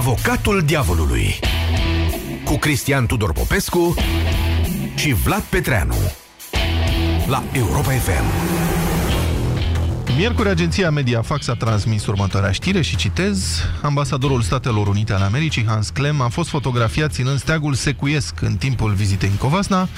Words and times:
Avocatul 0.00 0.62
diavolului. 0.62 1.38
Cu 2.44 2.56
Cristian 2.56 3.06
Tudor 3.06 3.32
Popescu 3.32 3.94
și 4.94 5.12
Vlad 5.12 5.42
Petreanu. 5.42 5.94
La 7.26 7.42
Europa 7.52 7.90
FM. 7.90 8.24
Miercuri, 10.16 10.48
agenția 10.48 10.90
Mediafax 10.90 11.48
a 11.48 11.54
transmis 11.54 12.06
următoarea 12.06 12.50
știre 12.50 12.82
și 12.82 12.96
citez. 12.96 13.62
Ambasadorul 13.82 14.42
Statelor 14.42 14.86
Unite 14.86 15.12
ale 15.12 15.24
Americii, 15.24 15.66
Hans 15.66 15.90
Clem, 15.90 16.20
a 16.20 16.28
fost 16.28 16.48
fotografiat 16.48 17.12
ținând 17.12 17.38
steagul 17.38 17.74
secuiesc 17.74 18.40
în 18.40 18.56
timpul 18.56 18.92
vizitei 18.92 19.28
în 19.28 19.36
Covasna, 19.36 19.88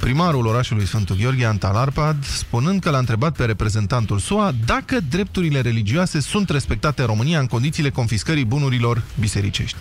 primarul 0.00 0.46
orașului 0.46 0.86
Sfântul 0.86 1.16
Gheorghe, 1.16 1.44
Antal 1.44 1.76
Arpad, 1.76 2.24
spunând 2.24 2.80
că 2.80 2.90
l-a 2.90 2.98
întrebat 2.98 3.36
pe 3.36 3.44
reprezentantul 3.44 4.18
SUA 4.18 4.52
dacă 4.66 4.98
drepturile 5.10 5.60
religioase 5.60 6.20
sunt 6.20 6.50
respectate 6.50 7.00
în 7.00 7.06
România 7.06 7.38
în 7.38 7.46
condițiile 7.46 7.90
confiscării 7.90 8.44
bunurilor 8.44 9.02
bisericești. 9.20 9.78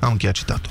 Am 0.00 0.10
încheiat 0.10 0.34
citatul. 0.34 0.70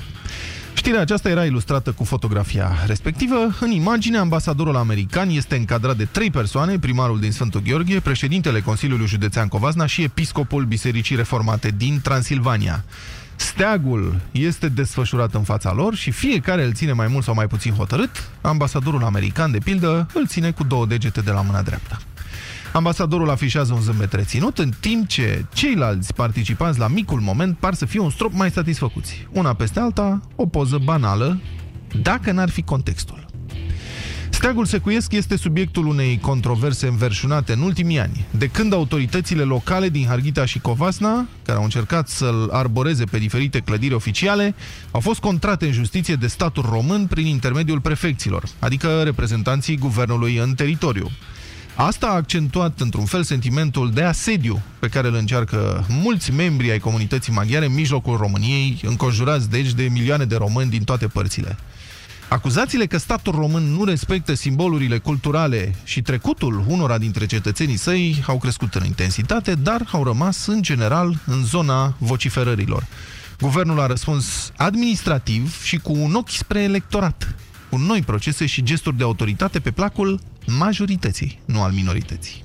Știrea 0.74 1.00
aceasta 1.00 1.28
era 1.28 1.44
ilustrată 1.44 1.92
cu 1.92 2.04
fotografia 2.04 2.72
respectivă. 2.86 3.56
În 3.60 3.70
imagine, 3.70 4.18
ambasadorul 4.18 4.76
american 4.76 5.28
este 5.28 5.56
încadrat 5.56 5.96
de 5.96 6.04
trei 6.04 6.30
persoane, 6.30 6.78
primarul 6.78 7.20
din 7.20 7.32
Sfântul 7.32 7.62
Gheorghe, 7.62 8.00
președintele 8.00 8.60
Consiliului 8.60 9.06
Județean 9.06 9.48
Covazna 9.48 9.86
și 9.86 10.02
episcopul 10.02 10.64
Bisericii 10.64 11.16
Reformate 11.16 11.74
din 11.76 12.00
Transilvania. 12.02 12.84
Steagul 13.36 14.20
este 14.30 14.68
desfășurat 14.68 15.34
în 15.34 15.42
fața 15.42 15.72
lor 15.72 15.94
și 15.94 16.10
fiecare 16.10 16.64
îl 16.64 16.72
ține 16.72 16.92
mai 16.92 17.06
mult 17.06 17.24
sau 17.24 17.34
mai 17.34 17.46
puțin 17.46 17.72
hotărât. 17.72 18.30
Ambasadorul 18.40 19.04
american, 19.04 19.50
de 19.50 19.58
pildă, 19.58 20.06
îl 20.14 20.26
ține 20.26 20.50
cu 20.50 20.64
două 20.64 20.86
degete 20.86 21.20
de 21.20 21.30
la 21.30 21.40
mâna 21.40 21.62
dreaptă. 21.62 21.98
Ambasadorul 22.72 23.30
afișează 23.30 23.72
un 23.72 23.80
zâmbet 23.80 24.12
reținut, 24.12 24.58
în 24.58 24.70
timp 24.80 25.06
ce 25.06 25.44
ceilalți 25.52 26.14
participanți 26.14 26.78
la 26.78 26.88
micul 26.88 27.20
moment 27.20 27.56
par 27.58 27.74
să 27.74 27.86
fie 27.86 28.00
un 28.00 28.10
strop 28.10 28.32
mai 28.32 28.50
satisfăcuți. 28.50 29.26
Una 29.32 29.54
peste 29.54 29.80
alta, 29.80 30.20
o 30.36 30.46
poză 30.46 30.78
banală, 30.84 31.40
dacă 32.02 32.32
n-ar 32.32 32.50
fi 32.50 32.62
contextul. 32.62 33.21
Steagul 34.42 34.66
secuiesc 34.66 35.12
este 35.12 35.36
subiectul 35.36 35.86
unei 35.86 36.18
controverse 36.20 36.86
înverșunate 36.86 37.52
în 37.52 37.60
ultimii 37.60 37.98
ani, 37.98 38.24
de 38.30 38.46
când 38.46 38.72
autoritățile 38.72 39.42
locale 39.42 39.88
din 39.88 40.06
Harghita 40.06 40.44
și 40.44 40.58
Covasna, 40.58 41.26
care 41.44 41.58
au 41.58 41.64
încercat 41.64 42.08
să-l 42.08 42.48
arboreze 42.52 43.04
pe 43.04 43.18
diferite 43.18 43.58
clădiri 43.58 43.94
oficiale, 43.94 44.54
au 44.90 45.00
fost 45.00 45.20
contrate 45.20 45.66
în 45.66 45.72
justiție 45.72 46.14
de 46.14 46.26
statul 46.26 46.66
român 46.70 47.06
prin 47.06 47.26
intermediul 47.26 47.80
prefecților, 47.80 48.44
adică 48.58 49.02
reprezentanții 49.02 49.76
guvernului 49.76 50.36
în 50.36 50.54
teritoriu. 50.54 51.10
Asta 51.74 52.06
a 52.06 52.14
accentuat 52.14 52.80
într-un 52.80 53.04
fel 53.04 53.22
sentimentul 53.22 53.90
de 53.90 54.02
asediu 54.02 54.62
pe 54.78 54.88
care 54.88 55.08
îl 55.08 55.14
încearcă 55.14 55.86
mulți 55.88 56.32
membri 56.32 56.70
ai 56.70 56.78
comunității 56.78 57.32
maghiare 57.32 57.66
în 57.66 57.74
mijlocul 57.74 58.16
României, 58.16 58.80
înconjurați 58.82 59.50
deci 59.50 59.72
de 59.72 59.88
milioane 59.90 60.24
de 60.24 60.36
români 60.36 60.70
din 60.70 60.84
toate 60.84 61.06
părțile. 61.06 61.56
Acuzațiile 62.32 62.86
că 62.86 62.96
statul 62.98 63.32
român 63.32 63.62
nu 63.62 63.84
respectă 63.84 64.34
simbolurile 64.34 64.98
culturale 64.98 65.74
și 65.84 66.02
trecutul 66.02 66.64
unora 66.68 66.98
dintre 66.98 67.26
cetățenii 67.26 67.76
săi 67.76 68.22
au 68.26 68.38
crescut 68.38 68.74
în 68.74 68.84
intensitate, 68.84 69.54
dar 69.54 69.88
au 69.92 70.04
rămas 70.04 70.46
în 70.46 70.62
general 70.62 71.20
în 71.26 71.44
zona 71.44 71.94
vociferărilor. 71.98 72.86
Guvernul 73.40 73.80
a 73.80 73.86
răspuns 73.86 74.52
administrativ 74.56 75.62
și 75.62 75.76
cu 75.76 75.92
un 75.92 76.14
ochi 76.14 76.30
spre 76.30 76.62
electorat, 76.62 77.34
cu 77.70 77.76
noi 77.76 78.02
procese 78.02 78.46
și 78.46 78.62
gesturi 78.62 78.96
de 78.96 79.04
autoritate 79.04 79.60
pe 79.60 79.70
placul 79.70 80.20
majorității, 80.46 81.40
nu 81.44 81.62
al 81.62 81.72
minorității. 81.72 82.44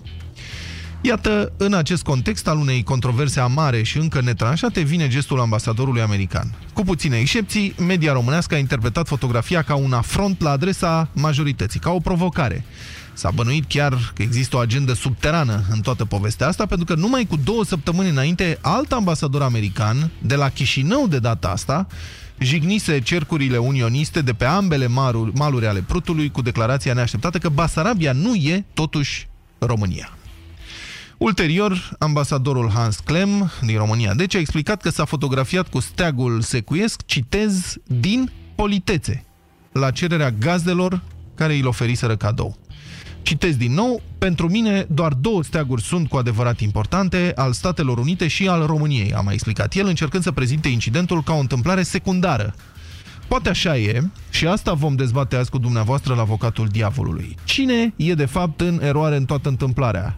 Iată, 1.08 1.52
în 1.58 1.74
acest 1.74 2.04
context 2.04 2.48
al 2.48 2.58
unei 2.58 2.84
controverse 2.84 3.40
amare 3.40 3.84
și 3.84 3.98
încă 3.98 4.22
netranșate, 4.22 4.82
vine 4.82 5.08
gestul 5.08 5.40
ambasadorului 5.40 6.02
american. 6.02 6.54
Cu 6.74 6.82
puține 6.82 7.18
excepții, 7.18 7.74
media 7.80 8.14
românească 8.14 8.56
a 8.56 8.58
interpretat 8.58 9.08
fotografia 9.08 9.62
ca 9.62 9.76
un 9.76 9.94
afront 9.94 10.42
la 10.42 10.50
adresa 10.50 11.10
majorității, 11.14 11.80
ca 11.80 11.92
o 11.92 12.00
provocare. 12.00 12.66
S-a 13.14 13.32
bănuit 13.32 13.66
chiar 13.68 14.12
că 14.16 14.22
există 14.22 14.56
o 14.56 14.60
agendă 14.60 14.94
subterană 14.94 15.64
în 15.72 15.82
toată 15.82 16.06
povestea 16.06 16.48
asta, 16.48 16.66
pentru 16.66 16.86
că 16.86 17.00
numai 17.00 17.26
cu 17.26 17.36
două 17.44 17.64
săptămâni 17.64 18.10
înainte, 18.10 18.58
alt 18.62 18.92
ambasador 18.92 19.42
american, 19.42 20.12
de 20.22 20.36
la 20.36 20.50
Chișinău 20.50 21.08
de 21.08 21.20
data 21.20 21.48
asta, 21.48 21.88
jignise 22.38 23.00
cercurile 23.00 23.58
unioniste 23.58 24.22
de 24.22 24.34
pe 24.34 24.46
ambele 24.46 24.88
maluri, 24.88 25.32
maluri 25.34 25.68
ale 25.68 25.82
Prutului 25.82 26.32
cu 26.32 26.42
declarația 26.42 26.94
neașteptată 26.94 27.38
că 27.38 27.50
Basarabia 27.50 28.12
nu 28.12 28.34
e 28.34 28.66
totuși 28.74 29.28
România. 29.60 30.17
Ulterior, 31.18 31.96
ambasadorul 32.00 32.70
Hans 32.70 33.00
Klem 33.00 33.52
din 33.66 33.78
România 33.78 34.14
deci 34.14 34.36
a 34.36 34.40
explicat 34.40 34.82
că 34.82 34.90
s-a 34.90 35.06
fotografiat 35.06 35.68
cu 35.68 35.80
steagul 35.80 36.42
secuiesc, 36.42 37.06
citez, 37.06 37.76
din 37.86 38.32
politețe, 38.56 39.26
la 39.72 39.92
cererea 39.92 40.32
gazdelor 40.32 41.02
care 41.36 41.56
îl 41.56 41.68
oferiseră 41.68 42.16
cadou. 42.16 42.58
Citez 43.22 43.56
din 43.56 43.74
nou, 43.74 44.02
pentru 44.18 44.50
mine 44.50 44.86
doar 44.90 45.14
două 45.14 45.44
steaguri 45.44 45.82
sunt 45.82 46.10
cu 46.10 46.18
adevărat 46.18 46.60
importante, 46.60 47.32
al 47.36 47.54
Statelor 47.54 47.98
Unite 47.98 48.28
și 48.28 48.48
al 48.48 48.66
României, 48.66 49.14
a 49.14 49.22
mai 49.22 49.34
explicat 49.34 49.74
el, 49.74 49.88
încercând 49.88 50.24
să 50.24 50.32
prezinte 50.32 50.68
incidentul 50.68 51.24
ca 51.24 51.34
o 51.34 51.40
întâmplare 51.40 51.84
secundară. 51.84 52.56
Poate 53.28 53.50
așa 53.50 53.78
e, 53.78 54.02
și 54.30 54.48
asta 54.48 54.74
vom 54.74 54.96
dezbate 54.96 55.36
azi 55.36 55.50
cu 55.50 55.58
dumneavoastră 55.58 56.14
la 56.14 56.22
avocatul 56.22 56.68
diavolului. 56.68 57.36
Cine 57.44 57.94
e 57.96 58.14
de 58.14 58.26
fapt 58.26 58.62
în 58.62 58.80
eroare 58.84 59.16
în 59.16 59.26
toată 59.26 59.50
întâmplarea? 59.50 60.18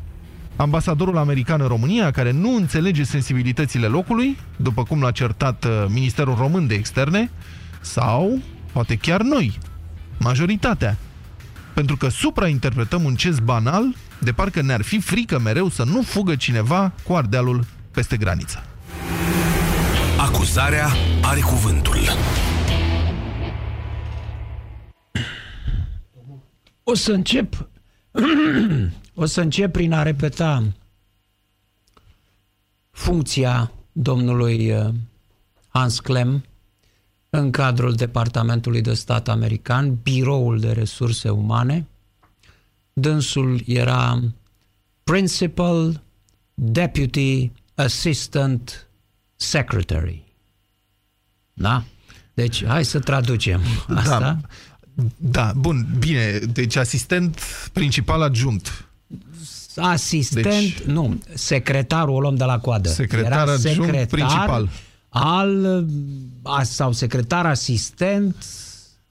Ambasadorul 0.59 1.17
american 1.17 1.61
în 1.61 1.67
România, 1.67 2.11
care 2.11 2.31
nu 2.31 2.55
înțelege 2.55 3.03
sensibilitățile 3.03 3.87
locului, 3.87 4.37
după 4.55 4.83
cum 4.83 5.01
l-a 5.01 5.11
certat 5.11 5.65
uh, 5.65 5.85
Ministerul 5.87 6.35
Român 6.35 6.67
de 6.67 6.73
Externe, 6.73 7.31
sau 7.81 8.41
poate 8.71 8.95
chiar 8.95 9.21
noi, 9.21 9.57
majoritatea, 10.17 10.97
pentru 11.73 11.97
că 11.97 12.09
suprainterpretăm 12.09 13.03
un 13.03 13.15
gest 13.15 13.41
banal, 13.41 13.95
de 14.17 14.31
parcă 14.31 14.61
ne-ar 14.61 14.81
fi 14.81 14.99
frică 14.99 15.39
mereu 15.39 15.69
să 15.69 15.83
nu 15.83 16.01
fugă 16.01 16.35
cineva 16.35 16.91
cu 17.03 17.13
ardealul 17.13 17.65
peste 17.91 18.17
graniță. 18.17 18.63
Acuzarea 20.17 20.87
are 21.21 21.39
cuvântul. 21.39 21.97
O 26.83 26.95
să 26.95 27.11
încep 27.11 27.69
o 29.19 29.25
să 29.25 29.41
încep 29.41 29.71
prin 29.71 29.93
a 29.93 30.03
repeta 30.03 30.63
funcția 32.91 33.71
domnului 33.91 34.71
uh, 34.71 34.93
Hans 35.67 35.99
Clem 35.99 36.43
în 37.29 37.51
cadrul 37.51 37.93
Departamentului 37.93 38.81
de 38.81 38.93
Stat 38.93 39.27
American, 39.27 39.95
Biroul 40.03 40.59
de 40.59 40.71
Resurse 40.71 41.29
Umane. 41.29 41.87
Dânsul 42.93 43.61
era 43.65 44.23
Principal 45.03 46.01
Deputy 46.53 47.51
Assistant 47.75 48.87
Secretary. 49.35 50.23
Da? 51.53 51.83
Deci, 52.33 52.65
hai 52.65 52.85
să 52.85 52.99
traducem 52.99 53.61
asta. 53.95 54.19
Da, 54.19 54.39
da 55.17 55.53
bun, 55.55 55.87
bine. 55.97 56.37
Deci 56.37 56.75
asistent 56.75 57.41
principal 57.73 58.21
adjunct. 58.21 58.88
Asistent, 59.75 60.43
deci, 60.43 60.79
nu, 60.81 61.19
secretarul 61.33 62.15
o 62.15 62.19
luăm 62.19 62.35
de 62.35 62.43
la 62.43 62.59
coadă. 62.59 62.89
Secretar 62.89 63.47
Era 63.47 63.55
secretar 63.55 64.05
principal 64.05 64.69
al, 65.09 65.85
sau 66.61 66.91
secretar 66.91 67.45
asistent 67.45 68.35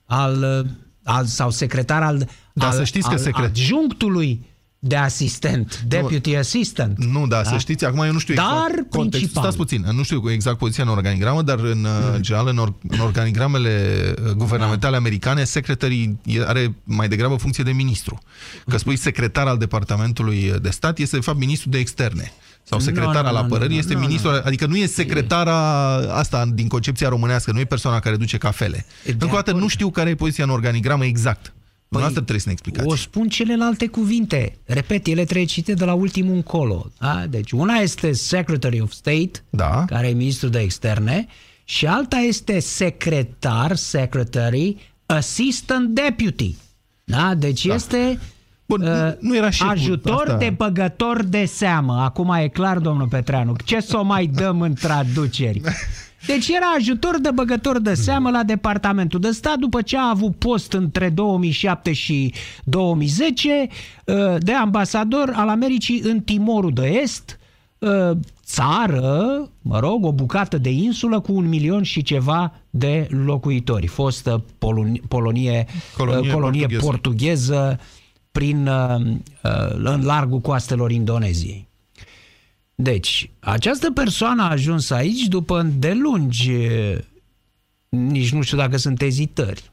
al, 0.04 0.66
al 1.02 1.24
sau 1.24 1.50
secretar 1.50 2.02
al, 2.02 2.28
da, 2.52 2.66
al, 2.66 2.72
să 2.72 2.84
știți 2.84 3.06
că 3.06 3.12
al 3.12 3.18
secret... 3.18 3.44
adjunctului 3.44 4.46
de 4.78 4.96
asistent, 4.96 5.82
deputy 5.86 6.30
nu, 6.30 6.38
assistant. 6.38 7.04
Nu, 7.04 7.26
da, 7.26 7.42
da, 7.42 7.50
să 7.50 7.58
știți, 7.58 7.84
acum 7.84 7.98
eu 7.98 8.12
nu 8.12 8.18
știu 8.18 8.34
dar 8.34 8.68
exact 8.68 8.90
contextul. 8.90 9.42
Stați 9.42 9.56
puțin, 9.56 9.86
nu 9.92 10.02
știu 10.02 10.30
exact 10.30 10.58
poziția 10.58 10.84
în 10.84 10.90
organigramă, 10.90 11.42
dar 11.42 11.58
în 11.58 11.80
mm. 11.80 12.20
general 12.20 12.46
în, 12.46 12.58
or, 12.58 12.74
în 12.88 12.98
organigramele 12.98 14.14
uh, 14.24 14.30
guvernamentale 14.30 14.92
da. 14.92 14.98
americane, 14.98 15.44
secretarii 15.44 16.18
are 16.46 16.74
mai 16.84 17.08
degrabă 17.08 17.36
funcție 17.36 17.64
de 17.64 17.70
ministru. 17.70 18.18
Că 18.66 18.76
spui 18.76 18.96
secretar 18.96 19.46
al 19.46 19.58
Departamentului 19.58 20.54
de 20.62 20.70
Stat, 20.70 20.98
este 20.98 21.16
de 21.16 21.22
fapt 21.22 21.38
ministru 21.38 21.68
de 21.68 21.78
externe 21.78 22.32
sau 22.62 22.78
secretar 22.78 23.24
al 23.24 23.36
apărării, 23.36 23.78
este 23.78 23.94
ministrul, 23.94 24.42
adică 24.44 24.66
nu 24.66 24.76
e 24.76 24.86
secretara 24.86 25.56
asta 25.96 26.46
din 26.52 26.68
concepția 26.68 27.08
românească, 27.08 27.52
nu 27.52 27.58
e 27.60 27.64
persoana 27.64 27.98
care 27.98 28.16
duce 28.16 28.38
cafele. 28.38 28.86
Încă 29.04 29.26
o 29.26 29.34
dată 29.34 29.52
nu 29.52 29.68
știu 29.68 29.90
care 29.90 30.10
e 30.10 30.14
poziția 30.14 30.44
în 30.44 30.50
organigramă 30.50 31.04
exact. 31.04 31.52
Păi, 31.88 32.00
asta 32.00 32.14
trebuie 32.14 32.38
să 32.38 32.46
ne 32.46 32.52
explicați. 32.52 32.88
O 32.88 32.96
spun 32.96 33.28
celelalte 33.28 33.86
cuvinte. 33.86 34.58
Repet, 34.64 35.06
ele 35.06 35.24
trebuie 35.24 35.46
cite 35.46 35.74
de 35.74 35.84
la 35.84 35.94
ultimul 35.94 36.34
încolo. 36.34 36.90
Da? 36.98 37.26
Deci 37.28 37.52
una 37.52 37.74
este 37.74 38.12
Secretary 38.12 38.80
of 38.80 38.92
State, 38.92 39.30
da. 39.50 39.84
care 39.84 40.08
e 40.08 40.12
ministrul 40.12 40.50
de 40.50 40.58
externe, 40.58 41.26
și 41.64 41.86
alta 41.86 42.16
este 42.16 42.58
secretar, 42.58 43.76
secretary, 43.76 44.76
assistant 45.06 45.88
deputy. 45.88 46.54
Da? 47.04 47.34
Deci 47.34 47.66
da. 47.66 47.74
este 47.74 48.18
Bun, 48.66 48.82
uh, 48.82 49.12
nu 49.20 49.36
era 49.36 49.50
și 49.50 49.62
ajutor 49.62 50.24
asta. 50.26 50.36
de 50.36 50.50
băgător 50.50 51.22
de 51.22 51.44
seamă. 51.44 52.00
Acum 52.00 52.30
e 52.30 52.48
clar, 52.48 52.78
domnul 52.78 53.08
Petreanu. 53.08 53.56
Ce 53.64 53.80
să 53.80 53.96
o 53.96 54.02
mai 54.02 54.26
dăm 54.26 54.60
în 54.60 54.74
traduceri? 54.74 55.60
Deci 56.26 56.48
era 56.48 56.66
ajutor 56.76 57.18
de 57.20 57.30
băgător 57.30 57.80
de 57.80 57.94
seamă 57.94 58.30
la 58.30 58.42
Departamentul 58.42 59.20
de 59.20 59.30
Stat 59.30 59.56
după 59.56 59.82
ce 59.82 59.96
a 59.98 60.08
avut 60.08 60.36
post 60.36 60.72
între 60.72 61.08
2007 61.08 61.92
și 61.92 62.34
2010 62.64 63.66
uh, 64.04 64.14
de 64.38 64.52
ambasador 64.52 65.32
al 65.34 65.48
Americii 65.48 66.00
în 66.00 66.20
Timorul 66.20 66.72
de 66.72 66.86
Est, 67.02 67.38
uh, 67.78 68.10
țară, 68.44 69.48
mă 69.62 69.78
rog, 69.78 70.04
o 70.04 70.12
bucată 70.12 70.58
de 70.58 70.70
insulă 70.70 71.20
cu 71.20 71.32
un 71.32 71.48
milion 71.48 71.82
și 71.82 72.02
ceva 72.02 72.52
de 72.70 73.06
locuitori. 73.10 73.86
Fostă 73.86 74.44
Polonie, 74.58 75.02
Polonie 75.08 75.66
Colonie 75.96 76.32
colonie 76.32 76.66
portugheză. 76.66 76.86
portugheză 76.86 77.80
prin, 78.32 78.66
uh, 78.66 79.00
uh, 79.44 79.74
în 79.74 80.04
largul 80.04 80.38
coastelor 80.40 80.90
Indoneziei. 80.90 81.67
Deci, 82.82 83.30
această 83.40 83.90
persoană 83.90 84.42
a 84.42 84.50
ajuns 84.50 84.90
aici 84.90 85.26
după 85.26 85.60
îndelungi, 85.60 86.52
nici 87.88 88.32
nu 88.32 88.42
știu 88.42 88.56
dacă 88.56 88.76
sunt 88.76 89.02
ezitări. 89.02 89.70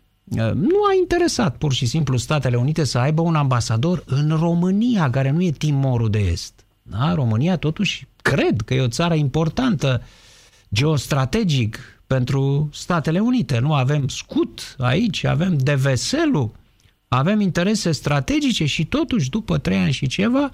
Nu 0.54 0.84
a 0.90 0.94
interesat 1.00 1.57
pur 1.57 1.74
și 1.74 1.86
simplu 1.86 2.18
Statele 2.18 2.56
Unite 2.56 2.84
să 2.84 2.98
aibă 2.98 3.22
un 3.22 3.36
ambasador 3.36 4.04
în 4.06 4.38
România, 4.40 5.10
care 5.10 5.30
nu 5.30 5.44
e 5.44 5.52
Timorul 5.52 6.10
de 6.10 6.19
Est. 6.19 6.66
Da? 6.81 7.13
România 7.13 7.57
totuși 7.57 8.07
cred 8.22 8.62
că 8.62 8.74
e 8.74 8.81
o 8.81 8.88
țară 8.88 9.13
importantă 9.13 10.01
geostrategic 10.74 11.80
pentru 12.08 12.69
Statele 12.74 13.19
Unite. 13.19 13.60
Nu 13.60 13.74
avem 13.74 14.08
scut 14.08 14.75
aici, 14.78 15.24
avem 15.24 15.58
deveselu, 15.58 16.54
avem 17.08 17.40
interese 17.40 17.92
strategice 17.92 18.66
și 18.66 18.86
totuși 18.86 19.30
după 19.30 19.58
trei 19.58 19.78
ani 19.78 19.92
și 19.92 20.08
ceva 20.08 20.51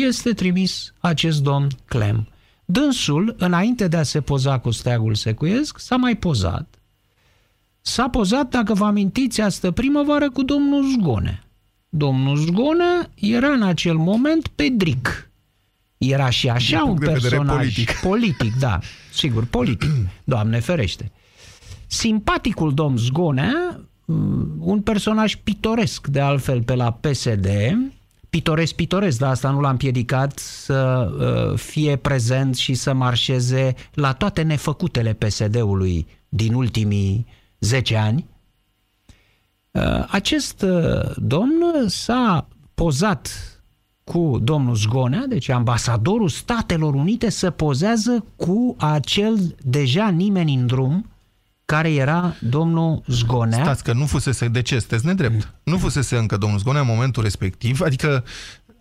este 0.00 0.32
trimis 0.32 0.92
acest 0.98 1.42
domn 1.42 1.66
Clem. 1.84 2.28
Dânsul, 2.64 3.34
înainte 3.38 3.88
de 3.88 3.96
a 3.96 4.02
se 4.02 4.20
poza 4.20 4.58
cu 4.58 4.70
steagul 4.70 5.14
secuiesc, 5.14 5.78
s-a 5.78 5.96
mai 5.96 6.16
pozat. 6.16 6.74
S-a 7.80 8.08
pozat, 8.08 8.48
dacă 8.48 8.74
vă 8.74 8.84
amintiți, 8.84 9.40
astă 9.40 9.70
primăvară 9.70 10.30
cu 10.30 10.42
domnul 10.42 10.84
Zgone. 10.84 11.42
Domnul 11.88 12.36
Zgone 12.36 13.10
era 13.14 13.48
în 13.48 13.62
acel 13.62 13.96
moment 13.96 14.48
Pedric. 14.48 15.30
Era 15.98 16.30
și 16.30 16.48
așa 16.48 16.76
Din 16.76 16.88
un 16.90 16.96
punct 16.96 17.04
de 17.04 17.12
vedere 17.12 17.36
personaj 17.36 17.58
politic. 17.58 17.92
politic, 18.08 18.54
da, 18.58 18.78
sigur, 19.12 19.44
politic, 19.44 19.90
Doamne 20.24 20.60
ferește. 20.60 21.12
Simpaticul 21.86 22.74
domn 22.74 22.96
Zgonea, 22.96 23.80
mm, 24.04 24.54
un 24.58 24.80
personaj 24.80 25.34
pitoresc 25.34 26.06
de 26.06 26.20
altfel 26.20 26.62
pe 26.62 26.74
la 26.74 26.92
PSD, 26.92 27.46
pitoresc, 28.32 28.74
pitoresc, 28.74 29.18
dar 29.18 29.30
asta 29.30 29.50
nu 29.50 29.60
l-a 29.60 29.70
împiedicat 29.70 30.38
să 30.38 31.10
uh, 31.18 31.58
fie 31.58 31.96
prezent 31.96 32.56
și 32.56 32.74
să 32.74 32.92
marșeze 32.92 33.74
la 33.94 34.12
toate 34.12 34.42
nefăcutele 34.42 35.12
PSD-ului 35.12 36.06
din 36.28 36.54
ultimii 36.54 37.26
10 37.58 37.96
ani. 37.96 38.26
Uh, 39.70 40.04
Acest 40.08 40.62
uh, 40.62 41.10
domn 41.16 41.88
s-a 41.88 42.48
pozat 42.74 43.30
cu 44.04 44.38
domnul 44.42 44.74
Zgonea, 44.74 45.26
deci 45.28 45.48
ambasadorul 45.48 46.28
Statelor 46.28 46.94
Unite, 46.94 47.30
să 47.30 47.50
pozează 47.50 48.24
cu 48.36 48.76
acel 48.78 49.56
deja 49.62 50.08
nimeni 50.08 50.54
în 50.54 50.66
drum, 50.66 51.11
care 51.64 51.92
era 51.92 52.34
domnul 52.40 53.02
Zgonea. 53.06 53.62
Stați 53.62 53.84
că 53.84 53.92
nu 53.92 54.06
fusese, 54.06 54.48
de 54.48 54.62
ce 54.62 54.78
sunteți 54.78 55.06
nedrept? 55.06 55.54
Nu 55.62 55.78
fusese 55.78 56.16
încă 56.16 56.36
domnul 56.36 56.58
Zgonea 56.58 56.80
în 56.80 56.86
momentul 56.86 57.22
respectiv, 57.22 57.80
adică 57.80 58.24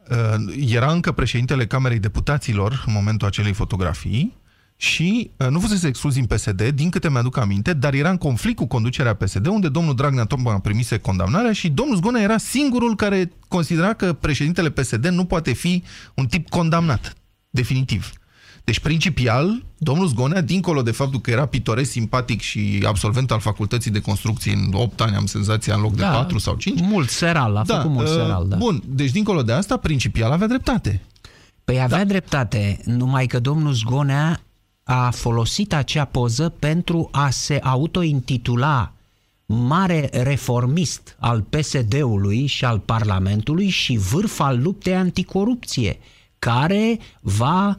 uh, 0.09 0.53
era 0.67 0.91
încă 0.91 1.11
președintele 1.11 1.65
Camerei 1.65 1.99
Deputaților 1.99 2.83
în 2.87 2.93
momentul 2.93 3.27
acelei 3.27 3.53
fotografii 3.53 4.39
și 4.75 5.31
uh, 5.37 5.47
nu 5.47 5.59
fusese 5.59 5.87
exclus 5.87 6.13
din 6.13 6.25
PSD, 6.25 6.69
din 6.69 6.89
câte 6.89 7.09
mi-aduc 7.09 7.37
aminte, 7.37 7.73
dar 7.73 7.93
era 7.93 8.09
în 8.09 8.17
conflict 8.17 8.57
cu 8.57 8.65
conducerea 8.65 9.13
PSD, 9.13 9.45
unde 9.45 9.69
domnul 9.69 9.95
Dragnea 9.95 10.23
tocmai 10.23 10.53
a 10.53 10.59
primise 10.59 10.97
condamnarea 10.97 11.51
și 11.51 11.69
domnul 11.69 11.95
Zgonea 11.95 12.21
era 12.21 12.37
singurul 12.37 12.95
care 12.95 13.31
considera 13.47 13.93
că 13.93 14.13
președintele 14.13 14.69
PSD 14.69 15.05
nu 15.07 15.25
poate 15.25 15.53
fi 15.53 15.83
un 16.13 16.25
tip 16.25 16.49
condamnat, 16.49 17.13
definitiv. 17.49 18.11
Deci, 18.63 18.79
principial, 18.79 19.63
domnul 19.77 20.07
Zgonea, 20.07 20.41
dincolo 20.41 20.81
de 20.81 20.91
faptul 20.91 21.19
că 21.19 21.31
era 21.31 21.45
pitoresc, 21.45 21.91
simpatic 21.91 22.41
și 22.41 22.83
absolvent 22.85 23.31
al 23.31 23.39
facultății 23.39 23.91
de 23.91 23.99
construcții 23.99 24.53
în 24.53 24.73
8 24.73 25.01
ani, 25.01 25.15
am 25.15 25.25
senzația, 25.25 25.75
în 25.75 25.81
loc 25.81 25.95
de 25.95 26.01
4 26.01 26.37
sau 26.37 26.55
5. 26.55 26.81
Mult 26.81 27.09
seral, 27.09 27.55
a 27.55 27.63
făcut 27.63 27.91
mult 27.91 28.07
uh, 28.07 28.13
seral, 28.13 28.45
da. 28.47 28.55
Bun, 28.55 28.83
deci 28.85 29.11
dincolo 29.11 29.41
de 29.41 29.51
asta, 29.51 29.77
principial 29.77 30.31
avea 30.31 30.47
dreptate. 30.47 31.01
Păi 31.63 31.81
avea 31.81 31.97
da. 31.97 32.05
dreptate, 32.05 32.79
numai 32.85 33.25
că 33.25 33.39
domnul 33.39 33.73
Zgonea 33.73 34.41
a 34.83 35.09
folosit 35.09 35.73
acea 35.73 36.05
poză 36.05 36.49
pentru 36.49 37.09
a 37.11 37.29
se 37.29 37.59
autointitula 37.63 38.93
mare 39.45 40.09
reformist 40.11 41.15
al 41.19 41.41
PSD-ului 41.41 42.45
și 42.45 42.65
al 42.65 42.79
Parlamentului 42.79 43.69
și 43.69 43.97
vârf 43.97 44.39
al 44.39 44.61
luptei 44.61 44.95
anticorupție, 44.95 45.99
care 46.39 46.99
va 47.21 47.67
uh, 47.67 47.75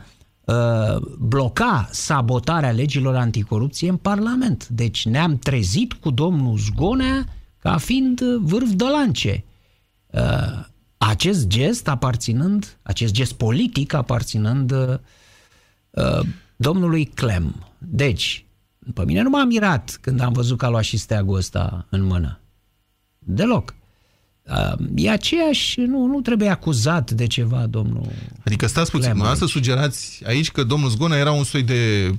bloca 1.19 1.89
sabotarea 1.91 2.71
legilor 2.71 3.17
anticorupție 3.17 3.89
în 3.89 3.97
Parlament. 3.97 4.69
Deci 4.69 5.07
ne-am 5.07 5.39
trezit 5.39 5.93
cu 5.93 6.11
domnul 6.11 6.59
Zgonea 6.59 7.27
ca 7.59 7.77
fiind 7.77 8.21
uh, 8.21 8.41
vârf 8.41 8.71
de 8.71 8.85
lance. 8.85 9.45
Uh, 10.07 10.65
acest 10.97 11.47
gest 11.47 11.89
aparținând, 11.89 12.79
acest 12.83 13.13
gest 13.13 13.33
politic 13.33 13.93
aparținând 13.93 14.71
uh, 14.71 14.99
uh, 15.91 16.27
domnului 16.57 17.05
Clem. 17.05 17.67
Deci, 17.79 18.47
pe 18.95 19.05
mine 19.05 19.23
nu 19.23 19.31
m-a 19.31 19.45
mirat 19.45 19.99
când 20.01 20.21
am 20.21 20.33
văzut 20.33 20.59
că 20.59 20.67
a 20.67 20.69
luat 20.69 20.83
și 20.83 20.97
steagul 20.97 21.37
ăsta 21.37 21.87
în 21.91 22.03
mână. 22.03 22.41
Deloc. 23.19 23.75
Uh, 24.51 24.73
e 24.95 25.11
aceeași, 25.11 25.81
nu, 25.81 26.07
nu 26.07 26.21
trebuie 26.21 26.49
acuzat 26.49 27.11
de 27.11 27.27
ceva, 27.27 27.67
domnul... 27.67 28.07
Adică 28.45 28.67
stați 28.67 28.91
puțin, 28.91 29.11
Clem 29.11 29.17
dumneavoastră 29.17 29.45
aici. 29.45 29.55
sugerați 29.55 30.23
aici 30.27 30.51
că 30.51 30.65
domnul 30.65 30.91
Zgonea 30.91 31.19
era 31.19 31.33
un 31.33 31.45
soi 31.45 31.63
de... 31.63 32.11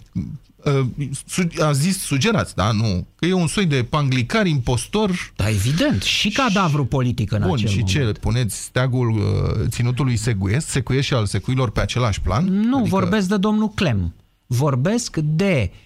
Uh, 0.65 0.85
su- 1.27 1.63
a 1.63 1.71
zis, 1.71 1.99
sugerați, 1.99 2.55
da? 2.55 2.71
Nu. 2.71 3.07
Că 3.15 3.25
e 3.25 3.33
un 3.33 3.47
soi 3.47 3.65
de 3.65 3.83
panglicar, 3.89 4.45
impostor. 4.45 5.33
Da, 5.35 5.49
evident. 5.49 6.01
Și 6.01 6.29
cadavru 6.29 6.85
politic 6.85 7.31
în 7.31 7.41
Bun, 7.41 7.53
acel 7.53 7.69
și 7.69 7.83
ce? 7.83 7.97
moment. 7.97 8.17
Puneți 8.17 8.61
steagul 8.61 9.09
uh, 9.09 9.67
ținutului 9.67 10.15
secuiesc, 10.15 10.69
secuiesc 10.69 11.07
și 11.07 11.13
al 11.13 11.25
secuilor 11.25 11.71
pe 11.71 11.81
același 11.81 12.21
plan? 12.21 12.45
Nu, 12.45 12.77
adică... 12.77 12.95
vorbesc 12.95 13.27
de 13.27 13.37
domnul 13.37 13.69
Clem. 13.69 14.13
Vorbesc 14.45 15.17
de 15.17 15.71
uh, 15.71 15.77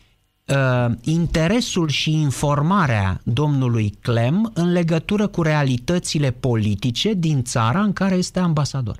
interesul 1.01 1.87
și 1.87 2.11
informarea 2.11 3.21
domnului 3.23 3.89
Clem 3.89 4.51
în 4.53 4.71
legătură 4.71 5.27
cu 5.27 5.41
realitățile 5.41 6.31
politice 6.31 7.13
din 7.13 7.43
țara 7.43 7.81
în 7.81 7.93
care 7.93 8.15
este 8.15 8.39
ambasador. 8.39 8.99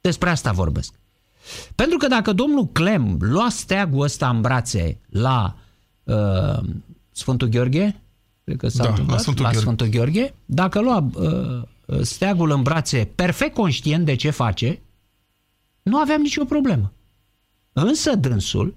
Despre 0.00 0.30
asta 0.30 0.52
vorbesc. 0.52 0.94
Pentru 1.74 1.98
că 1.98 2.06
dacă 2.06 2.32
domnul 2.32 2.66
Clem 2.66 3.16
lua 3.20 3.48
steagul 3.48 4.02
ăsta 4.02 4.28
în 4.28 4.40
brațe 4.40 4.98
la 5.08 5.56
uh, 6.04 6.58
Sfântul 7.10 7.48
Gheorghe, 7.48 8.00
cred 8.44 8.56
că 8.56 8.68
s-a 8.68 8.82
Da, 8.82 8.88
întâmplat, 8.88 9.16
la 9.16 9.22
Sfântul 9.22 9.44
la 9.44 9.50
Gheorghe. 9.50 9.66
Sfântul 9.66 9.86
Gheorghe, 9.86 10.34
dacă 10.44 10.80
lua 10.80 11.08
uh, 11.14 12.02
steagul 12.02 12.50
în 12.50 12.62
brațe 12.62 13.10
perfect 13.14 13.54
conștient 13.54 14.04
de 14.04 14.14
ce 14.14 14.30
face, 14.30 14.80
nu 15.82 15.98
aveam 15.98 16.20
nicio 16.20 16.44
problemă. 16.44 16.92
Însă 17.72 18.14
dânsul, 18.14 18.74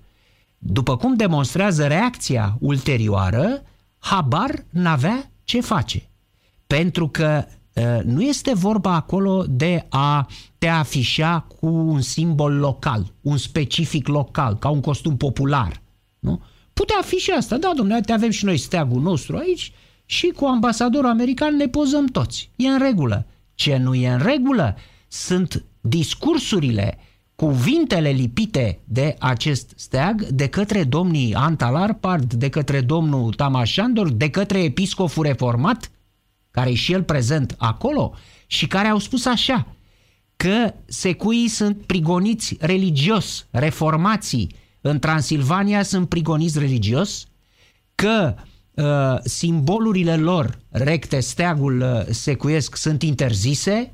după 0.60 0.98
cum 0.98 1.16
demonstrează 1.16 1.88
reacția 1.88 2.58
ulterioară, 2.60 3.63
habar 3.98 4.66
n-avea 4.70 5.32
ce 5.44 5.62
face. 5.62 6.10
Pentru 6.68 7.08
că 7.08 7.46
uh, 7.74 8.00
nu 8.04 8.22
este 8.22 8.54
vorba 8.54 8.94
acolo 8.94 9.46
de 9.48 9.86
a 9.89 10.28
te 10.58 10.68
afișa 10.68 11.39
cu 11.60 11.68
un 11.68 12.01
simbol 12.01 12.54
local, 12.54 13.13
un 13.22 13.38
specific 13.38 14.08
local, 14.08 14.58
ca 14.58 14.70
un 14.70 14.82
costum 14.82 15.18
popular. 15.18 15.82
Nu? 16.20 16.42
Putea 16.74 17.01
fi 17.01 17.16
și 17.16 17.32
asta. 17.32 17.58
Da, 17.58 17.72
domnule, 17.75 17.96
uite, 17.96 18.12
avem 18.12 18.30
și 18.30 18.46
noi 18.46 18.58
steagul 18.58 19.01
nostru 19.01 19.38
aici 19.38 19.72
și 20.06 20.28
cu 20.28 20.46
ambasadorul 20.46 21.10
american 21.10 21.56
ne 21.56 21.68
pozăm 21.68 22.06
toți. 22.06 22.50
E 22.56 22.68
în 22.68 22.80
regulă. 22.80 23.25
Ce 23.56 23.78
nu 23.78 23.94
e 23.94 24.10
în 24.10 24.20
regulă 24.20 24.75
sunt 25.08 25.63
discursurile, 25.82 26.98
cuvintele 27.39 28.10
lipite 28.10 28.79
de 28.84 29.15
acest 29.19 29.74
steag 29.75 30.24
de 30.24 30.48
către 30.48 30.84
domnii 30.84 31.34
Antal 31.34 31.75
Arpard, 31.75 32.34
de 32.34 32.50
către 32.50 32.81
domnul 32.81 33.34
Tamașandor, 33.34 34.12
de 34.12 34.29
către 34.29 34.63
episcopul 34.63 35.25
reformat, 35.25 35.91
care 36.51 36.69
e 36.69 36.74
și 36.74 36.93
el 36.93 37.03
prezent 37.03 37.55
acolo, 37.58 38.13
și 38.48 38.67
care 38.67 38.88
au 38.88 38.98
spus 38.98 39.25
așa, 39.25 39.67
că 40.36 40.74
secuii 40.86 41.48
sunt 41.48 41.86
prigoniți 41.86 42.58
religios, 42.60 43.46
reformații 43.51 44.55
în 44.81 45.00
Transilvania 45.00 45.84
sunt 45.84 46.10
prigoniți 46.10 46.60
religios, 46.60 47.27
că 47.96 48.36
uh, 48.74 48.84
simbolurile 49.24 50.15
lor, 50.17 50.60
recte, 50.69 51.19
steagul 51.19 51.81
uh, 51.81 52.05
secuiesc, 52.10 52.75
sunt 52.75 53.01
interzise, 53.01 53.93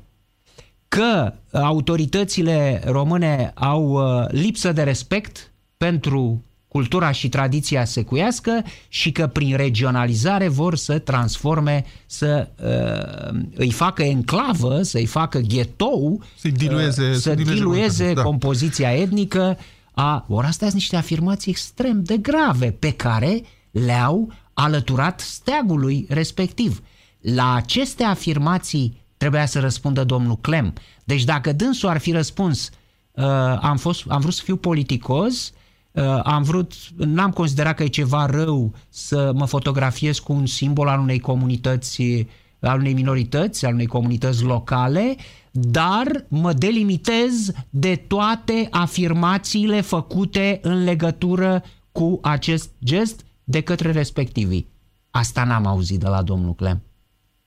că 0.88 1.32
autoritățile 1.52 2.82
române 2.86 3.52
au 3.54 3.90
uh, 3.90 4.28
lipsă 4.28 4.72
de 4.72 4.82
respect 4.82 5.52
pentru 5.76 6.44
cultura 6.68 7.10
și 7.10 7.28
tradiția 7.28 7.84
secuiască 7.84 8.64
și 8.88 9.12
că 9.12 9.26
prin 9.26 9.56
regionalizare 9.56 10.48
vor 10.48 10.76
să 10.76 10.98
transforme, 10.98 11.84
să 12.06 12.48
uh, 12.62 13.40
îi 13.54 13.70
facă 13.70 14.02
enclavă, 14.02 14.82
să-i 14.82 15.06
facă 15.06 15.38
ghetou, 15.38 16.22
să 16.38 16.48
dilueze, 16.48 17.08
uh, 17.08 17.14
să, 17.14 17.20
să 17.20 17.34
dilueze, 17.34 17.54
dilueze 17.54 18.12
da. 18.12 18.22
compoziția 18.22 18.92
etnică. 18.92 19.58
A, 19.92 20.24
ori 20.28 20.46
astea 20.46 20.66
sunt 20.66 20.80
niște 20.80 20.96
afirmații 20.96 21.50
extrem 21.50 22.02
de 22.02 22.16
grave 22.16 22.70
pe 22.70 22.92
care 22.92 23.42
le-au 23.70 24.32
alăturat 24.52 25.20
steagului 25.20 26.06
respectiv. 26.08 26.82
La 27.20 27.54
aceste 27.54 28.04
afirmații 28.04 29.04
trebuia 29.16 29.46
să 29.46 29.60
răspundă 29.60 30.04
domnul 30.04 30.36
Clem. 30.36 30.72
Deci 31.04 31.24
dacă 31.24 31.52
dânsul 31.52 31.88
ar 31.88 31.98
fi 31.98 32.12
răspuns 32.12 32.70
uh, 33.12 33.24
am, 33.60 33.76
fost, 33.76 34.04
am 34.08 34.20
vrut 34.20 34.34
să 34.34 34.42
fiu 34.44 34.56
politicos, 34.56 35.52
uh, 35.92 36.20
am 36.22 36.42
vrut, 36.42 36.72
n-am 36.96 37.30
considerat 37.30 37.74
că 37.74 37.82
e 37.82 37.86
ceva 37.86 38.26
rău 38.26 38.74
să 38.88 39.32
mă 39.34 39.46
fotografiez 39.46 40.18
cu 40.18 40.32
un 40.32 40.46
simbol 40.46 40.88
al 40.88 41.00
unei 41.00 41.18
comunități, 41.18 42.26
al 42.60 42.78
unei 42.78 42.92
minorități, 42.92 43.66
al 43.66 43.72
unei 43.72 43.86
comunități 43.86 44.42
locale, 44.42 45.16
dar 45.50 46.24
mă 46.28 46.52
delimitez 46.52 47.50
de 47.70 47.96
toate 47.96 48.68
afirmațiile 48.70 49.80
făcute 49.80 50.58
în 50.62 50.84
legătură 50.84 51.62
cu 51.92 52.18
acest 52.22 52.70
gest 52.84 53.24
de 53.44 53.60
către 53.60 53.90
respectivii. 53.90 54.68
Asta 55.10 55.44
n-am 55.44 55.66
auzit 55.66 56.00
de 56.00 56.06
la 56.08 56.22
domnul 56.22 56.54
Clem. 56.54 56.82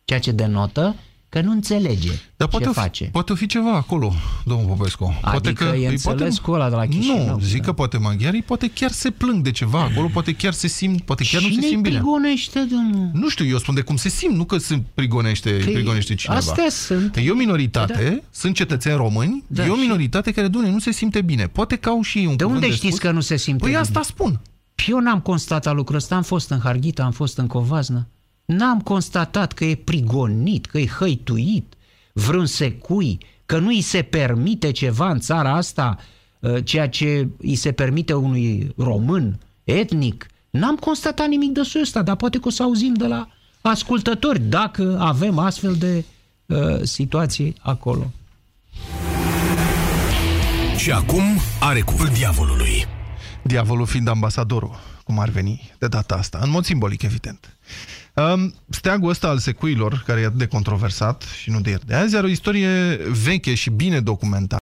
Ceea 0.04 0.20
ce 0.20 0.32
denotă 0.32 0.96
că 1.30 1.42
nu 1.42 1.52
înțelege 1.52 2.10
Dar 2.38 2.48
poate 2.48 2.64
ce 2.66 2.70
o 2.70 2.74
fi, 2.74 2.80
face. 2.80 3.10
Poate 3.12 3.32
o 3.32 3.36
fi 3.36 3.46
ceva 3.46 3.76
acolo, 3.76 4.14
domnul 4.46 4.68
Popescu. 4.76 5.18
poate 5.22 5.48
Adică 5.48 5.64
că 5.66 5.76
e 5.76 5.78
îi 5.78 5.86
înțeles 5.86 6.38
cu 6.38 6.52
ăla 6.52 6.70
de 6.70 6.76
la 6.76 6.86
Chișinău, 6.86 7.26
Nu, 7.30 7.40
zic 7.40 7.60
da. 7.60 7.66
că 7.66 7.72
poate 7.74 7.98
maghiarii 7.98 8.42
poate 8.42 8.68
chiar 8.70 8.92
se 8.92 9.10
plâng 9.12 9.44
de 9.44 9.52
ceva 9.52 9.82
acolo, 9.82 10.08
poate 10.14 10.34
chiar 10.36 10.54
se 10.54 10.68
simt, 10.68 11.02
poate 11.02 11.24
chiar 11.32 11.42
nu 11.42 11.48
se 11.48 11.54
Cine 11.54 11.68
simt 11.68 11.82
bine. 11.84 11.96
prigonește, 11.96 12.60
domnul? 12.72 13.10
Nu 13.14 13.30
știu, 13.30 13.46
eu 13.46 13.58
spun 13.58 13.76
de 13.76 13.82
cum 13.82 13.96
se 13.96 14.10
simt, 14.10 14.36
nu 14.36 14.44
că 14.46 14.58
se 14.58 14.82
prigonește, 14.94 15.58
Că 15.58 15.70
prigonește 15.72 16.16
cineva. 16.16 16.40
astea 16.40 16.70
sunt. 16.70 17.12
Că 17.12 17.20
e 17.20 17.32
o 17.32 17.36
minoritate, 17.36 18.10
da. 18.22 18.28
sunt 18.32 18.56
cetățeni 18.56 18.96
români, 18.96 19.44
Da, 19.48 19.66
e 19.66 19.70
o 19.70 19.74
și- 19.76 19.80
minoritate 19.82 20.32
care, 20.32 20.48
dumne, 20.48 20.70
nu 20.72 20.80
se 20.80 20.92
simte 20.92 21.22
bine. 21.22 21.48
Poate 21.48 21.76
că 21.76 21.90
au 21.90 22.02
și 22.02 22.18
ei 22.18 22.26
un 22.26 22.36
De 22.36 22.44
cuvânt 22.44 22.54
unde 22.62 22.68
de 22.68 22.74
știți 22.78 22.96
spus. 22.96 23.08
că 23.10 23.12
nu 23.16 23.22
se 23.22 23.36
simte 23.38 23.60
Păi 23.60 23.68
bine? 23.70 23.82
asta 23.82 24.02
spun. 24.02 24.40
Și 24.76 24.92
eu 24.92 25.00
n-am 25.00 25.20
constatat 25.20 25.76
lucrul 25.76 25.98
ăsta, 25.98 26.16
am 26.16 26.22
fost 26.24 26.50
în 26.50 26.60
Harghita, 26.60 27.04
am 27.04 27.12
fost 27.12 27.38
în 27.38 27.48
Covasna. 27.48 28.08
N-am 28.50 28.82
constatat 28.82 29.54
că 29.54 29.66
e 29.66 29.76
prigonit, 29.76 30.66
că 30.66 30.78
e 30.78 30.88
hăituit, 30.88 31.74
vreun 32.14 32.46
secui, 32.46 33.18
că 33.46 33.58
nu 33.58 33.68
îi 33.68 33.82
se 33.82 34.02
permite 34.02 34.72
ceva 34.72 35.10
în 35.10 35.20
țara 35.20 35.56
asta, 35.56 35.98
uh, 36.40 36.64
ceea 36.64 36.90
ce 36.90 37.28
îi 37.38 37.56
se 37.56 37.72
permite 37.72 38.14
unui 38.14 38.74
român 38.78 39.40
etnic. 39.64 40.28
N-am 40.50 40.76
constatat 40.76 41.28
nimic 41.28 41.52
de 41.52 41.62
soiul 41.62 41.86
ăsta, 41.86 42.02
dar 42.02 42.16
poate 42.16 42.40
că 42.40 42.48
o 42.48 42.52
să 42.52 42.64
auzim 42.64 42.94
de 42.94 43.08
la 43.08 43.28
ascultători 43.62 44.40
dacă 44.40 44.98
avem 45.00 45.38
astfel 45.38 45.76
de 45.76 46.06
uh, 46.46 46.82
situații 46.84 47.56
acolo. 47.62 48.12
Și 50.78 50.92
acum 50.92 51.24
are 51.60 51.82
cuvânt 51.82 52.14
diavolului. 52.14 52.86
Diavolul 53.44 53.86
fiind 53.86 54.08
ambasadorul, 54.08 54.80
cum 55.04 55.20
ar 55.20 55.30
veni 55.30 55.72
de 55.80 55.88
data 55.88 56.16
asta, 56.16 56.40
în 56.42 56.50
mod 56.50 56.66
simbolic, 56.66 57.02
evident. 57.02 57.59
Um, 58.14 58.54
steagul 58.70 59.10
ăsta 59.10 59.28
al 59.28 59.38
secuilor, 59.38 60.04
care 60.06 60.22
e 60.22 60.26
atât 60.26 60.38
de 60.38 60.48
controversat 60.48 61.24
și 61.42 61.50
nu 61.50 61.62
de 61.62 61.70
ieri 61.70 61.86
de 61.86 61.96
azi, 61.96 62.16
are 62.16 62.26
o 62.26 62.30
istorie 62.30 62.96
veche 63.24 63.54
și 63.54 63.70
bine 63.70 64.00
documentată. 64.00 64.64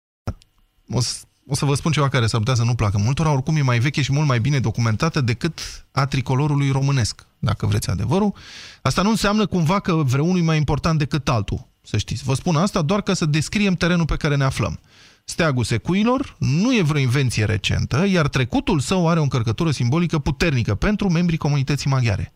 O 0.88 1.00
să, 1.00 1.14
o 1.46 1.54
să 1.54 1.64
vă 1.64 1.74
spun 1.74 1.92
ceva 1.92 2.08
care 2.08 2.26
s-ar 2.26 2.38
putea 2.38 2.54
să 2.54 2.64
nu 2.64 2.74
placă 2.74 2.98
multora, 2.98 3.32
oricum 3.32 3.56
e 3.56 3.62
mai 3.62 3.78
veche 3.78 4.02
și 4.02 4.12
mult 4.12 4.26
mai 4.26 4.40
bine 4.40 4.60
documentată 4.60 5.20
decât 5.20 5.86
a 5.92 6.06
tricolorului 6.06 6.70
românesc, 6.70 7.26
dacă 7.38 7.66
vreți 7.66 7.90
adevărul. 7.90 8.34
Asta 8.82 9.02
nu 9.02 9.10
înseamnă 9.10 9.46
cumva 9.46 9.80
că 9.80 9.94
vreunul 9.94 10.38
e 10.38 10.42
mai 10.42 10.56
important 10.56 10.98
decât 10.98 11.28
altul, 11.28 11.68
să 11.82 11.96
știți. 11.96 12.24
Vă 12.24 12.34
spun 12.34 12.56
asta 12.56 12.82
doar 12.82 13.02
ca 13.02 13.14
să 13.14 13.26
descriem 13.26 13.74
terenul 13.74 14.04
pe 14.04 14.16
care 14.16 14.36
ne 14.36 14.44
aflăm. 14.44 14.80
Steagul 15.24 15.64
secuilor 15.64 16.36
nu 16.38 16.76
e 16.76 16.82
vreo 16.82 17.00
invenție 17.00 17.44
recentă, 17.44 18.06
iar 18.06 18.28
trecutul 18.28 18.80
său 18.80 19.08
are 19.08 19.18
o 19.18 19.22
încărcătură 19.22 19.70
simbolică 19.70 20.18
puternică 20.18 20.74
pentru 20.74 21.08
membrii 21.08 21.38
comunității 21.38 21.90
maghiare. 21.90 22.32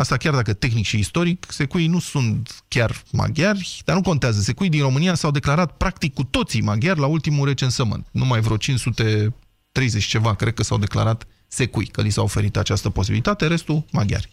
Asta 0.00 0.16
chiar 0.16 0.34
dacă 0.34 0.52
tehnic 0.52 0.84
și 0.84 0.98
istoric, 0.98 1.46
secuii 1.48 1.86
nu 1.86 1.98
sunt 1.98 2.62
chiar 2.68 3.02
maghiari, 3.12 3.82
dar 3.84 3.96
nu 3.96 4.02
contează. 4.02 4.40
Secuii 4.40 4.70
din 4.70 4.80
România 4.80 5.14
s-au 5.14 5.30
declarat 5.30 5.76
practic 5.76 6.14
cu 6.14 6.24
toții 6.24 6.60
maghiari 6.60 7.00
la 7.00 7.06
ultimul 7.06 7.46
recensământ. 7.46 8.06
Numai 8.10 8.40
vreo 8.40 8.56
530 8.56 10.04
ceva, 10.04 10.34
cred 10.34 10.54
că 10.54 10.62
s-au 10.62 10.78
declarat 10.78 11.26
secui, 11.48 11.86
că 11.86 12.00
li 12.00 12.10
s-a 12.10 12.22
oferit 12.22 12.56
această 12.56 12.90
posibilitate, 12.90 13.46
restul 13.46 13.84
maghiari. 13.92 14.32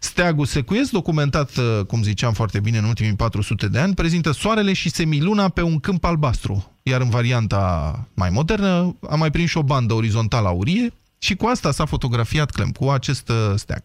Steagul 0.00 0.46
secuiesc, 0.46 0.90
documentat, 0.90 1.56
uh, 1.56 1.80
cum 1.86 2.02
ziceam 2.02 2.32
foarte 2.32 2.60
bine, 2.60 2.78
în 2.78 2.84
ultimii 2.84 3.16
400 3.16 3.68
de 3.68 3.78
ani, 3.78 3.94
prezintă 3.94 4.30
soarele 4.30 4.72
și 4.72 4.90
semiluna 4.90 5.48
pe 5.48 5.62
un 5.62 5.80
câmp 5.80 6.04
albastru, 6.04 6.72
iar 6.82 7.00
în 7.00 7.08
varianta 7.08 8.08
mai 8.14 8.30
modernă 8.30 8.96
a 9.10 9.14
mai 9.14 9.30
prins 9.30 9.50
și 9.50 9.58
o 9.58 9.62
bandă 9.62 9.94
orizontală 9.94 10.48
aurie 10.48 10.92
și 11.22 11.34
cu 11.34 11.46
asta 11.46 11.72
s-a 11.72 11.84
fotografiat 11.84 12.50
Clem, 12.50 12.70
cu 12.70 12.90
acest 12.90 13.28
uh, 13.28 13.36
steag. 13.54 13.82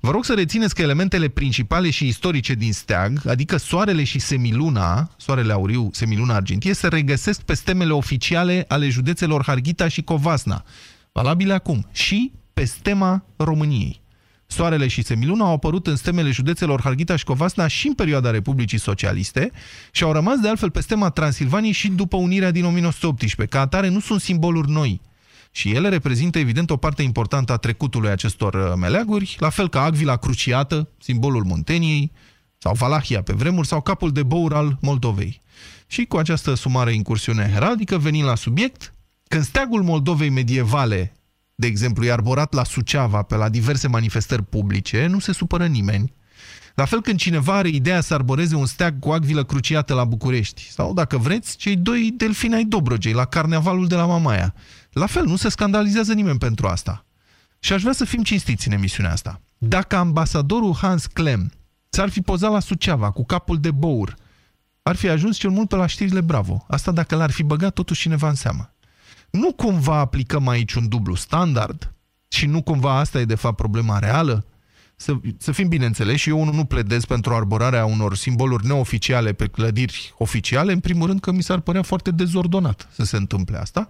Vă 0.00 0.10
rog 0.10 0.24
să 0.24 0.34
rețineți 0.34 0.74
că 0.74 0.82
elementele 0.82 1.28
principale 1.28 1.90
și 1.90 2.06
istorice 2.06 2.54
din 2.54 2.72
steag, 2.72 3.26
adică 3.26 3.56
soarele 3.56 4.04
și 4.04 4.18
semiluna, 4.18 5.10
soarele 5.16 5.52
auriu, 5.52 5.88
semiluna 5.92 6.34
argintie, 6.34 6.72
se 6.72 6.88
regăsesc 6.88 7.42
pe 7.42 7.54
stemele 7.54 7.92
oficiale 7.92 8.64
ale 8.68 8.88
județelor 8.88 9.44
Harghita 9.44 9.88
și 9.88 10.02
Covasna, 10.02 10.64
valabile 11.12 11.52
acum, 11.52 11.88
și 11.92 12.32
pe 12.52 12.64
stema 12.64 13.24
României. 13.36 14.00
Soarele 14.46 14.86
și 14.86 15.02
Semiluna 15.02 15.44
au 15.44 15.52
apărut 15.52 15.86
în 15.86 15.96
stemele 15.96 16.30
județelor 16.30 16.80
Harghita 16.82 17.16
și 17.16 17.24
Covasna 17.24 17.66
și 17.66 17.86
în 17.86 17.94
perioada 17.94 18.30
Republicii 18.30 18.78
Socialiste 18.78 19.50
și 19.90 20.02
au 20.02 20.12
rămas 20.12 20.38
de 20.38 20.48
altfel 20.48 20.70
pe 20.70 20.80
stema 20.80 21.10
Transilvaniei 21.10 21.72
și 21.72 21.88
după 21.88 22.16
unirea 22.16 22.50
din 22.50 22.64
1918. 22.64 23.56
Ca 23.56 23.62
atare 23.62 23.88
nu 23.88 24.00
sunt 24.00 24.20
simboluri 24.20 24.70
noi. 24.70 25.00
Și 25.50 25.70
ele 25.70 25.88
reprezintă 25.88 26.38
evident 26.38 26.70
o 26.70 26.76
parte 26.76 27.02
importantă 27.02 27.52
a 27.52 27.56
trecutului 27.56 28.10
acestor 28.10 28.54
uh, 28.54 28.72
meleaguri, 28.76 29.36
la 29.38 29.48
fel 29.48 29.68
ca 29.68 29.82
Agvila 29.82 30.16
cruciată, 30.16 30.88
simbolul 30.98 31.44
Munteniei, 31.44 32.12
sau 32.58 32.74
Valahia 32.74 33.22
pe 33.22 33.32
vremuri, 33.32 33.66
sau 33.66 33.80
capul 33.80 34.12
de 34.12 34.22
bour 34.22 34.54
al 34.54 34.78
Moldovei. 34.80 35.40
Și 35.86 36.04
cu 36.04 36.16
această 36.16 36.54
sumare 36.54 36.92
incursiune 36.92 37.50
heraldică, 37.52 37.98
venim 37.98 38.24
la 38.24 38.34
subiect, 38.34 38.92
când 39.28 39.44
steagul 39.44 39.82
Moldovei 39.82 40.30
medievale 40.30 41.12
de 41.60 41.66
exemplu, 41.66 42.04
e 42.04 42.12
arborat 42.12 42.52
la 42.52 42.64
Suceava 42.64 43.22
pe 43.22 43.36
la 43.36 43.48
diverse 43.48 43.88
manifestări 43.88 44.42
publice, 44.42 45.06
nu 45.06 45.18
se 45.18 45.32
supără 45.32 45.66
nimeni. 45.66 46.12
La 46.74 46.84
fel 46.84 47.02
când 47.02 47.18
cineva 47.18 47.54
are 47.54 47.68
ideea 47.68 48.00
să 48.00 48.14
arboreze 48.14 48.54
un 48.54 48.66
steag 48.66 48.98
cu 48.98 49.10
acvilă 49.10 49.44
cruciată 49.44 49.94
la 49.94 50.04
București, 50.04 50.70
sau, 50.70 50.94
dacă 50.94 51.16
vreți, 51.16 51.56
cei 51.56 51.76
doi 51.76 52.12
delfini 52.16 52.54
ai 52.54 52.64
Dobrogei, 52.64 53.12
la 53.12 53.24
carnavalul 53.24 53.86
de 53.86 53.94
la 53.94 54.06
Mamaia. 54.06 54.54
La 54.92 55.06
fel, 55.06 55.24
nu 55.24 55.36
se 55.36 55.48
scandalizează 55.48 56.12
nimeni 56.12 56.38
pentru 56.38 56.66
asta. 56.66 57.04
Și 57.58 57.72
aș 57.72 57.80
vrea 57.80 57.92
să 57.92 58.04
fim 58.04 58.22
cinstiți 58.22 58.66
în 58.66 58.72
emisiunea 58.72 59.12
asta. 59.12 59.40
Dacă 59.58 59.96
ambasadorul 59.96 60.74
Hans 60.74 61.06
Clem 61.06 61.52
ți-ar 61.90 62.08
fi 62.08 62.20
pozat 62.20 62.52
la 62.52 62.60
Suceava 62.60 63.10
cu 63.10 63.24
capul 63.24 63.60
de 63.60 63.70
bour, 63.70 64.16
ar 64.82 64.96
fi 64.96 65.08
ajuns 65.08 65.36
cel 65.36 65.50
mult 65.50 65.68
pe 65.68 65.76
la 65.76 65.86
știrile 65.86 66.20
Bravo. 66.20 66.64
Asta 66.68 66.92
dacă 66.92 67.16
l-ar 67.16 67.30
fi 67.30 67.42
băgat 67.42 67.72
totuși 67.72 68.00
cineva 68.00 68.28
în 68.28 68.34
seamă. 68.34 68.72
Nu 69.30 69.52
cumva 69.52 69.98
aplicăm 69.98 70.48
aici 70.48 70.74
un 70.74 70.88
dublu 70.88 71.14
standard? 71.14 71.92
Și 72.28 72.46
nu 72.46 72.62
cumva 72.62 72.98
asta 72.98 73.20
e 73.20 73.24
de 73.24 73.34
fapt 73.34 73.56
problema 73.56 73.98
reală? 73.98 74.44
Să, 74.96 75.12
să 75.38 75.52
fim 75.52 75.68
bineînțeleși, 75.68 76.28
eu 76.28 76.40
unul 76.40 76.54
nu 76.54 76.64
pledez 76.64 77.04
pentru 77.04 77.34
arborarea 77.34 77.84
unor 77.84 78.16
simboluri 78.16 78.66
neoficiale 78.66 79.32
pe 79.32 79.46
clădiri 79.46 80.14
oficiale, 80.18 80.72
în 80.72 80.80
primul 80.80 81.06
rând 81.06 81.20
că 81.20 81.32
mi 81.32 81.42
s-ar 81.42 81.60
părea 81.60 81.82
foarte 81.82 82.10
dezordonat 82.10 82.88
să 82.92 83.04
se 83.04 83.16
întâmple 83.16 83.58
asta. 83.58 83.88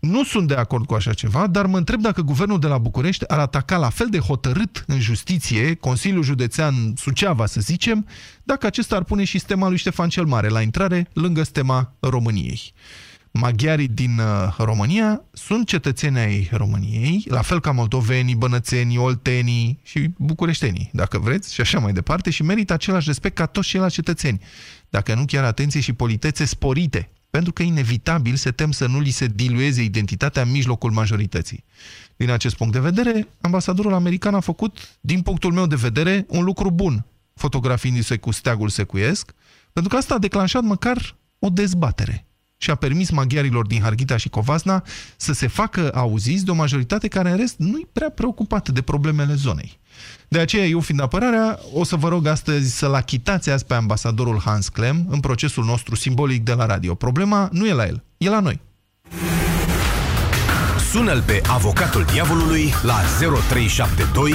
Nu 0.00 0.24
sunt 0.24 0.48
de 0.48 0.54
acord 0.54 0.86
cu 0.86 0.94
așa 0.94 1.12
ceva, 1.12 1.46
dar 1.46 1.66
mă 1.66 1.76
întreb 1.76 2.00
dacă 2.00 2.22
guvernul 2.22 2.58
de 2.58 2.66
la 2.66 2.78
București 2.78 3.28
ar 3.28 3.38
ataca 3.38 3.76
la 3.76 3.88
fel 3.88 4.06
de 4.10 4.18
hotărât 4.18 4.84
în 4.86 5.00
justiție 5.00 5.74
Consiliul 5.74 6.22
Județean 6.22 6.74
Suceava, 6.96 7.46
să 7.46 7.60
zicem, 7.60 8.06
dacă 8.42 8.66
acesta 8.66 8.96
ar 8.96 9.04
pune 9.04 9.24
și 9.24 9.38
stema 9.38 9.68
lui 9.68 9.76
Ștefan 9.76 10.08
cel 10.08 10.24
Mare 10.24 10.48
la 10.48 10.60
intrare 10.60 11.08
lângă 11.12 11.42
stema 11.42 11.92
României 12.00 12.74
maghiarii 13.36 13.88
din 13.88 14.18
uh, 14.18 14.54
România 14.58 15.24
sunt 15.32 15.66
cetățeni 15.66 16.18
ai 16.18 16.48
României, 16.52 17.24
la 17.28 17.42
fel 17.42 17.60
ca 17.60 17.70
moldovenii, 17.70 18.34
bănățenii, 18.34 18.98
oltenii 18.98 19.78
și 19.82 20.10
bucureștenii, 20.16 20.90
dacă 20.92 21.18
vreți, 21.18 21.54
și 21.54 21.60
așa 21.60 21.78
mai 21.78 21.92
departe, 21.92 22.30
și 22.30 22.42
merită 22.42 22.72
același 22.72 23.06
respect 23.06 23.34
ca 23.34 23.46
toți 23.46 23.68
ceilalți 23.68 23.94
cetățeni. 23.94 24.40
Dacă 24.88 25.14
nu 25.14 25.24
chiar 25.24 25.44
atenție 25.44 25.80
și 25.80 25.92
politețe 25.92 26.44
sporite, 26.44 27.10
pentru 27.30 27.52
că 27.52 27.62
inevitabil 27.62 28.34
se 28.34 28.50
tem 28.50 28.70
să 28.70 28.86
nu 28.86 29.00
li 29.00 29.10
se 29.10 29.26
dilueze 29.26 29.82
identitatea 29.82 30.42
în 30.42 30.50
mijlocul 30.50 30.90
majorității. 30.90 31.64
Din 32.16 32.30
acest 32.30 32.56
punct 32.56 32.72
de 32.72 32.80
vedere, 32.80 33.28
ambasadorul 33.40 33.92
american 33.92 34.34
a 34.34 34.40
făcut, 34.40 34.98
din 35.00 35.22
punctul 35.22 35.52
meu 35.52 35.66
de 35.66 35.76
vedere, 35.76 36.26
un 36.28 36.44
lucru 36.44 36.70
bun, 36.70 37.06
fotografiindu-se 37.34 38.16
cu 38.16 38.30
steagul 38.30 38.68
secuiesc, 38.68 39.34
pentru 39.72 39.92
că 39.92 39.98
asta 39.98 40.14
a 40.14 40.18
declanșat 40.18 40.62
măcar 40.62 41.16
o 41.38 41.48
dezbatere 41.48 42.25
și 42.56 42.70
a 42.70 42.74
permis 42.74 43.10
maghiarilor 43.10 43.66
din 43.66 43.80
Harghita 43.80 44.16
și 44.16 44.28
Covasna 44.28 44.84
să 45.16 45.32
se 45.32 45.46
facă 45.46 45.90
auziți 45.94 46.44
de 46.44 46.50
o 46.50 46.54
majoritate 46.54 47.08
care 47.08 47.30
în 47.30 47.36
rest 47.36 47.54
nu-i 47.58 47.88
prea 47.92 48.10
preocupată 48.10 48.72
de 48.72 48.82
problemele 48.82 49.34
zonei. 49.34 49.78
De 50.28 50.38
aceea, 50.38 50.64
eu 50.64 50.80
fiind 50.80 51.00
apărarea, 51.00 51.58
o 51.72 51.84
să 51.84 51.96
vă 51.96 52.08
rog 52.08 52.26
astăzi 52.26 52.76
să-l 52.76 52.94
achitați 52.94 53.50
azi 53.50 53.64
pe 53.64 53.74
ambasadorul 53.74 54.40
Hans 54.44 54.68
Klem 54.68 55.06
în 55.08 55.20
procesul 55.20 55.64
nostru 55.64 55.94
simbolic 55.94 56.42
de 56.42 56.52
la 56.52 56.66
radio. 56.66 56.94
Problema 56.94 57.48
nu 57.52 57.66
e 57.66 57.72
la 57.72 57.86
el, 57.86 58.04
e 58.16 58.28
la 58.28 58.40
noi. 58.40 58.60
Sună-l 60.90 61.22
pe 61.22 61.40
avocatul 61.48 62.04
diavolului 62.12 62.72
la 62.82 63.00
0372 63.18 64.32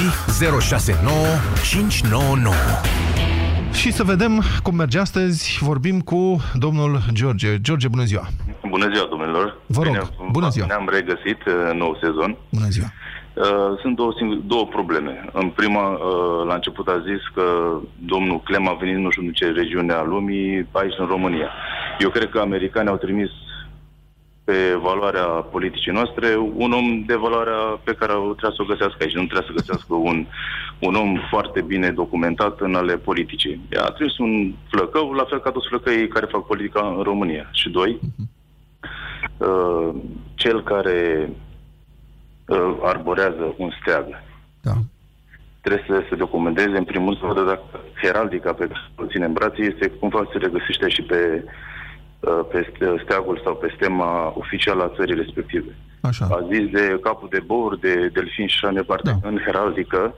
069 0.59 1.25
599. 1.63 3.10
Și 3.73 3.91
să 3.91 4.03
vedem 4.03 4.41
cum 4.63 4.75
merge 4.75 4.99
astăzi. 4.99 5.57
Vorbim 5.61 5.99
cu 6.01 6.41
domnul 6.53 6.99
George. 7.13 7.61
George, 7.61 7.87
bună 7.87 8.03
ziua! 8.03 8.27
Bună 8.69 8.89
ziua, 8.93 9.07
domnilor! 9.09 9.57
Vă 9.65 9.83
rog, 9.83 9.93
Bine, 9.93 10.07
bună 10.31 10.49
ziua! 10.49 10.65
Ne-am 10.65 10.89
regăsit 10.91 11.37
în 11.71 11.77
nou 11.77 11.97
sezon. 12.01 12.37
Bună 12.49 12.67
ziua! 12.69 12.87
Uh, 13.33 13.43
Sunt 13.81 13.95
două, 13.95 14.13
sing- 14.13 14.45
două 14.45 14.65
probleme. 14.67 15.25
În 15.33 15.49
prima, 15.49 15.89
uh, 15.89 16.45
la 16.47 16.53
început 16.53 16.87
a 16.87 17.03
zis 17.09 17.21
că 17.33 17.43
domnul 18.05 18.41
Clem 18.41 18.67
a 18.67 18.73
venit 18.79 18.97
nu 18.97 19.09
știu 19.11 19.23
în 19.25 19.31
ce 19.31 19.51
regiune 19.51 19.93
a 19.93 20.03
lumii, 20.03 20.67
aici 20.71 20.93
în 20.97 21.05
România. 21.05 21.49
Eu 21.99 22.09
cred 22.09 22.29
că 22.29 22.39
americanii 22.39 22.89
au 22.89 22.97
trimis 22.97 23.29
pe 24.43 24.75
valoarea 24.81 25.25
politicii 25.25 25.91
noastre 25.91 26.35
un 26.53 26.71
om 26.71 27.03
de 27.05 27.15
valoarea 27.15 27.79
pe 27.83 27.93
care 27.93 28.13
trebuie 28.13 28.55
să 28.55 28.61
o 28.61 28.71
găsească 28.73 28.97
aici. 28.99 29.15
Nu 29.15 29.25
trebuie 29.25 29.47
să 29.47 29.57
găsească 29.59 29.93
un, 29.93 30.25
un 30.79 30.95
om 30.95 31.17
foarte 31.29 31.61
bine 31.61 31.91
documentat 31.91 32.59
în 32.59 32.75
ale 32.75 32.97
politicii. 32.97 33.61
A 33.85 33.91
trimis 33.91 34.17
un 34.17 34.53
flăcău, 34.69 35.11
la 35.11 35.23
fel 35.23 35.39
ca 35.39 35.51
toți 35.51 35.67
flăcăii 35.67 36.07
care 36.07 36.25
fac 36.25 36.45
politica 36.45 36.93
în 36.97 37.03
România. 37.03 37.49
Și 37.51 37.69
doi, 37.69 37.99
uh, 39.37 39.89
cel 40.35 40.63
care 40.63 41.29
uh, 42.47 42.77
arborează 42.81 43.53
un 43.57 43.71
steag 43.81 44.05
Da. 44.61 44.73
trebuie 45.61 45.85
să 45.87 46.05
se 46.09 46.15
documenteze, 46.15 46.77
în 46.77 46.83
primul 46.83 47.07
rând, 47.07 47.19
să 47.19 47.25
vadă 47.25 47.43
dacă 47.43 47.79
heraldica 48.01 48.53
pe 48.53 48.67
care 48.67 48.79
o 48.95 49.05
ține 49.05 49.25
în 49.25 49.33
brațe 49.33 49.61
este 49.61 49.89
cumva 49.89 50.27
se 50.31 50.37
regăsește 50.37 50.89
și 50.89 51.01
pe, 51.01 51.43
uh, 51.45 51.51
pe 52.51 52.71
ste- 52.75 53.01
steagul 53.03 53.41
sau 53.43 53.55
pe 53.55 53.73
stema 53.75 54.33
oficială 54.37 54.83
a 54.83 54.91
țării 54.95 55.15
respective. 55.15 55.75
Așa. 56.01 56.25
A 56.31 56.45
zis 56.51 56.69
de 56.69 56.99
capul 57.03 57.27
de 57.31 57.39
bor, 57.45 57.77
de 57.77 58.09
delfin 58.13 58.47
și 58.47 58.55
așa 58.55 58.67
mai 58.67 58.75
departe. 58.75 59.17
Da. 59.21 59.27
În 59.29 59.37
heraldică, 59.45 60.15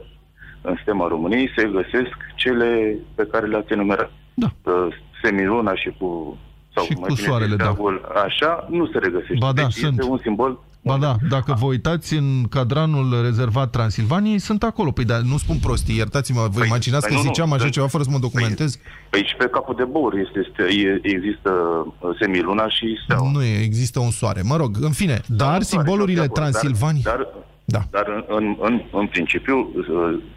în 0.62 0.76
stema 0.82 1.08
României, 1.08 1.52
se 1.56 1.64
găsesc 1.74 2.14
cele 2.36 2.96
pe 3.16 3.28
care 3.32 3.46
le-ați 3.48 3.72
enumerat. 3.74 4.12
Da. 4.34 4.48
Uh, 4.64 4.88
Semiluna 5.24 5.76
și 5.76 5.96
cu... 6.00 6.38
Sau 6.76 6.84
Și 6.84 6.92
mai 6.94 7.08
cu 7.10 7.14
bine 7.14 7.28
soarele, 7.28 7.50
zis, 7.50 7.58
da. 7.58 7.64
steagul, 7.64 8.12
Așa, 8.26 8.68
nu 8.70 8.86
se 8.88 8.98
regăsește. 8.98 9.36
Ba 9.40 9.52
da, 9.54 9.62
deci 9.62 9.72
sunt. 9.72 9.98
este 10.00 10.12
un 10.12 10.18
simbol 10.18 10.60
Ba 10.86 10.98
da, 10.98 11.16
dacă 11.30 11.56
vă 11.60 11.66
uitați 11.66 12.14
în 12.14 12.44
cadranul 12.50 13.22
rezervat 13.22 13.70
Transilvaniei, 13.70 14.40
sunt 14.40 14.64
acolo. 14.64 14.92
Păi, 14.92 15.06
dar 15.06 15.20
nu 15.20 15.38
spun 15.38 15.58
prostii, 15.58 15.96
iertați-mă, 15.96 16.42
vă 16.52 16.60
Păi, 16.60 16.68
imaginați 16.68 17.08
păi 17.08 17.16
că 17.16 17.22
nu, 17.22 17.28
nu, 17.28 17.34
ziceam 17.34 17.54
așa 17.54 17.66
păi- 17.66 17.70
ceva 17.72 17.88
fără 17.88 18.04
să 18.04 18.10
mă 18.12 18.18
documentez? 18.20 18.78
Păi 19.10 19.26
și 19.30 19.36
pe 19.36 19.48
capul 19.52 19.76
de 19.76 19.84
bor 19.84 20.14
este, 20.18 20.40
este, 20.48 20.64
e- 20.82 21.00
există 21.04 21.52
uh, 22.00 22.10
semiluna 22.20 22.70
și 22.70 23.00
steaua. 23.04 23.32
Nu 23.32 23.44
e, 23.44 23.62
există 23.64 24.00
un 24.00 24.12
soare. 24.12 24.42
Mă 24.42 24.56
rog, 24.56 24.76
în 24.82 24.92
fine, 24.92 25.22
dar 25.28 25.58
Nu, 25.58 25.62
simbolurile 25.64 26.20
de 26.20 26.26
acord, 26.26 26.40
Transilvaniei... 26.42 27.04
Dar, 27.04 27.28
Da. 27.66 27.80
dar, 27.92 28.04
dar 28.06 28.26
în, 28.28 28.46
în, 28.48 28.56
în, 28.60 28.82
în 28.92 29.08
principiu, 29.08 29.56
uh, 29.76 29.86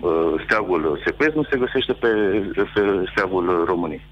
uh, 0.00 0.42
steagul 0.44 1.00
secuiesc 1.04 1.34
nu 1.36 1.44
se 1.50 1.58
găsește 1.58 1.92
pe, 1.92 2.08
pe 2.74 2.80
steagul 3.12 3.64
României. 3.66 4.06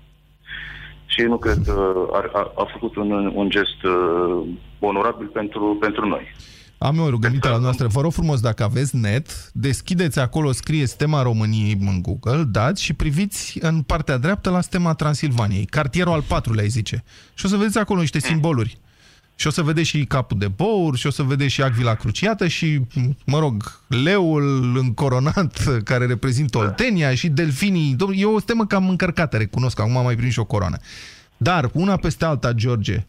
Și 1.07 1.21
nu 1.23 1.37
cred 1.37 1.59
că 1.65 1.95
a, 2.13 2.31
a, 2.33 2.53
a 2.57 2.65
făcut 2.73 2.97
un, 2.97 3.33
un 3.35 3.51
gest 3.51 3.81
uh, 3.85 4.47
onorabil 4.85 5.27
pentru, 5.27 5.77
pentru 5.81 6.07
noi. 6.07 6.23
Am 6.79 6.99
eu 6.99 7.05
o 7.05 7.11
rugăminte 7.11 7.49
la 7.49 7.59
noastră. 7.59 7.87
Vă 7.87 8.01
rog 8.01 8.13
frumos, 8.13 8.41
dacă 8.41 8.63
aveți 8.63 8.97
net, 8.97 9.51
deschideți 9.53 10.19
acolo, 10.19 10.53
scrie 10.53 10.87
stema 10.87 11.23
României 11.23 11.79
în 11.81 12.03
Google, 12.03 12.43
dați 12.43 12.83
și 12.83 12.93
priviți 12.93 13.59
în 13.61 13.83
partea 13.83 14.17
dreaptă 14.17 14.51
la 14.51 14.61
stema 14.61 14.95
Transilvaniei, 14.95 15.65
cartierul 15.65 16.13
al 16.13 16.23
patrulea, 16.23 16.63
îi 16.63 16.69
zice. 16.69 17.05
Și 17.35 17.47
o 17.47 17.49
să 17.49 17.57
vedeți 17.57 17.79
acolo 17.79 18.01
niște 18.01 18.19
simboluri. 18.19 18.79
Și 19.37 19.47
o 19.47 19.51
să 19.51 19.63
vedeți 19.63 19.89
și 19.89 20.05
capul 20.05 20.39
de 20.39 20.49
bour, 20.49 20.97
și 20.97 21.07
o 21.07 21.11
să 21.11 21.23
vedeți 21.23 21.53
și 21.53 21.63
acvila 21.63 21.95
cruciată 21.95 22.47
și, 22.47 22.81
mă 23.27 23.39
rog, 23.39 23.81
leul 23.89 24.77
încoronat 24.77 25.81
care 25.85 26.07
reprezintă 26.07 26.59
Oltenia 26.59 27.15
și 27.15 27.29
delfinii. 27.29 27.95
Dom'le, 27.95 28.19
E 28.19 28.25
o 28.25 28.39
stemă 28.39 28.67
cam 28.67 28.89
încărcată, 28.89 29.37
recunosc, 29.37 29.81
acum 29.81 29.97
am 29.97 30.05
mai 30.05 30.17
prins 30.17 30.33
și 30.33 30.39
o 30.39 30.45
coroană. 30.45 30.77
Dar, 31.37 31.71
una 31.73 31.97
peste 31.97 32.25
alta, 32.25 32.53
George, 32.53 33.07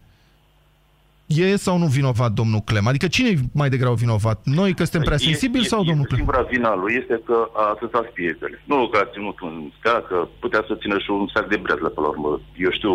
E 1.26 1.56
sau 1.56 1.78
nu 1.78 1.86
vinovat 1.86 2.32
domnul 2.32 2.60
Clem? 2.60 2.88
Adică 2.88 3.08
cine 3.08 3.30
e 3.30 3.38
mai 3.54 3.70
degrabă 3.70 3.96
vinovat? 3.96 4.42
Noi 4.44 4.74
că 4.74 4.84
suntem 4.84 5.02
prea 5.02 5.18
E- 5.22 5.26
sensibili 5.28 5.64
e- 5.64 5.68
sau 5.68 5.82
e- 5.82 5.86
domnul 5.88 6.06
Clem? 6.06 6.18
Singura 6.18 6.42
vina 6.52 6.76
lui 6.76 6.94
este 7.02 7.22
că 7.26 7.38
a 7.56 7.70
atâțat 7.76 8.06
pietele. 8.18 8.62
Nu 8.66 8.88
că 8.92 8.98
a 9.04 9.10
ținut 9.14 9.40
un 9.40 9.72
steag, 9.80 10.08
că 10.08 10.28
putea 10.40 10.64
să 10.68 10.76
țină 10.82 10.98
și 11.00 11.10
un 11.12 11.28
sac 11.34 11.46
de 11.50 11.58
bretlă 11.64 11.90
pe 11.90 12.00
la 12.02 12.08
urmă. 12.08 12.42
Eu 12.66 12.72
știu, 12.72 12.94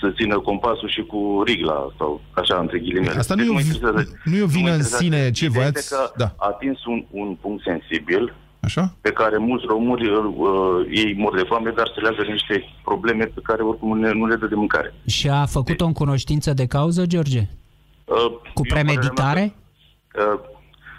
să 0.00 0.06
țină 0.18 0.36
compasul 0.40 0.88
și 0.96 1.02
cu 1.02 1.42
rigla 1.46 1.78
sau 1.98 2.20
așa 2.40 2.56
între 2.64 2.78
ghilimele. 2.78 3.18
Asta 3.18 3.34
nu 3.34 3.40
Deci 3.40 3.48
e 3.48 3.52
o 3.52 3.54
mă 3.58 3.60
vi- 3.60 3.66
interesează- 3.66 4.18
nu 4.24 4.36
e 4.36 4.42
o 4.42 4.50
mă 4.50 4.54
vină 4.58 4.70
în 4.70 4.80
interesează. 4.80 5.04
sine, 5.04 5.30
ce 5.38 5.44
Ideea 5.44 5.56
voiați- 5.58 5.78
este 5.78 5.94
că 5.94 6.02
da. 6.22 6.28
a 6.44 6.46
atins 6.54 6.78
un, 6.92 6.98
un 7.22 7.28
punct 7.42 7.60
sensibil 7.70 8.22
Așa? 8.60 8.84
pe 9.00 9.10
care 9.20 9.36
mulți 9.38 9.64
români 9.74 10.04
uh, 10.08 10.22
ei 11.02 11.14
mor 11.22 11.32
de 11.36 11.44
foame, 11.50 11.70
dar 11.76 11.86
se 11.94 12.00
leagă 12.00 12.22
de 12.26 12.32
niște 12.38 12.54
probleme 12.84 13.24
pe 13.24 13.40
care 13.48 13.62
oricum 13.62 13.98
ne, 13.98 14.10
nu 14.12 14.26
le 14.26 14.36
dă 14.36 14.46
de 14.46 14.54
mâncare. 14.54 14.94
Și 15.06 15.28
a 15.28 15.46
făcut-o 15.46 15.84
în 15.86 15.92
cunoștință 15.92 16.52
de 16.60 16.66
cauză, 16.66 17.06
George? 17.06 17.42
Uh, 18.14 18.16
Cu 18.54 18.62
eu, 18.64 18.64
părerea 18.68 18.82
premeditare? 18.84 19.40
mea 19.40 19.54
că, 20.14 20.22
uh, 20.32 20.40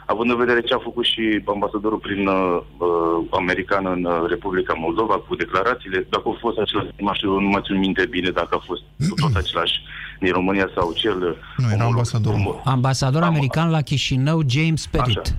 având 0.06 0.30
în 0.30 0.38
vedere 0.38 0.62
ce 0.62 0.74
a 0.74 0.78
făcut 0.90 1.06
și 1.06 1.24
ambasadorul 1.48 1.98
prin 2.08 2.28
uh, 2.28 2.58
uh, 2.78 3.28
american 3.32 3.86
în 3.86 4.04
uh, 4.06 4.24
Republica 4.30 4.74
Moldova 4.74 5.16
cu 5.28 5.36
declarațiile, 5.36 6.08
dacă 6.10 6.24
au 6.26 6.38
fost 6.40 6.58
același, 6.58 6.88
nu 6.98 7.06
mai 7.06 7.14
știu, 7.16 7.40
nu 7.40 7.48
mai 7.50 7.62
țin 7.66 7.78
minte 7.78 8.06
bine 8.06 8.30
dacă 8.30 8.56
a 8.60 8.64
fost 8.66 8.82
tot 9.22 9.36
același 9.36 9.74
din 10.20 10.32
România 10.32 10.70
sau 10.76 10.92
cel... 10.94 11.18
Nu, 11.58 11.66
era 11.72 11.76
omolog- 11.76 11.82
ambasadorul. 11.92 12.40
omolog- 12.40 12.62
Ambasador 12.66 13.22
Am- 13.24 13.28
american 13.30 13.70
la 13.70 13.82
Chișinău, 13.82 14.42
James 14.48 14.88
Pettit. 14.88 15.18
Așa. 15.18 15.36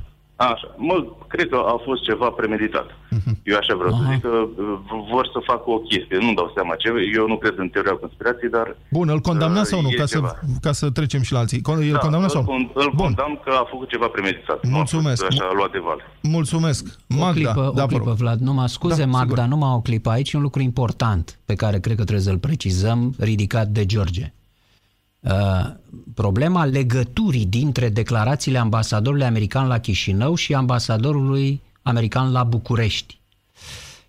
Așa. 0.51 0.69
Mă, 0.77 0.97
cred 1.33 1.49
că 1.49 1.57
a 1.75 1.77
fost 1.87 2.03
ceva 2.03 2.29
premeditat. 2.31 2.87
Mhm. 3.17 3.31
Eu 3.51 3.57
așa 3.63 3.75
vreau 3.81 3.93
Aha. 3.95 4.03
să 4.03 4.09
zic 4.13 4.21
că 4.23 4.29
uh, 4.29 4.79
vor 5.13 5.25
să 5.35 5.39
facă 5.51 5.67
o 5.77 5.79
chestie. 5.79 6.17
Nu 6.27 6.33
dau 6.35 6.49
seama 6.55 6.75
ce. 6.75 6.89
Eu 7.19 7.27
nu 7.33 7.37
cred 7.43 7.55
în 7.57 7.69
teoria 7.69 7.93
conspirației, 8.05 8.51
dar... 8.51 8.77
Bun, 8.91 9.09
îl 9.09 9.21
condamnați 9.29 9.69
sau 9.73 9.81
nu? 9.81 9.87
Uh, 9.87 9.95
e 9.95 9.97
Ca 9.97 10.07
să, 10.07 10.15
ceva. 10.17 10.33
ca 10.61 10.73
să 10.73 10.91
trecem 10.91 11.23
și 11.23 11.33
la 11.33 11.39
alții. 11.39 11.61
Con- 11.69 11.83
El 11.93 11.97
condamnați 12.07 12.33
sau 12.33 12.43
îl, 12.43 12.49
nu? 12.49 12.53
con- 12.55 12.73
îl 12.85 12.91
Bun, 12.95 13.05
condamn 13.07 13.41
că 13.45 13.51
a 13.63 13.67
făcut 13.71 13.89
ceva 13.89 14.07
premeditat. 14.07 14.59
Mulțumesc. 14.79 15.21
Nu 15.23 15.27
a 15.27 15.31
fost 15.31 15.41
așa 15.43 15.53
luat 15.59 15.71
de 15.73 15.79
val. 15.89 16.01
mulțumesc. 16.23 16.83
O 16.87 17.19
Magda, 17.19 17.33
clipă, 17.33 17.61
da, 17.75 17.83
o 17.83 17.87
vă 17.87 17.87
clipă 17.87 18.05
rog. 18.09 18.17
Vlad, 18.17 18.39
numai 18.41 18.69
scuze, 18.69 19.05
Da, 19.05 19.11
Magda, 19.11 19.43
sigur. 19.43 19.49
numai 19.59 19.71
o 19.75 19.81
clipă. 19.81 20.11
Aici 20.11 20.33
e 20.33 20.37
un 20.37 20.43
lucru 20.43 20.63
important 20.63 21.39
pe 21.45 21.55
care 21.55 21.79
cred 21.81 21.97
că 21.97 22.03
trebuie 22.03 22.27
să-l 22.27 22.39
precizăm, 22.39 23.15
ridicat 23.19 23.67
de 23.67 23.87
George. 23.87 24.33
Uh, 25.23 25.71
problema 26.15 26.65
legăturii 26.65 27.47
dintre 27.47 27.89
declarațiile 27.89 28.59
ambasadorului 28.59 29.27
american 29.27 29.67
la 29.67 29.79
Chișinău 29.79 30.35
și 30.35 30.55
ambasadorului 30.55 31.61
american 31.83 32.33
la 32.33 32.45
București. 32.45 33.21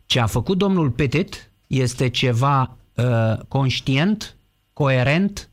Ce 0.05 0.19
a 0.19 0.25
făcut 0.25 0.57
domnul 0.57 0.89
Petit 0.89 1.49
este 1.67 2.09
ceva 2.09 2.77
uh, 2.95 3.37
conștient, 3.47 4.35
coerent, 4.73 5.49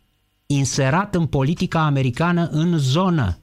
inserat 0.47 1.15
în 1.15 1.27
politica 1.27 1.85
americană 1.85 2.49
în 2.53 2.79
zonă. 2.79 3.39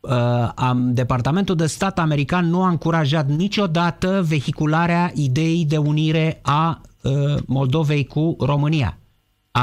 Uh, 0.00 0.50
am, 0.54 0.94
Departamentul 0.94 1.56
de 1.56 1.66
Stat 1.66 1.98
american 1.98 2.46
nu 2.46 2.62
a 2.62 2.68
încurajat 2.68 3.28
niciodată 3.28 4.24
vehicularea 4.28 5.12
ideii 5.14 5.64
de 5.64 5.76
unire 5.76 6.38
a 6.42 6.80
uh, 7.02 7.12
Moldovei 7.46 8.04
cu 8.04 8.36
România. 8.40 8.98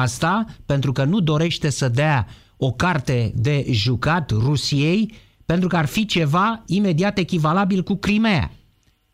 Asta 0.01 0.45
pentru 0.65 0.91
că 0.91 1.03
nu 1.03 1.19
dorește 1.19 1.69
să 1.69 1.89
dea 1.89 2.27
o 2.57 2.71
carte 2.71 3.31
de 3.35 3.65
jucat 3.69 4.31
Rusiei, 4.31 5.13
pentru 5.45 5.67
că 5.67 5.77
ar 5.77 5.85
fi 5.85 6.05
ceva 6.05 6.63
imediat 6.65 7.17
echivalabil 7.17 7.83
cu 7.83 7.95
Crimea, 7.95 8.51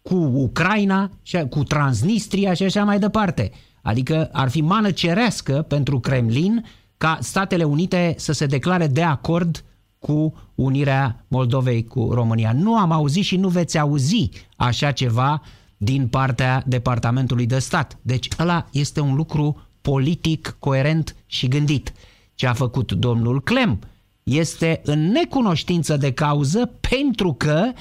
cu 0.01 0.15
Ucraina, 0.15 1.09
și- 1.21 1.47
cu 1.49 1.63
Transnistria 1.63 2.53
și 2.53 2.63
așa 2.63 2.83
mai 2.83 2.99
departe. 2.99 3.51
Adică 3.81 4.29
ar 4.31 4.49
fi 4.49 4.61
mană 4.61 4.91
cerească 4.91 5.53
pentru 5.67 5.99
Kremlin 5.99 6.65
ca 6.97 7.17
Statele 7.21 7.63
Unite 7.63 8.13
să 8.17 8.31
se 8.31 8.45
declare 8.45 8.87
de 8.87 9.03
acord 9.03 9.63
cu 9.99 10.33
unirea 10.55 11.25
Moldovei 11.27 11.83
cu 11.83 12.09
România. 12.13 12.53
Nu 12.53 12.77
am 12.77 12.91
auzit 12.91 13.23
și 13.23 13.37
nu 13.37 13.47
veți 13.47 13.77
auzi 13.77 14.29
așa 14.55 14.91
ceva 14.91 15.41
din 15.77 16.07
partea 16.07 16.63
Departamentului 16.65 17.45
de 17.45 17.59
Stat. 17.59 17.97
Deci 18.01 18.27
ăla 18.39 18.67
este 18.71 18.99
un 18.99 19.15
lucru 19.15 19.61
politic, 19.81 20.55
coerent 20.59 21.15
și 21.25 21.47
gândit. 21.47 21.93
Ce 22.35 22.47
a 22.47 22.53
făcut 22.53 22.91
domnul 22.91 23.41
Clem 23.41 23.79
este 24.23 24.81
în 24.83 25.11
necunoștință 25.11 25.97
de 25.97 26.13
cauză 26.13 26.71
pentru 26.89 27.33
că 27.33 27.71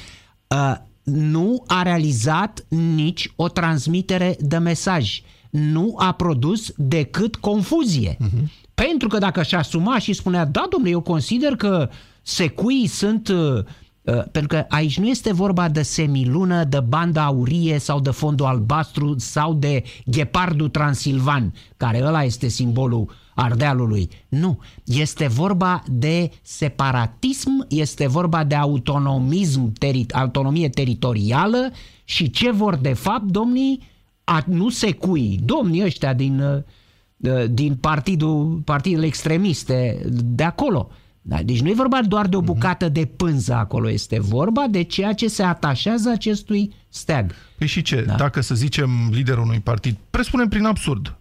uh, 0.47 0.75
nu 1.03 1.65
a 1.67 1.83
realizat 1.83 2.65
nici 2.69 3.33
o 3.37 3.49
transmitere 3.49 4.37
de 4.41 4.59
mesaj. 4.59 5.21
Nu 5.51 5.95
a 5.99 6.13
produs 6.13 6.73
decât 6.77 7.37
confuzie. 7.37 8.17
Uh-huh. 8.17 8.45
Pentru 8.75 9.09
că 9.09 9.19
dacă 9.19 9.43
și 9.43 9.55
asuma 9.55 9.99
și 9.99 10.13
spunea, 10.13 10.45
da, 10.45 10.67
domnule, 10.71 10.93
eu 10.93 11.01
consider 11.01 11.57
că 11.57 11.91
secuii 12.23 12.87
sunt... 12.87 13.29
Uh, 13.29 13.37
uh, 13.57 13.65
pentru 14.05 14.47
că 14.47 14.65
aici 14.69 14.99
nu 14.99 15.07
este 15.07 15.33
vorba 15.33 15.69
de 15.69 15.83
semilună, 15.83 16.65
de 16.65 16.81
banda 16.81 17.25
aurie 17.25 17.79
sau 17.79 18.01
de 18.01 18.11
fondul 18.11 18.47
albastru 18.47 19.15
sau 19.19 19.55
de 19.55 19.83
ghepardul 20.05 20.69
transilvan, 20.69 21.55
care 21.77 22.03
ăla 22.05 22.23
este 22.25 22.49
simbolul 22.49 23.11
Ardealului. 23.35 24.09
Nu, 24.29 24.59
este 24.85 25.27
vorba 25.27 25.83
de 25.87 26.31
separatism, 26.43 27.67
este 27.69 28.07
vorba 28.07 28.45
de 28.45 28.55
autonomism, 28.55 29.73
teri- 29.73 30.13
autonomie 30.13 30.69
teritorială 30.69 31.71
și 32.05 32.31
ce 32.31 32.51
vor 32.51 32.77
de 32.77 32.93
fapt 32.93 33.25
domnii, 33.25 33.83
a, 34.25 34.45
nu 34.47 34.69
secui, 34.69 35.41
domnii 35.45 35.85
ăștia 35.85 36.13
din, 36.15 36.41
uh, 36.41 37.45
din 37.51 37.75
partidul, 37.75 38.63
partidele 38.65 39.07
extremiste 39.07 40.03
de 40.11 40.43
acolo. 40.43 40.91
Da, 41.23 41.43
deci 41.43 41.61
nu 41.61 41.69
e 41.69 41.75
vorba 41.75 42.01
doar 42.03 42.27
de 42.27 42.37
o 42.37 42.41
bucată 42.41 42.89
de 42.89 43.05
pânză 43.05 43.55
acolo, 43.55 43.91
este 43.91 44.21
vorba 44.21 44.67
de 44.71 44.83
ceea 44.83 45.13
ce 45.13 45.29
se 45.29 45.43
atașează 45.43 46.11
acestui 46.11 46.75
steag. 46.89 47.35
Păi 47.59 47.67
și 47.67 47.83
ce? 47.83 48.03
Da? 48.03 48.15
Dacă, 48.15 48.41
să 48.41 48.55
zicem, 48.55 48.91
liderul 49.11 49.43
unui 49.43 49.61
partid, 49.61 49.97
presupunem 50.11 50.49
prin 50.49 50.65
absurd, 50.65 51.17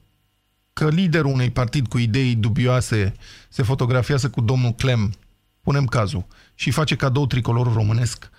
că 0.74 0.90
liderul 0.90 1.32
unui 1.32 1.50
partid 1.50 1.88
cu 1.88 1.98
idei 1.98 2.36
dubioase 2.36 3.14
se 3.50 3.64
fotografiază 3.64 4.30
cu 4.30 4.42
domnul 4.42 4.72
Clem, 4.72 5.14
punem 5.62 5.86
cazul, 5.86 6.26
și 6.56 6.72
face 6.72 6.96
cadou 6.96 7.28
tricolorul 7.28 7.74
românesc, 7.74 8.30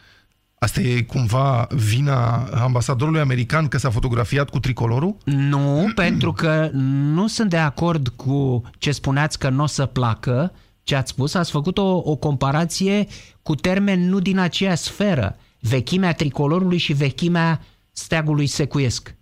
Asta 0.62 0.80
e 0.80 1.02
cumva 1.02 1.66
vina 1.70 2.44
ambasadorului 2.44 3.20
american 3.20 3.68
că 3.68 3.78
s-a 3.78 3.90
fotografiat 3.90 4.50
cu 4.50 4.58
tricolorul? 4.58 5.16
Nu, 5.24 5.90
pentru 5.94 6.32
că 6.32 6.68
nu 7.14 7.26
sunt 7.26 7.50
de 7.50 7.56
acord 7.56 8.08
cu 8.08 8.62
ce 8.78 8.92
spuneați 8.92 9.38
că 9.38 9.48
nu 9.48 9.62
o 9.62 9.66
să 9.66 9.86
placă, 9.86 10.52
ce 10.90 10.96
ați 10.96 11.10
spus, 11.10 11.34
ați 11.34 11.50
făcut 11.50 11.78
o, 11.78 12.02
o 12.04 12.16
comparație 12.16 13.06
cu 13.42 13.54
termeni 13.54 14.04
nu 14.04 14.18
din 14.18 14.38
aceeași 14.38 14.82
sferă. 14.82 15.36
Vechimea 15.60 16.12
tricolorului 16.12 16.78
și 16.78 16.92
vechimea 16.92 17.64
steagului 17.92 18.46
secuiesc. 18.46 19.14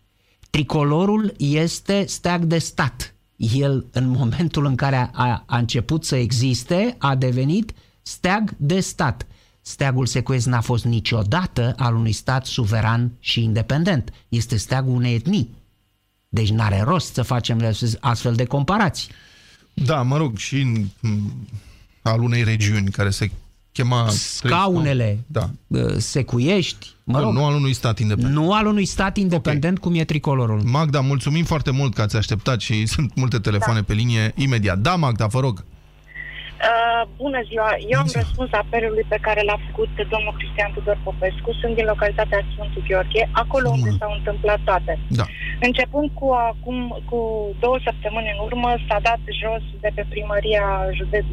Tricolorul 0.51 1.35
este 1.39 2.05
steag 2.07 2.45
de 2.45 2.59
stat. 2.59 3.15
El, 3.37 3.87
în 3.93 4.09
momentul 4.09 4.65
în 4.65 4.75
care 4.75 5.11
a, 5.13 5.45
a 5.47 5.59
început 5.59 6.05
să 6.05 6.17
existe, 6.17 6.95
a 6.99 7.15
devenit 7.15 7.73
steag 8.03 8.55
de 8.57 8.81
stat. 8.81 9.27
Steagul 9.61 10.07
secuiesc 10.07 10.47
n-a 10.47 10.61
fost 10.61 10.85
niciodată 10.85 11.75
al 11.77 11.95
unui 11.95 12.13
stat 12.13 12.47
suveran 12.47 13.13
și 13.19 13.43
independent. 13.43 14.13
Este 14.29 14.57
steagul 14.57 14.95
unei 14.95 15.15
etnii. 15.15 15.55
Deci 16.29 16.51
n-are 16.51 16.81
rost 16.81 17.15
să 17.15 17.23
facem 17.23 17.75
astfel 18.01 18.35
de 18.35 18.45
comparații. 18.45 19.11
Da, 19.85 20.03
mă 20.03 20.17
rog, 20.17 20.37
și 20.37 20.61
în, 20.61 20.85
al 22.03 22.23
unei 22.23 22.43
regiuni 22.45 22.91
care 22.91 23.11
se 23.11 23.31
chema... 23.73 24.09
Scaunele, 24.09 25.25
da. 25.27 25.51
secuiești, 25.97 26.87
mă 27.05 27.21
rog, 27.21 27.33
nu 27.33 27.45
al 27.45 27.55
unui 27.55 27.73
stat 27.73 27.99
independent. 27.99 28.35
Nu 28.35 28.53
al 28.53 28.67
unui 28.67 28.85
stat 28.85 29.17
independent 29.17 29.79
okay. 29.79 29.91
cum 29.91 30.01
e 30.01 30.05
tricolorul. 30.05 30.63
Magda, 30.63 31.01
mulțumim 31.01 31.45
foarte 31.45 31.71
mult 31.71 31.95
că 31.95 32.03
ați 32.03 32.17
așteptat 32.17 32.61
și 32.61 32.87
sunt 32.87 33.15
multe 33.15 33.39
telefoane 33.39 33.79
da. 33.79 33.85
pe 33.85 33.93
linie 33.93 34.33
imediat. 34.37 34.79
Da, 34.79 34.95
Magda, 34.95 35.27
vă 35.27 35.41
rog. 35.41 35.65
Uh, 36.59 37.03
bună 37.23 37.41
ziua! 37.49 37.71
Eu 37.93 37.99
am 38.05 38.11
răspuns 38.21 38.51
apelului 38.53 39.07
pe 39.09 39.19
care 39.27 39.41
l-a 39.49 39.59
făcut 39.67 39.93
domnul 40.15 40.35
Cristian 40.39 40.71
Tudor 40.75 40.99
Popescu. 41.07 41.51
Sunt 41.61 41.75
din 41.79 41.87
localitatea 41.93 42.41
Sfântul 42.53 42.85
Gheorghe, 42.89 43.23
acolo 43.43 43.69
mm. 43.69 43.75
unde 43.77 43.91
s-au 43.99 44.13
întâmplat 44.19 44.61
toate. 44.69 44.93
Da. 45.19 45.25
Începând 45.69 46.09
cu 46.21 46.27
acum, 46.51 46.79
cu 47.11 47.19
două 47.65 47.79
săptămâni 47.87 48.33
în 48.35 48.41
urmă, 48.49 48.71
s-a 48.87 48.99
dat 49.09 49.23
jos 49.41 49.65
de 49.85 49.91
pe 49.95 50.05
primăria, 50.13 50.67
județ, 50.99 51.25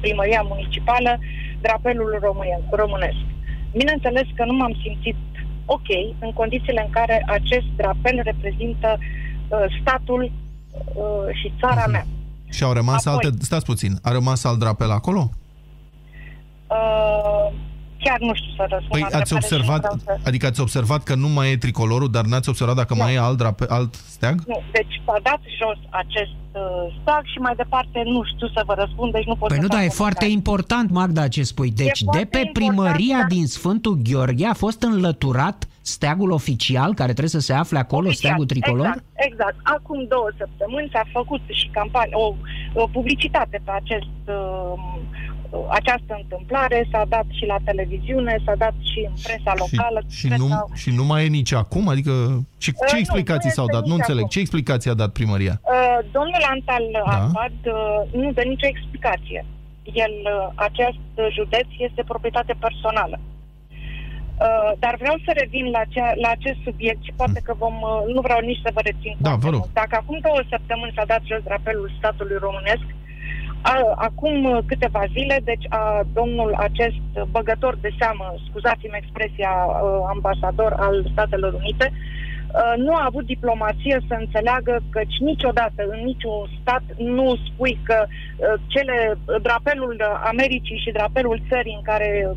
primăria 0.00 0.42
municipală 0.52 1.12
drapelul 1.60 2.10
românesc. 2.70 3.22
Bineînțeles 3.78 4.26
că 4.36 4.44
nu 4.44 4.54
m-am 4.60 4.74
simțit 4.82 5.16
ok 5.76 5.88
în 6.18 6.32
condițiile 6.32 6.82
în 6.86 6.92
care 6.98 7.16
acest 7.26 7.68
drapel 7.76 8.20
reprezintă 8.30 8.98
uh, 8.98 9.64
statul 9.80 10.22
uh, 10.22 11.26
și 11.40 11.52
țara 11.60 11.84
uh-huh. 11.86 11.92
mea. 11.94 12.06
Și 12.52 12.62
au 12.62 12.72
rămas 12.72 13.06
Apoi, 13.06 13.24
alte... 13.24 13.44
Stați 13.44 13.64
puțin. 13.64 13.98
A 14.02 14.12
rămas 14.12 14.44
alt 14.44 14.58
drapel 14.58 14.90
acolo? 14.90 15.30
Uh, 16.66 17.52
chiar 18.04 18.18
nu 18.20 18.34
știu 18.34 18.52
să 18.56 18.66
răspund. 18.68 19.02
Păi 19.02 19.20
ați 19.20 19.34
observat, 19.34 19.82
să... 20.04 20.18
adică 20.24 20.46
ați 20.46 20.60
observat 20.60 21.02
că 21.02 21.14
nu 21.14 21.28
mai 21.28 21.50
e 21.50 21.56
tricolorul, 21.56 22.10
dar 22.10 22.24
n-ați 22.24 22.48
observat 22.48 22.76
dacă 22.76 22.94
nu. 22.94 23.02
mai 23.02 23.14
e 23.14 23.18
alt, 23.18 23.36
drape, 23.36 23.64
alt 23.68 23.94
steag? 23.94 24.36
Nu, 24.46 24.62
deci 24.72 24.94
s-a 25.06 25.16
dat 25.22 25.40
jos 25.58 25.78
acest 25.90 26.36
uh, 26.52 26.60
steag 27.00 27.24
și 27.24 27.38
mai 27.38 27.54
departe 27.56 28.02
nu 28.04 28.22
știu 28.24 28.48
să 28.48 28.62
vă 28.66 28.74
răspund, 28.74 29.12
deci 29.12 29.24
nu 29.24 29.36
pot 29.36 29.48
Păi 29.48 29.56
să 29.56 29.62
nu, 29.62 29.68
dar 29.68 29.82
e 29.82 29.88
foarte 29.88 30.24
important, 30.24 30.90
Magda, 30.90 31.28
ce 31.28 31.42
spui. 31.42 31.70
Deci 31.70 32.00
de 32.00 32.24
pe 32.30 32.50
primăria 32.52 33.18
dar... 33.18 33.26
din 33.26 33.46
Sfântul 33.46 33.98
Gheorghe 34.02 34.46
a 34.46 34.54
fost 34.54 34.82
înlăturat 34.82 35.66
steagul 35.80 36.30
oficial 36.30 36.94
care 36.94 37.12
trebuie 37.16 37.28
să 37.28 37.40
se 37.40 37.52
afle 37.52 37.78
acolo, 37.78 38.06
oficial, 38.06 38.22
steagul 38.22 38.46
tricolor? 38.46 38.86
Exact, 38.86 39.04
exact. 39.14 39.56
Acum 39.62 40.06
două 40.08 40.28
săptămâni 40.38 40.90
s-a 40.92 41.04
făcut 41.12 41.40
și 41.50 41.68
campanie, 41.72 42.14
o, 42.14 42.34
o 42.82 42.86
publicitate 42.86 43.60
pe 43.64 43.70
acest 43.70 44.16
uh, 44.26 44.72
această 45.68 46.12
întâmplare 46.22 46.88
s-a 46.90 47.04
dat 47.08 47.24
și 47.38 47.44
la 47.46 47.56
televiziune, 47.64 48.36
s-a 48.44 48.54
dat 48.54 48.74
și 48.90 49.00
în 49.08 49.14
presa 49.22 49.52
locală. 49.62 50.00
Și, 50.08 50.16
și, 50.16 50.26
presa... 50.26 50.44
nu, 50.44 50.74
și 50.74 50.90
nu 50.98 51.04
mai 51.04 51.24
e 51.24 51.28
nici 51.28 51.52
acum? 51.52 51.88
Adică 51.88 52.12
ce, 52.58 52.70
uh, 52.74 52.88
ce 52.88 52.96
explicații 52.98 53.50
s-au 53.50 53.66
dat? 53.66 53.84
Nu 53.84 53.94
înțeleg. 53.94 54.24
Acum. 54.24 54.34
Ce 54.34 54.38
explicații 54.40 54.90
a 54.90 54.94
dat 55.02 55.12
primăria? 55.12 55.60
Uh, 55.62 55.98
domnul 56.16 56.42
Antal 56.54 56.84
da? 56.92 57.12
Arpad 57.16 57.58
uh, 57.64 58.20
nu 58.20 58.32
dă 58.32 58.42
nicio 58.42 58.66
explicație. 58.66 59.44
El, 60.04 60.14
uh, 60.24 60.52
acest 60.54 61.02
județ 61.38 61.66
este 61.78 62.02
proprietate 62.06 62.54
personală. 62.58 63.18
Uh, 64.46 64.72
dar 64.84 64.94
vreau 65.02 65.16
să 65.24 65.30
revin 65.40 65.66
la, 65.76 65.82
cea, 65.94 66.08
la 66.24 66.30
acest 66.36 66.58
subiect 66.66 67.02
și 67.04 67.12
poate 67.20 67.40
că 67.46 67.52
vom, 67.62 67.76
uh, 67.80 68.02
nu 68.14 68.20
vreau 68.26 68.40
nici 68.40 68.64
să 68.64 68.70
vă 68.76 68.80
rețin. 68.90 69.14
Da, 69.26 69.34
vă 69.44 69.48
rog. 69.54 69.62
Dacă 69.80 69.94
acum 69.98 70.18
două 70.28 70.40
săptămâni 70.52 70.96
s-a 70.96 71.04
dat 71.12 71.22
jos 71.30 71.42
drapelul 71.48 71.94
statului 71.98 72.38
românesc, 72.46 72.86
a, 73.62 73.92
acum 73.94 74.44
uh, 74.44 74.58
câteva 74.66 75.04
zile, 75.12 75.40
deci 75.44 75.66
a, 75.68 76.02
domnul 76.12 76.54
acest 76.54 77.02
băgător 77.30 77.78
de 77.80 77.90
seamă, 77.98 78.34
scuzați-mi 78.48 79.00
expresia, 79.02 79.50
a, 79.50 80.06
ambasador 80.14 80.72
al 80.76 81.06
Statelor 81.12 81.52
Unite, 81.52 81.92
a, 82.52 82.74
nu 82.76 82.94
a 82.94 83.04
avut 83.06 83.24
diplomație 83.26 83.96
să 84.08 84.14
înțeleagă 84.18 84.82
că 84.90 85.00
niciodată 85.18 85.82
în 85.88 86.00
niciun 86.04 86.48
stat 86.60 86.82
nu 86.96 87.36
spui 87.46 87.78
că 87.82 87.98
a, 88.04 88.08
cele 88.66 89.18
drapelul 89.42 89.96
Americii 90.24 90.82
și 90.84 90.90
drapelul 90.90 91.42
țării 91.48 91.74
în 91.74 91.82
care 91.82 92.36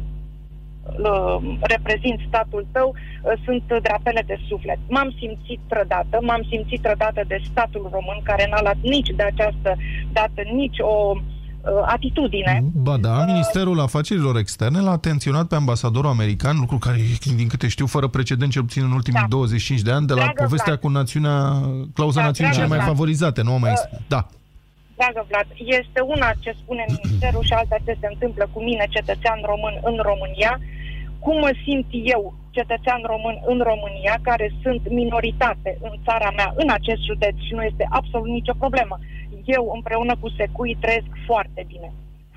reprezint 1.61 2.19
statul 2.27 2.67
tău, 2.71 2.95
uh, 2.95 3.31
sunt 3.45 3.63
drapele 3.81 4.23
de 4.27 4.37
suflet. 4.47 4.79
M-am 4.89 5.15
simțit 5.19 5.59
trădată, 5.67 6.15
m-am 6.21 6.43
simțit 6.49 6.81
trădată 6.81 7.21
de 7.27 7.37
statul 7.51 7.89
român, 7.91 8.19
care 8.23 8.47
n-a 8.49 8.61
luat 8.61 8.77
nici 8.81 9.09
de 9.15 9.23
această 9.23 9.77
dată 10.13 10.41
nici 10.53 10.79
o 10.79 11.13
uh, 11.15 11.83
atitudine. 11.85 12.63
Ba 12.73 12.97
da, 12.97 13.15
uh, 13.17 13.23
Ministerul 13.25 13.79
Afacerilor 13.79 14.37
Externe 14.37 14.79
l-a 14.79 14.91
atenționat 14.91 15.47
pe 15.47 15.55
ambasadorul 15.55 16.09
american, 16.09 16.59
lucru 16.59 16.77
care, 16.77 16.97
din 17.35 17.47
câte 17.47 17.67
știu, 17.67 17.85
fără 17.85 18.07
precedent, 18.07 18.51
cel 18.51 18.61
puțin 18.61 18.83
în 18.83 18.91
ultimii 18.91 19.21
da. 19.21 19.27
25 19.27 19.81
de 19.81 19.91
ani, 19.91 20.07
de 20.07 20.13
la 20.13 20.19
dragă 20.19 20.43
povestea 20.43 20.73
Vlad. 20.73 20.79
cu 20.79 20.89
națiunea, 20.89 21.61
clauza 21.93 22.19
da, 22.19 22.25
națiunii 22.25 22.53
cele 22.53 22.67
mai 22.67 22.77
Vlad. 22.77 22.89
favorizate, 22.89 23.41
nu 23.41 23.57
mai 23.59 23.71
uh, 23.71 23.99
Da. 24.07 24.27
Dragă 24.99 25.25
Vlad, 25.29 25.47
este 25.79 25.99
una 26.15 26.29
ce 26.43 26.51
spune 26.61 26.85
Ministerul 27.01 27.43
și 27.43 27.53
alta 27.53 27.77
ce 27.85 27.97
se 28.01 28.07
întâmplă 28.13 28.49
cu 28.53 28.59
mine, 28.63 28.85
cetățean 28.89 29.39
român, 29.51 29.75
în 29.89 29.97
România. 30.09 30.59
Cum 31.19 31.35
mă 31.39 31.51
simt 31.65 31.89
eu, 32.15 32.33
cetățean 32.57 33.01
român 33.13 33.37
în 33.45 33.59
România, 33.71 34.15
care 34.21 34.47
sunt 34.61 34.81
minoritate 34.89 35.77
în 35.81 35.93
țara 36.05 36.29
mea, 36.35 36.53
în 36.55 36.69
acest 36.69 37.01
județ? 37.09 37.35
Și 37.45 37.53
nu 37.53 37.63
este 37.63 37.85
absolut 37.89 38.27
nicio 38.27 38.55
problemă. 38.63 38.95
Eu 39.45 39.71
împreună 39.73 40.13
cu 40.19 40.29
Secui 40.37 40.77
trăiesc 40.79 41.11
foarte 41.25 41.63
bine 41.67 41.89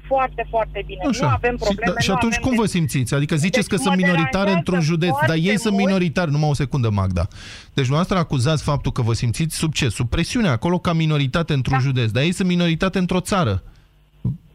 foarte, 0.08 0.46
foarte 0.50 0.82
bine. 0.86 1.00
Așa. 1.08 1.24
Nu 1.24 1.32
avem 1.32 1.56
probleme. 1.56 1.90
Și, 1.90 1.94
da, 1.94 2.00
și 2.00 2.10
atunci 2.10 2.36
cum 2.36 2.54
vă 2.56 2.66
simțiți? 2.66 3.14
Adică 3.14 3.36
ziceți 3.36 3.68
deci 3.68 3.78
că 3.78 3.84
sunt 3.84 3.96
minoritari 3.96 4.52
într-un 4.52 4.80
județ, 4.80 5.14
dar 5.26 5.36
ei 5.36 5.42
mult. 5.42 5.60
sunt 5.60 5.76
minoritari. 5.76 6.30
Numai 6.30 6.48
o 6.48 6.54
secundă, 6.54 6.90
Magda. 6.90 7.26
Deci 7.74 7.86
dumneavoastră 7.86 8.18
acuzați 8.18 8.62
faptul 8.62 8.92
că 8.92 9.02
vă 9.02 9.12
simțiți 9.12 9.56
sub 9.56 9.72
ce? 9.72 9.88
Sub 9.88 10.08
presiune 10.08 10.48
acolo 10.48 10.78
ca 10.78 10.92
minoritate 10.92 11.52
într-un 11.52 11.76
da. 11.76 11.82
județ, 11.82 12.10
dar 12.10 12.22
ei 12.22 12.32
sunt 12.32 12.48
minoritate 12.48 12.98
într-o 12.98 13.20
țară. 13.20 13.62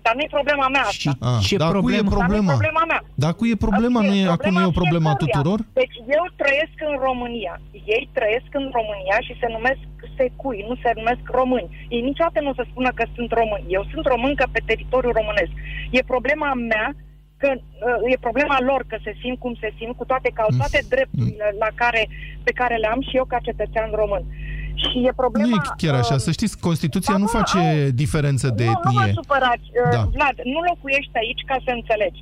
Dar 0.05 0.13
nu 0.15 0.21
e 0.25 0.37
problema 0.37 0.67
mea 0.75 0.85
asta. 0.89 1.01
Și 1.03 1.09
ah, 1.29 1.39
ce 1.47 1.55
dar 1.63 1.71
problem? 1.75 2.05
e 2.05 2.15
problema? 2.17 2.51
Dar 2.51 2.57
nu 2.57 2.57
e 2.57 2.57
problema 2.57 2.83
mea. 2.91 3.01
Dar 3.23 3.33
cu 3.39 3.43
e 3.53 3.65
problema? 3.67 3.99
nu 4.07 4.13
e, 4.21 4.35
acum 4.37 4.53
nu 4.55 4.61
e 4.65 4.73
o 4.73 4.79
problemă 4.81 5.07
a 5.09 5.21
tuturor? 5.23 5.59
Deci 5.81 5.95
eu 6.17 6.25
trăiesc 6.41 6.75
în 6.89 6.95
România. 7.07 7.53
Ei 7.95 8.03
trăiesc 8.17 8.49
în 8.61 8.67
România 8.77 9.17
și 9.25 9.33
se 9.41 9.47
numesc 9.55 9.83
secui, 10.17 10.59
nu 10.69 10.75
se 10.83 10.91
numesc 10.99 11.23
români. 11.39 11.67
Ei 11.95 12.01
niciodată 12.09 12.39
nu 12.41 12.51
o 12.53 12.57
să 12.59 12.65
spună 12.71 12.89
că 12.97 13.03
sunt 13.15 13.29
români. 13.41 13.65
Eu 13.77 13.83
sunt 13.91 14.05
româncă 14.13 14.45
pe 14.51 14.61
teritoriul 14.69 15.17
românesc. 15.19 15.53
E 15.97 16.11
problema 16.13 16.49
mea 16.71 16.87
că 17.41 17.49
uh, 17.55 18.13
e 18.13 18.27
problema 18.27 18.57
lor 18.69 18.81
că 18.91 18.97
se 19.05 19.13
simt 19.21 19.37
cum 19.43 19.53
se 19.63 19.69
simt, 19.77 19.93
cu 19.97 20.05
toate 20.11 20.29
că 20.35 20.41
au 20.41 20.51
toate 20.61 20.79
mm. 20.81 20.89
drepturile 20.93 21.47
la 21.63 21.69
care, 21.81 22.01
pe 22.47 22.53
care 22.59 22.75
le 22.83 22.87
am 22.93 23.01
și 23.07 23.17
eu 23.19 23.25
ca 23.25 23.39
cetățean 23.47 23.89
român. 24.01 24.23
Și 24.89 24.97
e 25.07 25.11
problema... 25.23 25.47
Nu 25.47 25.55
e 25.55 25.59
chiar 25.81 25.95
așa, 26.03 26.13
uh, 26.19 26.23
să 26.27 26.31
știți, 26.37 26.59
Constituția 26.67 27.13
ba, 27.13 27.19
nu 27.23 27.27
ba, 27.31 27.37
face 27.39 27.59
au- 27.59 27.89
diferență 28.03 28.47
de 28.59 28.65
nu, 28.65 28.71
nu 28.83 28.91
mă 28.97 28.99
etnie. 29.01 29.13
supărați, 29.19 29.67
uh, 29.73 29.91
Da. 29.95 30.01
Vlad, 30.15 30.37
nu 30.53 30.59
locuiești 30.69 31.15
aici 31.21 31.43
ca 31.49 31.57
să 31.65 31.71
înțelegi. 31.79 32.21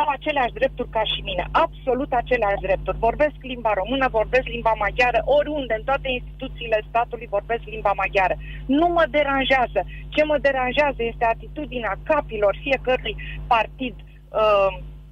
Au 0.00 0.06
aceleași 0.16 0.56
drepturi 0.58 0.94
ca 0.96 1.02
și 1.12 1.20
mine, 1.28 1.44
absolut 1.64 2.10
aceleași 2.22 2.64
drepturi. 2.66 2.98
Vorbesc 3.08 3.36
limba 3.52 3.72
română, 3.80 4.06
vorbesc 4.18 4.46
limba 4.56 4.74
maghiară, 4.84 5.20
oriunde, 5.38 5.74
în 5.78 5.84
toate 5.90 6.08
instituțiile 6.18 6.78
statului 6.90 7.32
vorbesc 7.36 7.62
limba 7.74 7.92
maghiară. 8.02 8.36
Nu 8.78 8.86
mă 8.96 9.04
deranjează. 9.16 9.80
Ce 10.14 10.22
mă 10.30 10.36
deranjează 10.46 11.00
este 11.10 11.24
atitudinea 11.34 11.94
capilor 12.10 12.52
fiecărui 12.66 13.14
partid, 13.54 13.94
uh, 14.40 14.70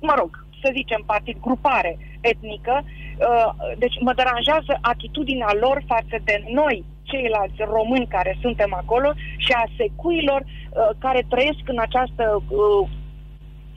mă 0.09 0.15
rog, 0.21 0.31
să 0.63 0.71
zicem 0.73 1.03
partid, 1.07 1.37
grupare 1.41 1.99
etnică. 2.21 2.75
Uh, 2.85 3.51
deci 3.79 3.97
mă 4.01 4.13
deranjează 4.21 4.73
atitudinea 4.81 5.53
lor 5.61 5.83
față 5.87 6.17
de 6.25 6.37
noi, 6.61 6.85
ceilalți 7.03 7.61
români 7.77 8.13
care 8.17 8.39
suntem 8.41 8.71
acolo 8.75 9.11
și 9.45 9.53
a 9.53 9.65
secuilor 9.77 10.41
uh, 10.43 10.89
care 10.99 11.27
trăiesc 11.29 11.65
în 11.65 11.79
această 11.79 12.25
uh, 12.49 12.89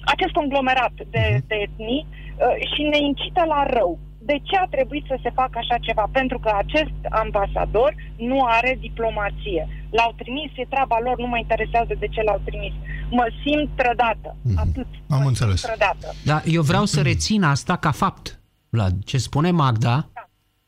acest 0.06 0.34
conglomerat 0.34 0.96
de, 1.10 1.26
de 1.48 1.56
etnii 1.68 2.06
uh, 2.08 2.56
și 2.74 2.82
ne 2.84 3.00
incită 3.10 3.44
la 3.54 3.64
rău. 3.78 4.00
De 4.20 4.38
ce 4.44 4.58
a 4.58 4.68
trebuit 4.70 5.06
să 5.08 5.18
se 5.24 5.30
facă 5.30 5.56
așa 5.60 5.78
ceva? 5.88 6.06
Pentru 6.12 6.40
că 6.40 6.52
acest 6.56 6.98
ambasador 7.10 7.94
nu 8.18 8.40
are 8.58 8.78
diplomație. 8.80 9.68
L-au 9.98 10.14
trimis, 10.22 10.52
e 10.56 10.66
treaba 10.70 10.98
lor, 11.04 11.18
nu 11.18 11.28
mă 11.28 11.38
interesează 11.38 11.94
de 12.00 12.08
ce 12.08 12.22
l-au 12.22 12.42
trimis. 12.46 12.74
Mă 13.10 13.26
simt 13.44 13.70
trădată. 13.76 14.36
Atât. 14.56 14.88
Am 15.10 15.22
mă 15.22 15.28
înțeles. 15.28 15.60
Simt 15.60 15.72
trădată. 15.76 16.08
Da, 16.26 16.42
eu 16.46 16.62
vreau 16.62 16.86
să 16.86 17.02
rețin 17.02 17.44
asta 17.44 17.76
ca 17.76 17.92
fapt, 17.92 18.40
Vlad. 18.70 19.04
Ce 19.04 19.18
spune 19.18 19.52
Magda, 19.52 20.10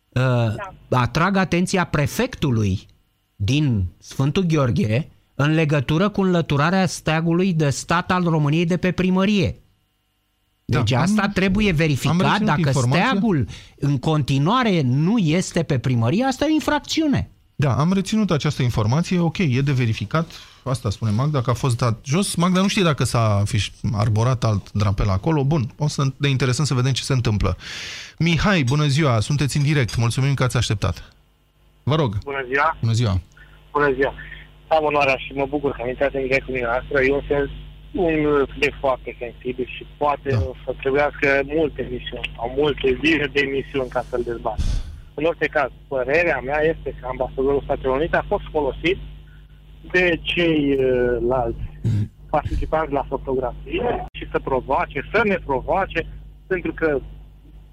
uh, 0.10 0.22
atrag 0.90 1.36
atenția 1.38 1.84
prefectului 1.86 2.80
din 3.36 3.86
Sfântul 3.98 4.44
Gheorghe 4.44 5.10
în 5.36 5.54
legătură 5.54 6.10
cu 6.10 6.22
înlăturarea 6.22 6.86
steagului 6.86 7.54
de 7.54 7.70
stat 7.70 8.12
al 8.12 8.24
României 8.24 8.66
de 8.66 8.78
pe 8.78 8.92
primărie. 8.92 9.56
Deci 10.66 10.90
Da, 10.90 10.98
am- 10.98 11.04
asta 11.04 11.28
trebuie 11.34 11.70
am 11.70 11.76
verificat. 11.76 12.20
reținut 12.22 12.46
Dacă 12.48 12.60
informația. 12.60 13.06
steagul 13.06 13.48
în 13.80 13.98
continuare 13.98 14.82
nu 14.82 15.18
este 15.18 15.64
pe 15.64 15.80
primărie, 15.80 16.24
asta 16.24 16.46
e 16.46 16.50
o 16.50 16.54
infracțiune. 16.54 17.30
Da, 17.56 17.74
am 17.78 17.94
reținut 17.94 18.32
această 18.32 18.62
informație, 18.62 19.20
ok, 19.20 19.38
e 19.38 19.62
de 19.62 19.72
verificat, 19.72 20.32
asta 20.64 20.90
spune 20.90 21.12
Magda, 21.12 21.42
că 21.42 21.50
a 21.50 21.54
fost 21.54 21.78
dat 21.78 22.00
jos. 22.04 22.36
Magda 22.36 22.62
nu 22.62 22.68
știe 22.68 22.84
dacă 22.84 23.04
s-a 23.04 23.44
fiș, 23.46 23.70
arborat 23.94 24.44
alt 24.44 24.72
drapel 24.72 25.10
acolo. 25.10 25.44
Bun, 25.44 25.70
o 25.78 25.88
să 25.88 26.04
ne 26.18 26.30
interesăm 26.30 26.66
să 26.66 26.74
vedem 26.74 26.92
ce 26.92 27.04
se 27.04 27.14
întâmplă. 27.14 27.58
Mihai, 28.20 28.64
bună 28.64 28.86
ziua, 28.86 29.20
sunteți 29.20 29.58
în 29.58 29.64
direct, 29.64 29.96
mulțumim 29.96 30.34
că 30.34 30.44
ați 30.44 30.58
așteptat. 30.58 31.14
Vă 31.84 31.96
rog, 31.96 32.18
Bună 32.24 32.44
ziua! 32.52 32.78
bună 32.82 32.94
ziua. 32.94 33.22
Bună 33.72 33.92
ziua! 33.94 34.14
Am 34.68 34.84
onoarea 34.84 35.16
și 35.16 35.32
mă 35.34 35.46
bucur 35.50 35.72
că 35.72 35.82
am 35.82 35.88
intrat 35.90 36.14
în 36.14 36.22
direct 36.22 36.46
cu 36.46 36.52
dumneavoastră. 36.52 37.02
E 37.02 37.12
un, 37.12 37.24
sens, 37.28 37.50
un 37.92 38.46
subiect 38.54 38.78
foarte 38.80 39.16
sensibil 39.20 39.68
și 39.76 39.86
poate 39.98 40.30
Da. 40.30 40.36
da. 40.38 40.52
să 40.66 40.72
trebuiască 40.82 41.28
multe 41.46 41.82
emisiuni 41.90 42.32
sau 42.36 42.54
multe 42.58 43.00
zile 43.04 43.26
de 43.34 43.40
emisiuni 43.50 43.90
ca 43.90 44.06
să-l 44.10 44.24
dezbat. 44.26 44.60
În 45.18 45.24
orice 45.24 45.46
caz, 45.48 45.70
părerea 45.88 46.40
mea 46.44 46.60
este 46.62 46.96
că 47.00 47.08
ambasadorul 47.08 47.62
Statelor 47.64 47.96
Unite 47.98 48.16
a 48.18 48.26
fost 48.28 48.44
folosit 48.52 48.98
de 49.92 50.20
ceilalți 50.22 51.60
participanți 52.30 52.92
la 52.94 53.06
fotografie 53.10 54.06
și 54.12 54.28
să 54.32 54.40
provoace, 54.40 55.10
să 55.14 55.22
ne 55.24 55.38
provoace, 55.46 56.06
pentru 56.48 56.74
că 56.74 57.00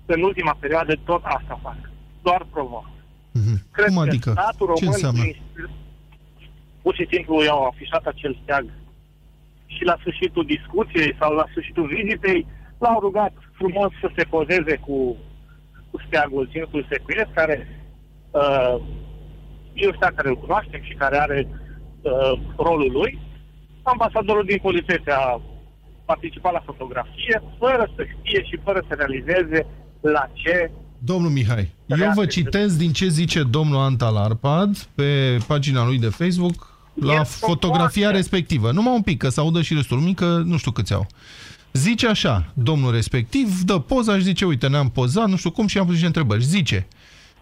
în 0.06 0.22
ultima 0.22 0.56
perioadă 0.60 0.94
tot 1.04 1.20
asta 1.24 1.60
fac. 1.62 1.76
Doar 2.22 2.46
provoacă. 2.52 2.90
Mhm. 3.32 3.62
Cred 3.70 3.86
Cum 3.86 3.96
că 3.96 4.00
adică? 4.08 4.30
statul 4.30 4.66
Ce 4.66 4.72
român 4.84 4.92
înseamnă? 4.94 5.20
prin- 5.22 5.70
pur 6.82 6.94
și 6.94 7.06
simplu 7.12 7.42
i-au 7.42 7.64
afișat 7.64 8.04
acel 8.06 8.38
steag 8.42 8.66
și 9.66 9.84
la 9.84 9.96
sfârșitul 10.00 10.44
discuției 10.44 11.16
sau 11.18 11.32
la 11.34 11.44
sfârșitul 11.50 11.86
vizitei 11.86 12.46
l-au 12.78 13.00
rugat 13.00 13.32
frumos 13.52 13.90
să 14.00 14.10
se 14.16 14.24
pozeze 14.24 14.76
cu, 14.76 15.16
cu 15.92 16.00
steagul 16.06 16.48
ținutul 16.52 16.86
secuiesc, 16.90 17.32
care 17.34 17.56
uh, 18.30 18.74
e 19.72 19.86
un 19.86 19.96
steag 19.96 20.14
care 20.14 20.28
îl 20.28 20.38
cunoaștem 20.44 20.80
și 20.82 20.94
care 20.94 21.16
are 21.18 21.48
uh, 21.48 22.32
rolul 22.56 22.90
lui. 22.92 23.18
Ambasadorul 23.82 24.44
din 24.44 24.58
poliție 24.62 25.02
a 25.06 25.40
participat 26.04 26.52
la 26.52 26.62
fotografie 26.64 27.42
fără 27.58 27.84
să 27.96 28.02
știe 28.12 28.44
și 28.44 28.56
fără 28.64 28.84
să 28.88 28.94
realizeze 28.94 29.66
la 30.00 30.30
ce 30.32 30.70
Domnul 31.04 31.30
Mihai, 31.30 31.70
eu 31.86 31.96
vă 31.96 32.04
Reacție. 32.04 32.42
citez 32.42 32.76
din 32.76 32.92
ce 32.92 33.08
zice 33.08 33.42
domnul 33.42 33.78
Antal 33.80 34.16
Arpad 34.16 34.78
pe 34.94 35.38
pagina 35.46 35.84
lui 35.84 35.98
de 35.98 36.08
Facebook 36.08 36.70
la 36.94 37.12
E 37.14 37.22
fotografia 37.22 38.02
foarte. 38.02 38.16
respectivă. 38.16 38.70
Numai 38.72 38.94
un 38.94 39.02
pic, 39.02 39.18
că 39.18 39.28
să 39.28 39.40
audă 39.40 39.62
și 39.62 39.74
restul 39.74 39.98
lumii, 39.98 40.14
că 40.14 40.42
nu 40.44 40.56
știu 40.56 40.70
câți 40.70 40.92
au. 40.92 41.06
Zice 41.72 42.06
așa, 42.06 42.52
domnul 42.54 42.92
respectiv, 42.92 43.60
dă 43.60 43.78
poza 43.78 44.16
și 44.16 44.22
zice, 44.22 44.44
uite, 44.44 44.68
ne-am 44.68 44.90
pozat, 44.90 45.28
nu 45.28 45.36
știu 45.36 45.50
cum, 45.50 45.66
și 45.66 45.78
am 45.78 45.84
pus 45.84 45.92
niște 45.92 46.06
întrebări. 46.06 46.40
Și 46.42 46.48
zice, 46.48 46.86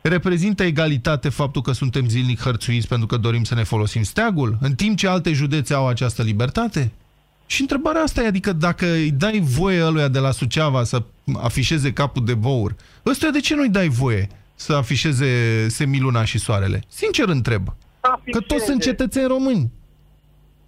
reprezintă 0.00 0.62
egalitate 0.62 1.28
faptul 1.28 1.62
că 1.62 1.72
suntem 1.72 2.08
zilnic 2.08 2.40
hărțuiți 2.40 2.88
pentru 2.88 3.06
că 3.06 3.16
dorim 3.16 3.44
să 3.44 3.54
ne 3.54 3.62
folosim 3.62 4.02
steagul, 4.02 4.58
în 4.60 4.74
timp 4.74 4.96
ce 4.96 5.08
alte 5.08 5.32
județe 5.32 5.74
au 5.74 5.88
această 5.88 6.22
libertate? 6.22 6.92
Și 7.46 7.60
întrebarea 7.60 8.02
asta 8.02 8.22
e, 8.22 8.26
adică 8.26 8.52
dacă 8.52 8.86
îi 8.86 9.10
dai 9.10 9.40
voie 9.44 9.84
ăluia 9.84 10.08
de 10.08 10.18
la 10.18 10.30
Suceava 10.30 10.84
să 10.84 11.02
afișeze 11.34 11.92
capul 11.92 12.24
de 12.24 12.34
bour, 12.34 12.76
ăsta 13.06 13.30
de 13.30 13.40
ce 13.40 13.54
nu-i 13.54 13.68
dai 13.68 13.88
voie 13.88 14.28
să 14.54 14.72
afișeze 14.72 15.68
semiluna 15.68 16.24
și 16.24 16.38
soarele? 16.38 16.82
Sincer 16.88 17.28
întreb. 17.28 17.68
Că 18.30 18.40
toți 18.40 18.64
sunt 18.64 18.82
cetățeni 18.82 19.26
români. 19.26 19.70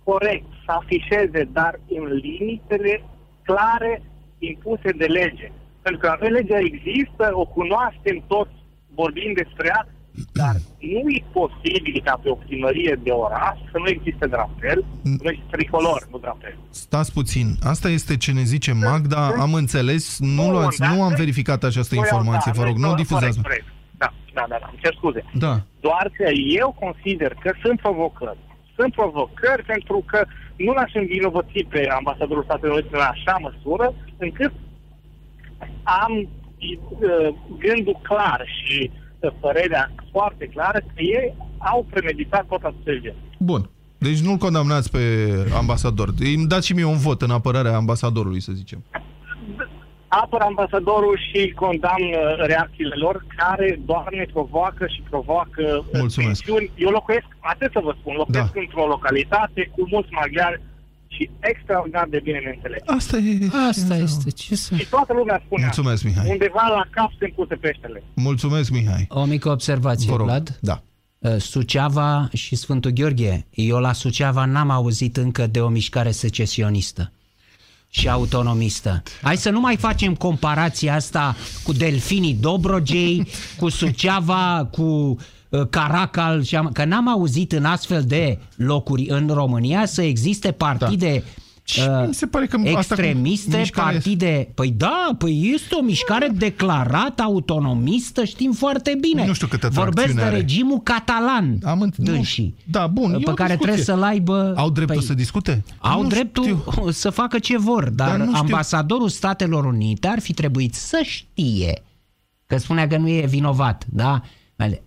corect 0.05 0.44
să 0.64 0.72
afișeze, 0.72 1.48
dar 1.53 1.81
în 1.88 2.05
limitele 2.14 3.05
clare 3.43 4.03
impuse 4.39 4.91
de 5.03 5.05
lege. 5.05 5.53
Pentru 5.83 6.01
că 6.01 6.17
noi 6.21 6.31
legea 6.31 6.59
există, 6.59 7.31
o 7.33 7.45
cunoaștem 7.45 8.25
toți, 8.27 8.55
vorbim 8.95 9.33
despre 9.43 9.67
ea, 9.67 9.87
dar 10.33 10.55
nu 10.79 11.09
e 11.11 11.25
posibil 11.33 12.01
ca 12.05 12.21
pe 12.23 12.29
o 12.31 12.35
primărie 12.35 12.99
de 13.03 13.11
oraș 13.11 13.57
să 13.73 13.79
nu 13.79 13.89
existe 13.89 14.27
drapel, 14.27 14.85
Mm. 15.05 15.19
nu 15.23 15.31
existe 15.31 15.57
tricolor, 15.57 16.07
nu 16.11 16.19
drapel. 16.19 16.57
Stați 16.71 17.13
puțin. 17.13 17.47
Asta 17.63 17.89
este 17.89 18.17
ce 18.17 18.33
ne 18.33 18.43
zice 18.43 18.73
Magda. 18.73 19.27
Am 19.27 19.55
înțeles. 19.55 20.19
Nu, 20.21 20.43
Bun, 20.43 20.51
luați, 20.53 20.79
dar- 20.79 20.95
nu 20.95 21.03
am 21.03 21.15
verificat 21.17 21.63
această 21.65 21.95
Noi 21.95 22.05
am- 22.11 22.17
informație. 22.17 22.53
da, 22.55 22.61
Vă 22.61 22.67
rog, 22.69 22.77
noi- 22.77 22.83
nu 22.83 22.95
corect, 22.95 23.09
difuzați. 23.09 23.43
corect. 23.43 23.65
Da, 23.99 24.13
da, 24.35 24.45
da, 24.49 24.57
da, 24.61 24.67
îmi 24.71 24.81
cer 24.83 24.95
scuze. 24.95 25.25
Da. 25.35 25.61
Doar 25.81 26.11
că 26.17 26.31
eu 26.61 26.77
consider 26.81 27.35
că 27.43 27.53
sunt 27.63 27.81
provocări. 27.81 28.39
Sunt 28.83 28.95
provocări 28.95 29.62
pentru 29.75 30.05
că 30.07 30.25
nu 30.57 30.73
l-aș 30.73 30.92
învinovăți 30.95 31.66
pe 31.68 31.88
ambasadorul 31.99 32.42
Statelor 32.45 32.75
Unite 32.77 32.97
în 32.97 33.01
așa 33.14 33.37
măsură 33.40 33.95
încât 34.18 34.53
am 35.83 36.12
uh, 36.18 37.35
gândul 37.59 37.99
clar 38.03 38.40
și 38.59 38.90
uh, 38.90 39.31
părerea 39.40 39.92
foarte 40.11 40.45
clară 40.47 40.79
că 40.79 41.01
ei 41.03 41.35
au 41.59 41.87
premeditat 41.90 42.47
tot 42.47 42.62
acest 42.62 43.01
gest. 43.01 43.16
Bun. 43.38 43.71
Deci 43.99 44.21
nu-l 44.21 44.37
condamnați 44.37 44.90
pe 44.90 45.01
ambasador. 45.57 46.09
Îmi 46.37 46.47
dați 46.47 46.66
și 46.66 46.75
mie 46.75 46.85
un 46.85 46.99
vot 46.99 47.23
în 47.23 47.31
apărarea 47.31 47.77
ambasadorului, 47.77 48.40
să 48.40 48.53
zicem. 48.53 48.85
Apăr 50.20 50.40
ambasadorul 50.40 51.16
și 51.29 51.40
condamn 51.62 52.09
uh, 52.12 52.20
reacțiile 52.51 52.94
lor 53.05 53.16
care 53.37 53.81
doar 53.90 54.07
ne 54.11 54.27
provoacă 54.33 54.85
și 54.94 55.01
provoacă 55.11 55.62
uh, 55.79 55.85
Mulțumesc. 56.01 56.42
tensiuni. 56.44 56.70
Eu 56.77 56.90
locuiesc, 56.90 57.27
atât 57.53 57.70
să 57.72 57.81
vă 57.87 57.92
spun, 58.01 58.14
locuiesc 58.14 58.53
Da. 58.53 58.61
într-o 58.61 58.87
localitate 58.87 59.61
cu 59.75 59.81
mulți 59.90 60.09
maghiari 60.20 60.61
și 61.14 61.31
extraordinar 61.40 62.07
de 62.14 62.20
bine 62.22 62.38
ne 62.38 62.51
înțelegem. 62.55 62.94
Asta 62.96 63.16
e... 63.16 63.33
Asta 63.68 63.94
este. 63.96 64.31
Ce 64.31 64.55
să... 64.57 64.75
Și 64.75 64.88
toată 64.88 65.12
lumea 65.12 65.42
spune 65.44 65.64
asta. 65.66 65.83
Mulțumesc, 65.83 66.03
Mihai. 66.05 66.31
Undeva 66.31 66.64
la 66.77 66.85
cap 66.90 67.11
se 67.18 67.27
puse 67.37 67.55
peștele. 67.55 68.03
Mulțumesc, 68.14 68.70
Mihai. 68.70 69.07
O 69.09 69.25
mică 69.25 69.48
observație, 69.51 70.11
Vă 70.11 70.16
rog. 70.16 70.27
Vlad. 70.27 70.59
Da. 70.61 70.83
Uh, 71.18 71.37
Suceava 71.37 72.29
și 72.33 72.55
Sfântul 72.57 72.90
Gheorghe. 72.90 73.46
Eu 73.51 73.79
la 73.79 73.92
Suceava 73.92 74.44
n-am 74.44 74.70
auzit 74.70 75.16
încă 75.16 75.46
de 75.46 75.61
o 75.61 75.68
mișcare 75.68 76.11
secesionistă 76.11 77.12
și 77.95 78.09
autonomistă. 78.09 79.03
Hai 79.23 79.37
să 79.37 79.51
nu 79.51 79.61
mai 79.61 79.77
facem 79.77 80.15
comparația 80.15 80.95
asta 80.95 81.37
cu 81.65 81.73
delfinii 81.73 82.35
Dobrogei, 82.41 83.27
cu 83.57 83.69
Suceava, 83.69 84.69
cu 84.71 84.83
uh, 85.49 85.67
Caracal, 85.71 86.43
și 86.43 86.57
am- 86.57 86.71
că 86.73 86.85
n-am 86.85 87.09
auzit 87.09 87.53
în 87.53 87.65
astfel 87.65 88.03
de 88.05 88.39
locuri 88.57 89.07
în 89.09 89.31
România 89.33 89.87
să 89.87 90.03
existe 90.03 90.53
partide 90.53 91.25
Și 91.64 91.81
uh, 91.81 92.05
mi 92.07 92.14
se 92.14 92.27
pare 92.27 92.46
că 92.46 92.57
asta 92.57 92.70
cu 92.72 92.79
extremiste, 92.79 93.57
mișcarea- 93.57 93.92
partide... 93.92 94.48
Păi 94.55 94.70
da, 94.77 95.09
păi 95.18 95.51
este 95.55 95.75
o 95.75 95.83
mișcare 95.83 96.29
declarată 96.35 97.22
autonomistă, 97.22 98.25
știm 98.25 98.53
foarte 98.53 98.96
bine. 99.01 99.27
Nu 99.27 99.33
știu 99.33 99.46
câtă 99.46 99.68
Vorbesc 99.68 99.94
de 100.07 100.12
tracțiune 100.12 100.22
are. 100.22 100.37
regimul 100.37 100.81
catalan, 100.81 101.59
Am 101.64 101.90
înț- 101.90 101.94
nu. 101.96 102.05
dânsii, 102.05 102.55
Da, 102.64 102.87
bun, 102.87 103.14
e 103.14 103.18
pe 103.18 103.31
o 103.31 103.35
care 103.35 103.57
discuție. 103.57 103.57
trebuie 103.57 103.85
să-l 103.85 104.03
aibă... 104.03 104.55
Au 104.57 104.70
dreptul 104.70 104.96
păi, 104.96 105.05
să 105.07 105.14
discute? 105.14 105.64
Au 105.79 106.03
Nu 106.03 106.09
dreptul 106.09 106.44
știu. 106.72 106.90
să 106.90 107.11
facă 107.11 107.38
ce 107.38 107.59
vor, 107.59 107.88
dar, 107.90 108.09
Dar 108.09 108.16
nu 108.18 108.25
știu. 108.25 108.38
ambasadorul 108.38 109.09
Statelor 109.09 109.64
Unite 109.64 110.07
ar 110.09 110.20
fi 110.20 110.33
trebuit 110.33 110.75
să 110.75 111.01
știe 111.03 111.83
că 112.46 112.57
spunea 112.59 112.87
că 112.87 112.96
nu 112.96 113.09
e 113.09 113.27
vinovat, 113.27 113.85
da? 113.88 114.22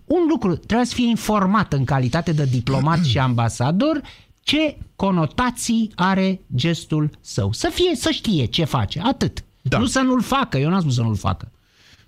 Un 0.04 0.18
lucru, 0.28 0.56
trebuie 0.56 0.86
să 0.86 0.94
fie 0.94 1.08
informat 1.08 1.72
în 1.72 1.84
calitate 1.84 2.32
de 2.32 2.44
diplomat 2.44 3.04
și 3.04 3.18
ambasador 3.18 4.00
ce 4.46 4.76
conotații 4.96 5.92
are 5.96 6.40
gestul 6.56 7.10
său. 7.20 7.52
Să 7.52 7.68
fie, 7.72 7.94
să 7.94 8.10
știe 8.10 8.44
ce 8.44 8.64
face, 8.64 9.00
atât. 9.04 9.44
Da. 9.62 9.78
Nu 9.78 9.84
să 9.84 10.00
nu-l 10.00 10.22
facă, 10.22 10.56
eu 10.58 10.68
n-am 10.70 10.80
spus 10.80 10.94
să 10.94 11.02
nu-l 11.02 11.16
facă. 11.16 11.48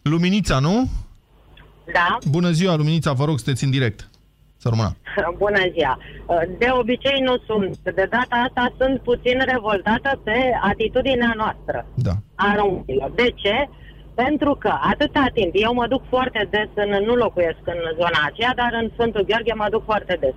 Luminița, 0.02 0.58
nu? 0.58 0.88
Da, 1.92 2.18
Bună 2.30 2.50
ziua, 2.50 2.74
Luminița, 2.76 3.12
vă 3.12 3.24
rog, 3.24 3.36
sunteți 3.38 3.64
în 3.64 3.70
direct. 3.70 4.08
Să 4.56 4.68
rămână. 4.68 4.96
bună 5.44 5.62
ziua. 5.72 5.98
De 6.58 6.68
obicei 6.80 7.20
nu 7.20 7.36
sunt. 7.46 7.78
De 7.82 8.06
data 8.10 8.36
asta 8.48 8.72
sunt 8.78 9.00
puțin 9.00 9.38
revoltată 9.52 10.20
pe 10.24 10.38
atitudinea 10.70 11.32
noastră 11.36 11.86
Da. 11.94 12.12
a 12.34 12.54
românilor. 12.56 13.10
De 13.14 13.32
ce? 13.34 13.68
Pentru 14.14 14.54
că 14.54 14.72
atâta 14.92 15.26
timp, 15.34 15.52
eu 15.54 15.72
mă 15.74 15.86
duc 15.88 16.02
foarte 16.08 16.48
des, 16.50 16.68
în, 16.74 17.04
nu 17.04 17.14
locuiesc 17.14 17.62
în 17.64 17.80
zona 17.94 18.20
aceea, 18.26 18.52
dar 18.56 18.70
în 18.82 18.90
Sfântul 18.94 19.24
Gheorghe 19.28 19.54
mă 19.54 19.66
duc 19.70 19.84
foarte 19.84 20.16
des. 20.20 20.34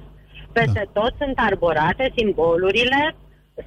Peste 0.54 0.88
tot 0.94 1.14
sunt 1.18 1.36
arborate 1.36 2.14
simbolurile 2.16 3.16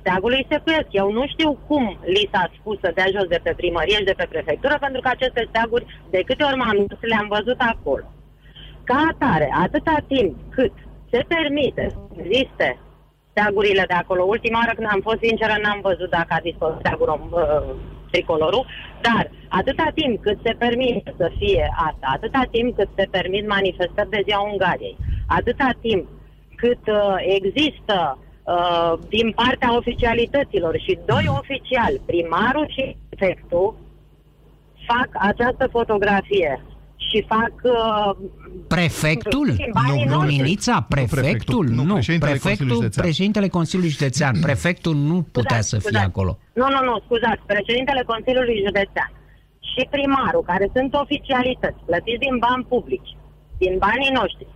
steagului 0.01 0.47
secuiesc. 0.51 0.89
Eu 0.91 1.13
nu 1.13 1.27
știu 1.27 1.59
cum 1.67 1.99
li 2.05 2.29
s-a 2.33 2.51
spus 2.59 2.79
să 2.81 2.91
dea 2.95 3.09
jos 3.15 3.27
de 3.29 3.41
pe 3.43 3.53
primărie 3.57 3.97
și 3.97 4.11
de 4.11 4.15
pe 4.17 4.27
prefectură, 4.31 4.77
pentru 4.81 5.01
că 5.01 5.09
aceste 5.09 5.47
steaguri, 5.49 5.87
de 6.11 6.21
câte 6.27 6.45
ori 6.45 6.57
m-am 6.57 6.85
dus, 6.89 6.99
le-am 7.01 7.29
văzut 7.37 7.61
acolo. 7.73 8.07
Ca 8.85 9.09
atare, 9.11 9.49
atâta 9.65 9.97
timp 10.07 10.35
cât 10.51 10.73
se 11.11 11.25
permite 11.29 11.85
să 11.91 11.99
existe 12.21 12.79
steagurile 13.31 13.85
de 13.87 13.95
acolo, 13.95 14.23
ultima 14.25 14.59
oară 14.59 14.73
când 14.75 14.89
am 14.91 15.01
fost 15.09 15.21
sinceră 15.23 15.57
n-am 15.63 15.81
văzut 15.83 16.11
dacă 16.11 16.33
a 16.35 16.45
dispărut 16.49 16.79
steagul 16.79 17.11
uh, 17.11 17.75
tricolorul, 18.11 18.67
dar 19.07 19.31
atâta 19.49 19.87
timp 19.95 20.23
cât 20.23 20.39
se 20.45 20.53
permite 20.59 21.15
să 21.17 21.31
fie 21.39 21.75
asta, 21.89 22.07
atâta 22.17 22.43
timp 22.51 22.77
cât 22.77 22.89
se 22.97 23.07
permit 23.11 23.49
manifestări 23.49 24.11
de 24.11 24.25
ziua 24.27 24.41
Ungariei, 24.51 24.97
atâta 25.27 25.71
timp 25.81 26.05
cât 26.65 26.85
uh, 26.87 27.17
există 27.39 28.19
uh, 28.45 28.93
din 29.09 29.29
partea 29.41 29.77
oficialităților 29.77 30.75
și 30.85 30.99
doi 31.07 31.25
oficiali, 31.41 32.01
primarul 32.07 32.67
și 32.77 32.97
prefectul, 33.09 33.75
fac 34.91 35.09
această 35.31 35.65
fotografie 35.77 36.53
și 37.09 37.19
fac 37.35 37.53
uh, 37.63 38.11
Prefectul? 38.77 39.47
Banii 39.73 40.05
Nu, 40.05 40.11
noștri. 40.15 40.37
Luminița? 40.37 40.87
Prefectul? 40.89 41.65
Nu, 41.79 41.83
Nu, 41.83 41.93
președintele 41.93 42.39
Consiliului 42.39 42.41
prefectul, 42.41 42.69
Județean. 42.75 43.05
președintele 43.07 43.49
Consiliului 43.59 43.95
Județean. 43.97 44.35
Prefectul 44.49 44.95
nu 45.11 45.17
putea 45.37 45.61
Scuzați, 45.61 45.69
să 45.69 45.77
fie 45.79 45.85
scuzați. 45.89 46.11
acolo. 46.11 46.33
Nu, 46.61 46.67
nu, 46.75 46.81
nu, 46.89 46.95
scuzați. 47.07 47.43
Președintele 47.55 48.03
Consiliului 48.13 48.59
Județean 48.67 49.11
și 49.71 49.83
primarul, 49.95 50.43
care 50.51 50.67
sunt 50.77 50.91
oficialități, 51.05 51.81
plătiți 51.89 52.23
din 52.27 52.37
bani 52.47 52.65
publici, 52.73 53.11
din 53.63 53.75
banii 53.87 54.13
noștri, 54.21 54.47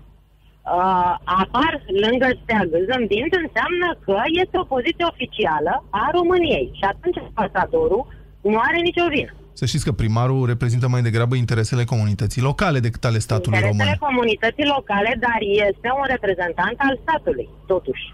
uh, 0.77 1.15
apar 1.43 1.73
lângă 2.05 2.29
steag 2.43 2.71
zâmbind, 2.89 3.33
înseamnă 3.45 3.89
că 4.07 4.17
este 4.43 4.57
o 4.63 4.71
poziție 4.75 5.05
oficială 5.13 5.73
a 5.91 6.05
României. 6.19 6.69
Și 6.79 6.85
atunci 6.93 7.19
ambasadorul 7.29 8.03
nu 8.51 8.59
are 8.69 8.79
nicio 8.89 9.07
vină. 9.15 9.33
Să 9.61 9.65
știți 9.67 9.85
că 9.85 9.93
primarul 9.93 10.47
reprezintă 10.47 10.87
mai 10.89 11.03
degrabă 11.09 11.35
interesele 11.35 11.85
comunității 11.85 12.43
locale 12.51 12.79
decât 12.87 13.05
ale 13.05 13.19
statului 13.19 13.59
Interesele 13.59 13.97
român. 13.99 14.07
comunității 14.09 14.73
locale, 14.75 15.11
dar 15.27 15.39
este 15.69 15.89
un 16.01 16.07
reprezentant 16.15 16.77
al 16.87 16.95
statului, 17.05 17.49
totuși. 17.67 18.05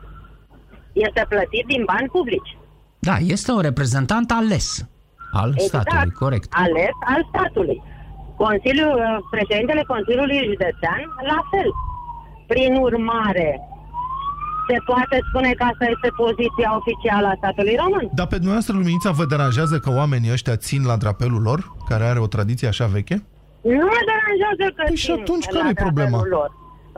Este 1.06 1.22
plătit 1.28 1.64
din 1.72 1.82
bani 1.92 2.08
publici. 2.16 2.50
Da, 3.08 3.16
este 3.34 3.50
un 3.52 3.60
reprezentant 3.70 4.28
ales 4.40 4.66
al 5.42 5.50
statului, 5.56 6.10
corect. 6.24 6.44
Exact. 6.44 6.64
ales 6.64 6.96
al 7.14 7.22
statului. 7.32 7.78
Consiliul, 8.44 8.94
uh, 8.98 9.16
președintele 9.34 9.82
Consiliului 9.92 10.40
Județean, 10.50 11.00
la 11.32 11.40
fel. 11.52 11.68
Prin 12.46 12.76
urmare, 12.76 13.60
se 14.68 14.76
poate 14.90 15.16
spune 15.28 15.50
că 15.58 15.64
asta 15.72 15.84
este 15.94 16.08
poziția 16.22 16.70
oficială 16.80 17.26
a 17.26 17.34
statului 17.36 17.76
român. 17.82 18.04
Dar 18.20 18.26
pe 18.26 18.34
dumneavoastră, 18.42 18.74
Luminița, 18.76 19.10
vă 19.10 19.24
deranjează 19.24 19.76
că 19.78 19.90
oamenii 20.00 20.32
ăștia 20.36 20.56
țin 20.56 20.82
la 20.90 20.96
drapelul 20.96 21.42
lor, 21.48 21.60
care 21.88 22.04
are 22.04 22.20
o 22.26 22.32
tradiție 22.34 22.68
așa 22.68 22.86
veche? 22.96 23.16
Nu 23.78 23.86
mă 23.94 24.00
deranjează 24.10 24.64
că 24.76 24.82
Păi 24.86 24.96
și 25.04 25.12
țin 25.12 25.20
atunci 25.20 25.46
la 25.50 25.58
care-i 25.58 25.82
problema? 25.86 26.16
drapelul 26.18 26.36
Lor. 26.38 26.50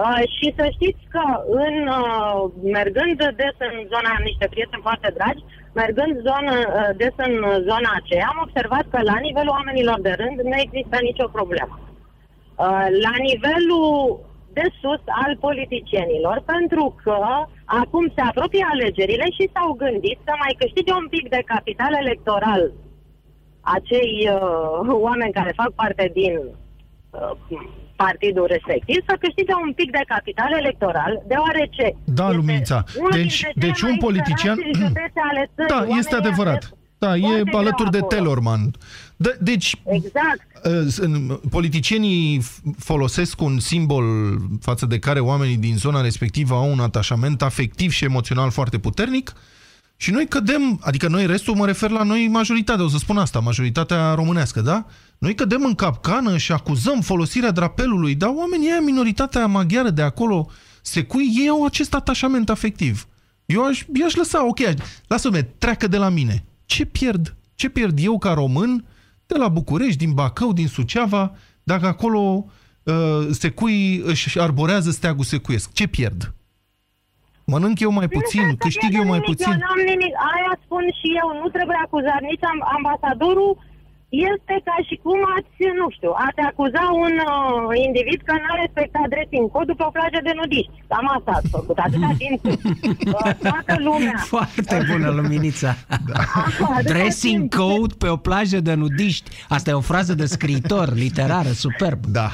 Uh, 0.05 0.23
și 0.37 0.49
să 0.59 0.65
știți 0.77 1.03
că 1.15 1.25
în, 1.67 1.77
uh, 2.01 2.39
mergând 2.79 3.17
des 3.41 3.57
în 3.69 3.77
zona, 3.93 4.09
am 4.17 4.25
niște 4.31 4.47
prieteni 4.55 4.87
foarte 4.89 5.09
dragi, 5.19 5.43
mergând 5.83 6.15
zonă, 6.29 6.55
uh, 6.63 6.91
des 7.01 7.15
în 7.29 7.35
zona 7.71 7.91
aceea, 8.01 8.27
am 8.33 8.41
observat 8.47 8.85
că 8.93 8.99
la 9.11 9.17
nivelul 9.27 9.57
oamenilor 9.59 9.99
de 10.07 10.13
rând 10.21 10.37
nu 10.51 10.57
există 10.65 10.97
nicio 11.09 11.29
problemă. 11.39 11.75
Uh, 11.85 12.87
la 13.07 13.15
nivelul 13.29 13.91
de 14.59 14.67
sus 14.81 15.03
al 15.25 15.33
politicienilor, 15.47 16.37
pentru 16.55 16.85
că 17.05 17.17
acum 17.83 18.05
se 18.15 18.21
apropie 18.31 18.65
alegerile 18.73 19.27
și 19.37 19.51
s-au 19.55 19.71
gândit 19.83 20.19
să 20.27 20.33
mai 20.43 20.53
câștige 20.61 20.93
un 21.03 21.07
pic 21.15 21.25
de 21.37 21.43
capital 21.53 21.93
electoral 22.05 22.63
acei 23.77 24.13
uh, 24.33 24.89
oameni 25.09 25.33
care 25.39 25.53
fac 25.61 25.71
parte 25.83 26.05
din 26.21 26.35
uh, 26.41 27.33
partidul 28.05 28.47
respectiv 28.57 28.99
să 29.09 29.15
câștige 29.25 29.55
un 29.67 29.73
pic 29.73 29.91
de 29.91 30.03
capital 30.15 30.51
electoral, 30.63 31.13
deoarece 31.33 31.87
Da, 32.05 32.25
este 32.27 32.37
Lumința. 32.37 32.79
unul 32.99 33.11
Deci- 33.11 33.41
dintre 33.43 33.67
deci 33.67 33.79
cele 33.79 33.91
un 33.91 33.97
mai 34.01 34.05
politician- 34.07 34.59
săraci 34.61 34.77
județe 34.83 35.21
ale 35.31 35.43
țării. 35.55 35.71
Da, 35.75 35.77
Oamenii 35.79 35.99
este 35.99 36.15
adevărat. 36.23 36.63
ales 36.65 36.75
Da, 36.99 37.17
e 37.17 37.21
foarte 37.21 37.43
greu 37.45 37.59
alături 37.59 37.91
de 37.91 37.97
acolo. 37.99 38.17
Telorman. 38.17 38.75
De, 39.17 39.39
deci, 39.41 39.77
Exact. 39.85 40.41
Uh, 40.65 40.95
în- 40.99 41.41
politicienii 41.51 42.41
f- 42.43 42.77
folosesc 42.79 43.41
un 43.41 43.59
simbol 43.59 44.05
față 44.61 44.87
de 44.87 44.99
care 44.99 45.21
oamenii 45.21 45.57
din 45.57 45.77
zona 45.77 46.01
respectivă 46.01 46.55
au 46.55 46.71
un 46.73 46.81
atașament 46.81 47.43
afectiv 47.43 47.91
și 47.91 48.05
emoțional 48.05 48.51
foarte 48.51 48.79
puternic 48.79 49.33
și 49.97 50.11
noi 50.11 50.27
cădem, 50.29 50.79
adică 50.83 51.09
noi 51.09 51.27
restul 51.27 51.55
mă 51.55 51.67
refer 51.67 51.91
la 51.91 52.03
noi 52.03 52.29
majoritatea, 52.29 52.85
o 52.85 52.89
să 52.89 52.99
spun 52.99 53.19
asta, 53.19 53.39
majoritatea 53.41 54.15
românească, 54.15 54.61
da? 54.61 54.87
Noi 55.19 55.35
cădem 55.35 55.65
în 55.65 55.75
capcană 55.75 56.37
și 56.37 56.53
acuzăm 56.53 57.01
folosirea 57.01 57.51
drapelului, 57.51 58.15
dar 58.15 58.31
oamenii 58.35 58.71
aia, 58.71 58.81
minoritatea 58.81 59.47
maghiară 59.47 59.91
de 59.91 60.03
acolo, 60.03 60.51
secui, 60.83 61.33
ei 61.41 61.49
au 61.49 61.65
acest 61.65 61.95
atașament 61.95 62.51
afectiv. 62.51 63.07
Eu 63.47 63.65
aș, 63.67 63.85
eu 63.95 64.07
aș 64.07 64.15
lăsa, 64.15 64.47
ok, 64.47 64.59
lasă-mă, 65.07 65.45
treacă 65.59 65.87
de 65.87 65.97
la 65.97 66.09
mine. 66.09 66.45
Ce 66.67 66.85
pierd? 66.87 67.35
Ce 67.55 67.69
pierd 67.69 67.99
eu 67.99 68.19
ca 68.19 68.33
român 68.33 68.85
de 69.27 69.37
la 69.39 69.49
București, 69.49 69.97
din 70.05 70.13
Bacău, 70.13 70.53
din 70.53 70.69
Suceava, 70.69 71.33
dacă 71.63 71.87
acolo 71.87 72.45
uh, 72.83 72.95
secui 73.31 73.97
își 74.05 74.41
arborează 74.41 74.91
steagul 74.91 75.25
secuiesc? 75.25 75.73
Ce 75.73 75.87
pierd? 75.87 76.35
Mănânc 77.53 77.81
eu 77.81 77.93
mai 78.01 78.09
puțin, 78.09 78.41
Nu 78.47 78.55
trebuie 78.55 78.59
să 78.61 78.65
câștig 78.67 78.83
eu 78.83 78.89
pierdem 78.91 79.09
mai 79.13 79.19
nimic, 79.19 79.31
puțin. 79.37 79.53
Eu 79.53 79.59
n-am 79.65 79.81
nimic. 79.93 80.13
Aia 80.33 80.53
spun 80.65 80.85
și 80.99 81.09
eu. 81.21 81.29
Nu 81.43 81.49
trebuie 81.57 81.79
acuzat 81.87 82.21
nici 82.31 82.45
am- 82.53 82.67
ambasadorul. 82.77 83.53
Este 84.09 84.55
ca 84.69 84.77
și 84.89 84.95
cum 85.05 85.19
ați, 85.37 85.57
nu 85.81 85.87
știu, 85.97 86.13
ați 86.27 86.41
acuza 86.51 86.85
un 87.05 87.15
uh, 87.33 87.85
individ 87.87 88.21
că 88.29 88.33
n-a 88.43 88.55
respectat 88.65 89.07
dressing 89.15 89.47
code 89.55 89.73
pe 89.79 89.85
o 89.89 89.91
plajă 89.97 90.21
de 90.29 90.33
nudiști. 90.41 90.73
Cam 90.91 91.07
asta 91.17 91.31
ați 91.39 91.49
făcut. 91.57 91.77
Atâta 91.87 92.11
timp 92.23 92.39
cât 92.47 92.61
uh, 93.13 93.35
toată 93.49 93.75
lumea... 93.89 94.17
Foarte 94.35 94.77
bună, 94.91 95.09
Luminița. 95.11 95.71
Atâta 95.89 96.81
Dressing 96.93 97.39
timp 97.39 97.51
cât- 97.55 97.61
code 97.61 97.95
pe 97.99 98.09
o 98.09 98.17
plajă 98.17 98.61
de 98.61 98.75
nudiști. 98.75 99.31
Asta 99.49 99.71
e 99.71 99.81
o 99.83 99.89
frază 99.93 100.15
de 100.15 100.27
scriitor 100.27 100.87
literară, 100.95 101.49
superb. 101.65 102.01
Da. 102.07 102.29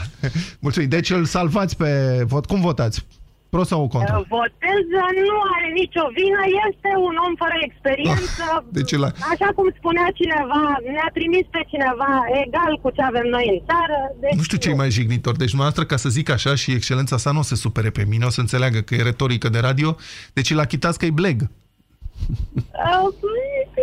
Mulțumim. 0.64 0.88
Deci 0.88 1.10
îl 1.10 1.24
salvați 1.24 1.76
pe 1.76 1.90
vot. 2.26 2.46
Cum 2.46 2.60
votați? 2.60 3.06
Pro 3.54 3.64
sau 3.64 3.88
contra? 3.88 4.16
Uh, 4.18 4.24
Votez 4.36 4.84
nu 5.30 5.36
are 5.56 5.68
nicio 5.80 6.04
vină, 6.18 6.42
este 6.68 6.90
un 7.08 7.14
om 7.26 7.32
fără 7.42 7.56
experiență. 7.68 8.44
Deci 8.78 8.92
la- 9.02 9.12
Așa 9.32 9.48
cum 9.56 9.66
spunea 9.80 10.08
cineva, 10.20 10.62
ne-a 10.94 11.10
trimis 11.18 11.46
pe 11.54 11.62
cineva 11.72 12.10
egal 12.44 12.72
cu 12.82 12.88
ce 12.96 13.02
avem 13.10 13.26
noi 13.36 13.46
în 13.54 13.58
țară. 13.70 13.98
Deci 14.20 14.36
Nu 14.38 14.42
știu 14.42 14.58
ce 14.62 14.68
e 14.70 14.82
mai 14.82 14.90
jignitor. 14.98 15.34
Deci 15.36 15.52
dumneavoastră, 15.54 15.84
ca 15.90 15.96
să 16.04 16.08
zic 16.08 16.26
așa, 16.30 16.54
și 16.62 16.70
excelența 16.78 17.16
sa 17.24 17.30
nu 17.32 17.38
o 17.38 17.42
se 17.50 17.54
supere 17.64 17.90
pe 17.90 18.04
mine, 18.12 18.24
o 18.24 18.32
să 18.36 18.40
înțeleagă 18.40 18.80
că 18.80 18.94
e 18.94 19.02
retorică 19.10 19.48
de 19.48 19.58
radio, 19.68 19.96
deci 20.32 20.50
îl 20.50 20.58
achitați 20.66 20.98
că 20.98 21.04
e 21.04 21.20
bleg. 21.22 21.38
Uh, 21.40 23.08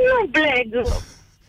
nu 0.07 0.19
bleg. 0.37 0.67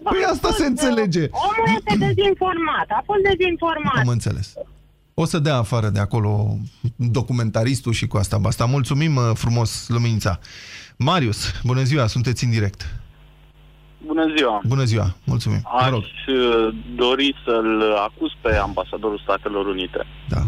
Păi 0.03 0.23
asta 0.33 0.49
se 0.61 0.66
înțelege. 0.66 1.25
Omul 1.49 1.66
este 1.79 1.93
dezinformat, 2.07 2.87
a 2.99 3.03
fost 3.09 3.23
dezinformat. 3.31 4.01
Am 4.05 4.09
înțeles. 4.18 4.49
O 5.23 5.25
să 5.25 5.39
dea 5.39 5.57
afară 5.57 5.89
de 5.89 5.99
acolo 5.99 6.57
documentaristul 6.97 7.93
și 7.93 8.07
cu 8.07 8.16
asta 8.16 8.39
basta. 8.39 8.64
Mulțumim 8.64 9.16
uh, 9.16 9.31
frumos, 9.35 9.89
Lumința. 9.89 10.39
Marius, 10.99 11.61
bună 11.64 11.83
ziua, 11.83 12.07
sunteți 12.07 12.45
în 12.45 12.51
direct. 12.51 13.01
Bună 14.07 14.25
ziua! 14.37 14.61
Bună 14.66 14.85
ziua, 14.85 15.16
mulțumim. 15.25 15.61
Vă 15.62 15.79
Aș 15.85 15.89
rog. 15.91 16.03
uh, 16.03 16.75
dori 16.95 17.35
să-l 17.45 17.83
acuz 18.07 18.31
pe 18.41 18.57
ambasadorul 18.57 19.21
Statelor 19.23 19.66
Unite, 19.66 20.07
Da. 20.29 20.43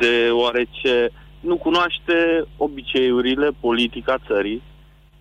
deoarece 0.00 1.10
nu 1.40 1.56
cunoaște 1.56 2.44
obiceiurile, 2.56 3.48
politica 3.60 4.16
țării 4.26 4.62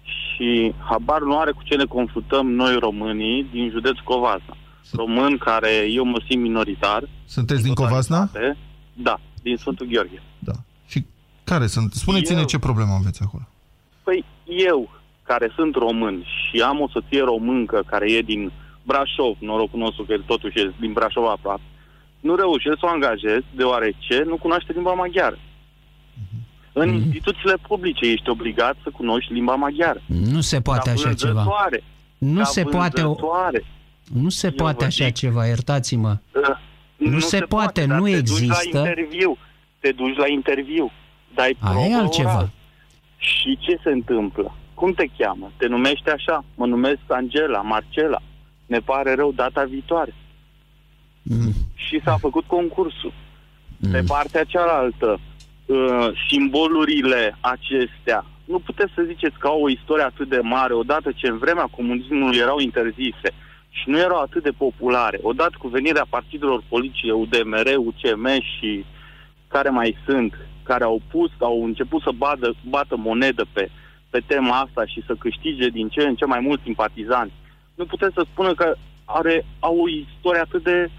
și 0.04 0.74
habar 0.90 1.22
nu 1.22 1.38
are 1.40 1.52
cu 1.52 1.64
ce 1.64 1.76
ne 1.76 1.86
confruntăm 1.86 2.52
noi 2.52 2.76
românii 2.80 3.48
din 3.52 3.70
județ 3.70 3.98
Covasna. 4.04 4.58
Român 4.96 5.38
care 5.38 5.86
eu 5.90 6.04
mă 6.06 6.22
simt 6.30 6.42
minoritar. 6.42 7.04
Sunteți 7.26 7.64
din 7.64 7.74
Covasna? 7.74 8.26
totalitate. 8.26 8.58
Da, 8.94 9.20
din 9.42 9.58
Sfântul 9.58 9.86
Gheorghe. 9.88 10.22
Da. 10.40 10.52
Și 10.88 11.06
care 11.44 11.68
sunt? 11.68 11.94
Spuneți-ne 11.94 12.40
Eu- 12.40 12.46
ce 12.46 12.60
problemă 12.60 12.92
aveți 13.00 13.22
acolo. 13.26 13.48
Păi 14.04 14.26
eu, 14.68 14.90
care 15.24 15.52
sunt 15.56 15.76
român 15.76 16.24
și 16.24 16.62
am 16.62 16.80
o 16.82 16.90
soție 16.90 17.22
româncă 17.22 17.84
care 17.86 18.12
e 18.12 18.22
din 18.22 18.52
Brașov, 18.84 19.36
norocul 19.40 19.80
nostru 19.80 20.04
că 20.04 20.14
el 20.14 20.24
totuși 20.28 20.60
e 20.60 20.74
din 20.80 20.94
Brașov 20.94 21.26
aproape, 21.26 21.62
nu 22.20 22.36
reușesc 22.36 22.78
să 22.80 22.86
o 22.86 22.90
angajez 22.90 23.42
deoarece 23.56 24.24
nu 24.26 24.38
cunoaște 24.38 24.72
limba 24.74 24.94
maghiară. 24.94 25.40
În 26.74 26.94
instituțiile 26.94 27.58
publice 27.68 28.06
ești 28.12 28.30
obligat 28.30 28.76
să 28.84 28.90
cunoști 28.90 29.34
limba 29.34 29.56
maghiară. 29.56 30.02
Nu 30.06 30.42
se 30.42 30.62
poate 30.62 30.82
Ca 30.90 30.92
așa 30.92 31.14
ceva. 31.14 31.32
vânzătoare, 31.34 31.84
Nu 32.18 32.38
ca 32.38 32.44
se 32.44 32.64
poate, 32.64 33.02
o- 33.02 33.06
vânzătoare. 33.06 33.66
Nu 34.14 34.30
se 34.30 34.48
Eu 34.48 34.54
poate 34.54 34.78
vă 34.80 34.86
așa 34.86 35.06
zic. 35.06 35.14
ceva, 35.16 35.46
iertați-mă. 35.46 36.18
Uh, 36.34 36.58
Nu 36.98 37.20
se 37.20 37.40
poate, 37.40 37.86
nu 37.86 37.94
dar 37.94 38.02
te 38.02 38.10
există. 38.18 38.54
Duci 38.64 38.74
la 38.74 38.80
interviu, 38.80 39.38
te 39.80 39.92
duci 39.92 40.16
la 40.18 40.28
interviu, 40.28 40.92
dai 41.36 41.58
Aia 41.60 41.80
e 41.86 41.88
probă 41.88 42.02
altceva. 42.02 42.30
oral. 42.34 42.52
Și 43.18 43.58
ce 43.60 43.80
se 43.84 43.90
întâmplă? 43.90 44.56
Cum 44.74 44.94
te 44.94 45.06
cheamă? 45.18 45.52
Te 45.58 45.68
numești 45.68 46.10
așa? 46.10 46.46
Mă 46.56 46.66
numesc 46.66 47.00
Angela, 47.08 47.62
Marcela. 47.62 48.22
Ne 48.66 48.80
pare 48.80 49.16
rău 49.16 49.32
data 49.32 49.64
viitoare. 49.64 50.14
Mm. 51.22 51.52
Și 51.76 52.02
s-a 52.04 52.18
făcut 52.18 52.44
concursul. 52.46 53.14
Pe 53.92 54.04
partea 54.08 54.44
cealaltă, 54.44 55.20
uh, 55.66 56.08
simbolurile 56.30 57.38
acestea, 57.40 58.26
nu 58.46 58.60
puteți 58.60 58.92
să 58.96 59.04
ziceți 59.08 59.38
că 59.40 59.48
au 59.48 59.62
o 59.62 59.70
istorie 59.70 60.04
atât 60.04 60.30
de 60.30 60.40
mare, 60.40 60.74
odată 60.74 61.12
ce 61.16 61.28
în 61.28 61.38
vremea 61.38 61.68
comunismului 61.76 62.38
erau 62.38 62.60
interzise 62.60 63.30
și 63.80 63.90
nu 63.90 63.98
erau 64.00 64.22
atât 64.22 64.44
de 64.44 64.50
populare, 64.64 65.20
odată 65.22 65.56
cu 65.60 65.68
venirea 65.68 66.06
partidelor 66.10 66.64
politice 66.70 67.12
UDMR, 67.12 67.68
UCM 67.78 68.26
și 68.58 68.86
care 69.48 69.70
mai 69.70 69.98
sunt, 70.08 70.34
care 70.64 70.84
au 70.84 71.02
pus, 71.12 71.32
au 71.40 71.64
început 71.66 72.02
să 72.02 72.12
bată, 72.18 72.56
bată 72.70 72.96
monedă 72.98 73.46
pe, 73.54 73.70
pe 74.10 74.22
tema 74.28 74.60
asta 74.60 74.86
și 74.86 75.04
să 75.06 75.14
câștige 75.20 75.68
din 75.68 75.88
ce 75.90 76.02
în 76.02 76.16
ce 76.16 76.26
mai 76.26 76.40
mulți 76.40 76.64
simpatizanți. 76.64 77.34
Nu 77.76 77.86
puteți 77.86 78.14
să 78.14 78.26
spună 78.32 78.54
că 78.54 78.76
are, 79.06 79.46
au 79.60 79.78
o 79.80 79.90
istorie 79.90 80.42
atât 80.42 80.64
de, 80.64 80.90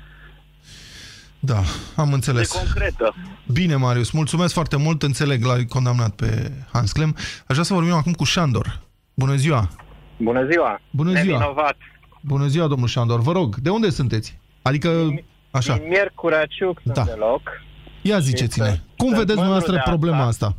Da, 1.38 1.58
am 1.96 2.08
de 2.08 2.14
înțeles. 2.14 2.52
concretă. 2.52 3.14
Bine, 3.52 3.76
Marius, 3.76 4.10
mulțumesc 4.10 4.52
foarte 4.54 4.76
mult. 4.76 5.02
Înțeleg, 5.02 5.44
l-ai 5.44 5.64
condamnat 5.64 6.10
pe 6.14 6.52
Hans 6.72 6.92
Clem. 6.92 7.14
Aș 7.18 7.44
vrea 7.56 7.62
să 7.62 7.74
vorbim 7.74 7.92
acum 7.92 8.12
cu 8.12 8.24
Șandor. 8.24 8.80
Bună 9.14 9.34
ziua! 9.34 9.68
Bună 10.16 10.46
ziua! 10.50 10.80
Bună 10.90 11.10
ziua! 11.20 11.38
Nevinovat. 11.38 11.76
Bună 12.22 12.46
ziua, 12.46 12.66
domnul 12.66 12.88
Șandor. 12.88 13.20
Vă 13.20 13.32
rog, 13.32 13.56
de 13.56 13.70
unde 13.70 13.90
sunteți? 13.90 14.38
Adică, 14.62 14.88
așa, 15.50 15.74
Din 15.76 15.88
Miercurea 15.88 16.44
Ciuc 16.46 16.80
sunt 16.82 16.94
Da. 16.94 17.02
de 17.02 17.14
loc. 17.18 17.40
ia 18.02 18.18
ziceți-ne. 18.18 18.66
sunt- 18.66 18.80
Cum 18.96 19.06
sunt 19.06 19.18
vedeți 19.18 19.38
mândru 19.38 19.58
dumneavoastră 19.58 19.72
de 19.72 19.82
problema 19.84 20.24
asta. 20.26 20.46
asta? 20.46 20.56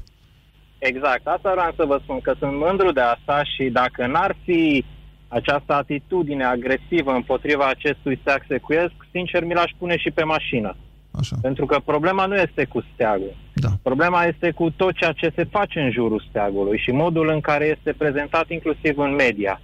Exact, 0.79 1.27
asta 1.27 1.51
vreau 1.51 1.73
să 1.75 1.83
vă 1.85 1.99
spun, 2.03 2.19
că 2.21 2.33
sunt 2.39 2.51
mândru 2.57 2.91
de 2.91 3.01
asta 3.01 3.43
și 3.43 3.63
dacă 3.69 4.07
n-ar 4.07 4.35
fi 4.45 4.85
această 5.27 5.73
atitudine 5.73 6.43
agresivă 6.43 7.11
împotriva 7.11 7.65
acestui 7.67 8.17
steag 8.21 8.41
secuiesc, 8.47 8.91
sincer 9.11 9.43
mi 9.43 9.53
l-aș 9.53 9.71
pune 9.77 9.97
și 9.97 10.11
pe 10.11 10.23
mașină. 10.23 10.75
Așa, 11.11 11.35
Pentru 11.41 11.65
că 11.65 11.79
problema 11.85 12.25
nu 12.25 12.35
este 12.35 12.65
cu 12.65 12.83
steagul. 12.93 13.35
da. 13.53 13.69
Problema 13.81 14.23
este 14.23 14.51
cu 14.51 14.69
tot 14.69 14.93
ceea 14.93 15.11
ce 15.11 15.31
se 15.35 15.43
face 15.43 15.79
în 15.79 15.91
jurul 15.91 16.25
steagului 16.29 16.77
și 16.77 16.91
modul 16.91 17.29
în 17.29 17.39
care 17.41 17.65
este 17.77 17.93
prezentat 17.97 18.49
inclusiv 18.49 18.97
în 18.97 19.15
media. 19.15 19.61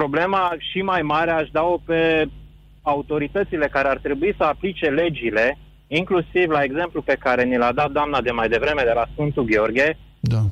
Problema 0.00 0.54
și 0.70 0.78
mai 0.82 1.02
mare 1.02 1.30
aș 1.30 1.48
da-o 1.52 1.76
pe 1.84 2.28
autoritățile 2.82 3.66
care 3.66 3.88
ar 3.88 3.98
trebui 3.98 4.34
să 4.38 4.44
aplice 4.44 4.86
legile, 4.86 5.58
inclusiv 5.86 6.50
la 6.50 6.62
exemplu 6.62 7.02
pe 7.02 7.16
care 7.20 7.44
ni 7.44 7.56
l-a 7.56 7.72
dat 7.72 7.90
doamna 7.90 8.20
de 8.20 8.30
mai 8.30 8.48
devreme 8.48 8.82
de 8.84 8.92
la 8.94 9.06
Sfântul 9.12 9.44
Gheorghe, 9.44 9.98
Da. 10.20 10.42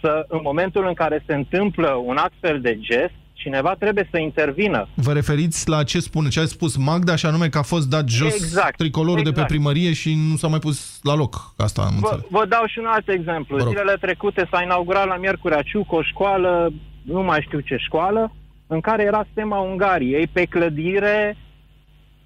să 0.00 0.24
în 0.28 0.40
momentul 0.42 0.86
în 0.86 0.94
care 0.94 1.22
se 1.26 1.34
întâmplă 1.34 1.88
un 2.04 2.16
astfel 2.16 2.60
de 2.60 2.78
gest, 2.80 3.14
cineva 3.32 3.74
trebuie 3.78 4.08
să 4.10 4.18
intervină. 4.18 4.88
Vă 4.94 5.12
referiți 5.12 5.68
la 5.68 5.82
ce 5.82 6.00
spune, 6.00 6.28
ce 6.28 6.40
a 6.40 6.44
spus 6.44 6.76
Magda, 6.76 7.16
și 7.16 7.26
anume 7.26 7.48
că 7.48 7.58
a 7.58 7.62
fost 7.62 7.88
dat 7.88 8.08
jos 8.08 8.34
Exact, 8.34 8.76
tricolorul 8.76 9.16
de 9.16 9.22
pe 9.22 9.28
exact. 9.30 9.48
primărie 9.48 9.92
și 9.92 10.14
nu 10.30 10.36
s-a 10.36 10.48
mai 10.48 10.58
pus 10.58 10.98
la 11.02 11.14
loc. 11.14 11.54
Asta 11.56 11.82
am 11.82 11.88
Vă, 12.00 12.06
înțeles. 12.10 12.24
vă 12.30 12.44
dau 12.48 12.64
și 12.66 12.78
un 12.78 12.86
alt 12.86 13.08
exemplu. 13.08 13.56
Vă 13.56 13.62
rog. 13.62 13.72
Zilele 13.72 13.96
trecute 14.00 14.48
s-a 14.50 14.62
inaugurat 14.62 15.06
la 15.06 15.16
Miercurea 15.16 15.62
Ciuc 15.62 15.92
o 15.92 16.02
școală, 16.02 16.72
nu 17.02 17.22
mai 17.22 17.40
știu 17.46 17.60
ce 17.60 17.76
școală, 17.76 18.32
în 18.72 18.80
care 18.80 19.02
era 19.02 19.26
stema 19.30 19.58
Ungariei 19.58 20.26
pe 20.26 20.44
clădire 20.44 21.36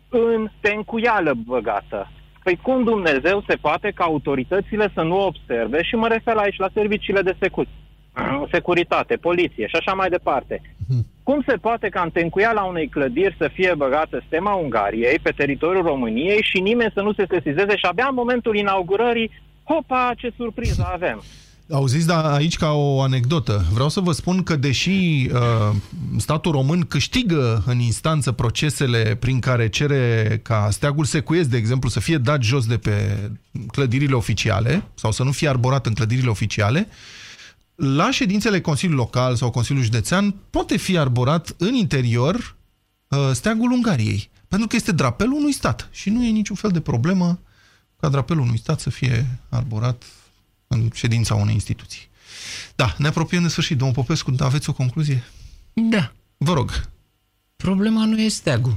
în 0.08 0.48
tencuială 0.60 1.34
băgată. 1.46 2.10
Păi 2.42 2.58
cum 2.62 2.84
Dumnezeu 2.84 3.44
se 3.48 3.56
poate 3.60 3.92
ca 3.94 4.04
autoritățile 4.04 4.90
să 4.94 5.02
nu 5.02 5.24
observe 5.24 5.82
și 5.82 5.94
mă 5.94 6.08
refer 6.08 6.36
aici 6.36 6.56
la 6.56 6.68
serviciile 6.74 7.22
de 7.22 7.36
secu- 7.40 7.66
securitate, 8.52 9.16
poliție 9.16 9.66
și 9.66 9.76
așa 9.76 9.92
mai 9.92 10.08
departe. 10.08 10.60
Cum 11.22 11.42
se 11.46 11.56
poate 11.56 11.88
ca 11.88 12.00
în 12.00 12.10
tencuiala 12.10 12.62
unei 12.62 12.88
clădiri 12.88 13.36
să 13.38 13.48
fie 13.52 13.74
băgată 13.76 14.22
stema 14.26 14.54
Ungariei 14.54 15.18
pe 15.22 15.30
teritoriul 15.30 15.84
României 15.84 16.42
și 16.42 16.60
nimeni 16.60 16.92
să 16.94 17.00
nu 17.00 17.12
se 17.12 17.24
sesizeze 17.28 17.76
și 17.76 17.86
abia 17.86 18.06
în 18.08 18.14
momentul 18.14 18.56
inaugurării, 18.56 19.30
hopa, 19.64 20.12
ce 20.16 20.32
surpriză 20.36 20.88
avem. 20.92 21.22
Auziți, 21.70 22.06
dar 22.06 22.24
aici 22.24 22.56
ca 22.56 22.72
o 22.72 23.02
anecdotă. 23.02 23.66
Vreau 23.72 23.88
să 23.88 24.00
vă 24.00 24.12
spun 24.12 24.42
că 24.42 24.56
deși 24.56 24.90
uh, 25.32 25.76
statul 26.16 26.52
român 26.52 26.80
câștigă 26.80 27.62
în 27.66 27.78
instanță 27.78 28.32
procesele 28.32 29.14
prin 29.14 29.40
care 29.40 29.68
cere 29.68 30.40
ca 30.42 30.68
steagul 30.70 31.04
secuiesc, 31.04 31.48
de 31.48 31.56
exemplu, 31.56 31.88
să 31.88 32.00
fie 32.00 32.18
dat 32.18 32.42
jos 32.42 32.66
de 32.66 32.78
pe 32.78 33.30
clădirile 33.66 34.14
oficiale 34.14 34.88
sau 34.94 35.12
să 35.12 35.22
nu 35.22 35.32
fie 35.32 35.48
arborat 35.48 35.86
în 35.86 35.94
clădirile 35.94 36.30
oficiale, 36.30 36.88
la 37.74 38.10
ședințele 38.10 38.60
Consiliului 38.60 39.04
Local 39.04 39.36
sau 39.36 39.50
Consiliului 39.50 39.90
Județean 39.90 40.34
poate 40.50 40.76
fi 40.76 40.98
arborat 40.98 41.54
în 41.58 41.74
interior 41.74 42.56
uh, 43.08 43.18
steagul 43.32 43.70
Ungariei. 43.70 44.30
Pentru 44.48 44.68
că 44.68 44.76
este 44.76 44.92
drapelul 44.92 45.34
unui 45.34 45.52
stat 45.52 45.88
și 45.90 46.10
nu 46.10 46.24
e 46.24 46.30
niciun 46.30 46.56
fel 46.56 46.70
de 46.70 46.80
problemă 46.80 47.38
ca 48.00 48.08
drapelul 48.08 48.42
unui 48.42 48.58
stat 48.58 48.80
să 48.80 48.90
fie 48.90 49.26
arborat 49.48 50.04
în 50.66 50.90
ședința 50.94 51.34
unei 51.34 51.54
instituții. 51.54 52.08
Da, 52.76 52.94
ne 52.98 53.06
apropiem 53.06 53.42
de 53.42 53.48
sfârșit. 53.48 53.78
Domnul 53.78 53.96
Popescu, 53.96 54.34
aveți 54.38 54.68
o 54.68 54.72
concluzie? 54.72 55.24
Da. 55.72 56.12
Vă 56.36 56.52
rog. 56.52 56.88
Problema 57.56 58.04
nu 58.04 58.20
e 58.20 58.28
steagul. 58.28 58.76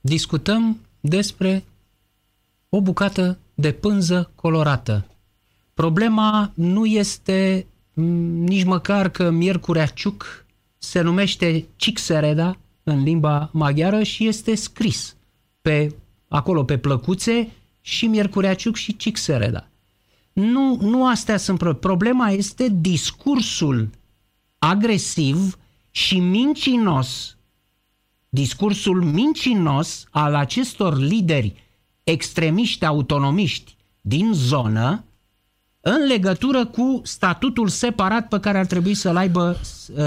Discutăm 0.00 0.80
despre 1.00 1.64
o 2.68 2.80
bucată 2.80 3.38
de 3.54 3.72
pânză 3.72 4.30
colorată. 4.34 5.06
Problema 5.74 6.52
nu 6.54 6.86
este 6.86 7.66
m, 7.92 8.02
nici 8.44 8.64
măcar 8.64 9.08
că 9.08 9.30
Miercurea 9.30 9.86
Ciuc 9.86 10.44
se 10.78 11.00
numește 11.00 11.66
Cixereda 11.76 12.58
în 12.82 13.02
limba 13.02 13.50
maghiară 13.52 14.02
și 14.02 14.26
este 14.26 14.54
scris 14.54 15.16
pe, 15.62 15.94
acolo 16.28 16.64
pe 16.64 16.78
plăcuțe 16.78 17.50
și 17.80 18.06
Miercurea 18.06 18.54
Ciuc 18.54 18.76
și 18.76 18.96
Cixereda. 18.96 19.68
Nu, 20.36 20.78
nu 20.80 21.06
astea 21.06 21.36
sunt 21.36 21.58
pro- 21.58 21.74
problema 21.74 22.28
este 22.30 22.68
discursul 22.80 23.90
agresiv 24.58 25.58
și 25.90 26.18
mincinos 26.18 27.36
discursul 28.28 29.02
mincinos 29.02 30.06
al 30.10 30.34
acestor 30.34 30.98
lideri 30.98 31.54
extremiști 32.04 32.84
autonomiști 32.84 33.76
din 34.00 34.30
zonă 34.32 35.04
în 35.80 36.06
legătură 36.06 36.66
cu 36.66 37.00
statutul 37.04 37.68
separat 37.68 38.28
pe 38.28 38.40
care 38.40 38.58
ar 38.58 38.66
trebui 38.66 38.94
să-l 38.94 39.16
aibă 39.16 39.60
uh, 39.96 40.04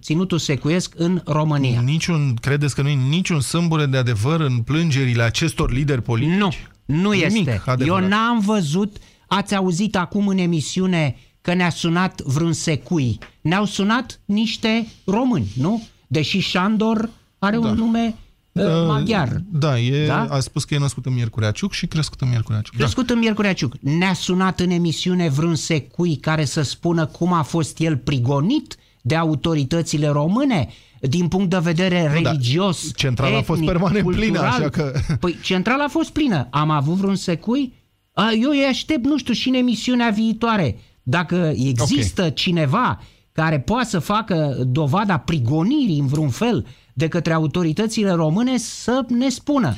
ținutul 0.00 0.38
secuiesc 0.38 0.94
în 0.96 1.20
România. 1.24 1.80
Niciun, 1.80 2.34
credeți 2.40 2.74
că 2.74 2.82
nu 2.82 2.88
e 2.88 2.94
niciun 2.94 3.40
sâmbure 3.40 3.86
de 3.86 3.96
adevăr 3.96 4.40
în 4.40 4.58
plângerile 4.58 5.22
acestor 5.22 5.72
lideri 5.72 6.02
politici? 6.02 6.38
Nu, 6.38 6.52
nu 6.84 7.10
Nimic 7.10 7.24
este. 7.24 7.62
adevărat. 7.66 8.02
Eu 8.02 8.08
n-am 8.08 8.38
văzut, 8.38 8.96
ați 9.36 9.54
auzit 9.54 9.96
acum 9.96 10.26
în 10.28 10.38
emisiune 10.38 11.16
că 11.40 11.54
ne-a 11.54 11.70
sunat 11.70 12.20
vreun 12.20 12.52
secui. 12.52 13.18
Ne-au 13.40 13.64
sunat 13.64 14.20
niște 14.24 14.86
români, 15.04 15.46
nu? 15.56 15.82
Deși 16.06 16.38
Șandor 16.38 17.10
are 17.38 17.56
Da. 17.56 17.68
un 17.68 17.74
nume 17.74 18.14
uh, 18.52 18.64
maghiar. 18.86 19.42
Da, 19.50 19.78
e, 19.78 20.06
Da? 20.06 20.20
a 20.30 20.40
spus 20.40 20.64
că 20.64 20.74
e 20.74 20.78
născut 20.78 21.06
în 21.06 21.14
Miercurea 21.14 21.50
Ciuc 21.50 21.72
și 21.72 21.86
crescut 21.86 22.20
în 22.20 22.28
Miercurea 22.28 22.60
Ciuc. 22.60 22.72
Da. 22.72 22.78
Crescut 22.78 23.10
în 23.10 23.18
Miercurea 23.18 23.52
Ciuc. 23.54 23.72
Ne-a 23.80 24.14
sunat 24.14 24.60
în 24.60 24.70
emisiune 24.70 25.28
vreun 25.28 25.54
secui 25.54 26.16
care 26.16 26.44
să 26.44 26.62
spună 26.62 27.06
cum 27.06 27.32
a 27.32 27.42
fost 27.42 27.78
el 27.78 27.96
prigonit 27.96 28.76
de 29.02 29.16
autoritățile 29.16 30.08
române 30.08 30.68
din 31.00 31.28
punct 31.28 31.50
de 31.50 31.58
vedere 31.58 32.02
da. 32.22 32.30
religios, 32.30 32.90
Centrala 32.96 33.36
a 33.36 33.42
fost 33.42 33.60
etnic, 33.60 33.72
permanent 33.78 34.06
plină, 34.06 34.38
cultural. 34.38 34.48
așa 34.60 34.68
că- 34.68 34.92
Păi 35.20 35.36
centrala 35.42 35.84
a 35.84 35.88
fost 35.88 36.10
plină. 36.10 36.46
Am 36.50 36.70
avut 36.70 36.94
vreun 36.94 37.16
secui? 37.16 37.72
A, 38.12 38.30
Eu 38.42 38.50
îi 38.50 38.64
aștept, 38.68 39.04
nu 39.04 39.18
știu, 39.18 39.34
și 39.34 39.48
în 39.48 39.54
emisiunea 39.54 40.10
viitoare. 40.10 40.78
Dacă 41.02 41.52
există 41.56 42.30
cineva 42.30 43.00
care 43.32 43.60
poate 43.60 43.88
să 43.88 43.98
facă 43.98 44.56
dovada 44.66 45.18
prigonirii 45.18 45.98
în 45.98 46.06
vreun 46.06 46.28
fel 46.28 46.66
de 46.92 47.08
către 47.08 47.32
autoritățile 47.32 48.10
române, 48.10 48.58
să 48.58 49.04
ne 49.08 49.28
spună. 49.28 49.74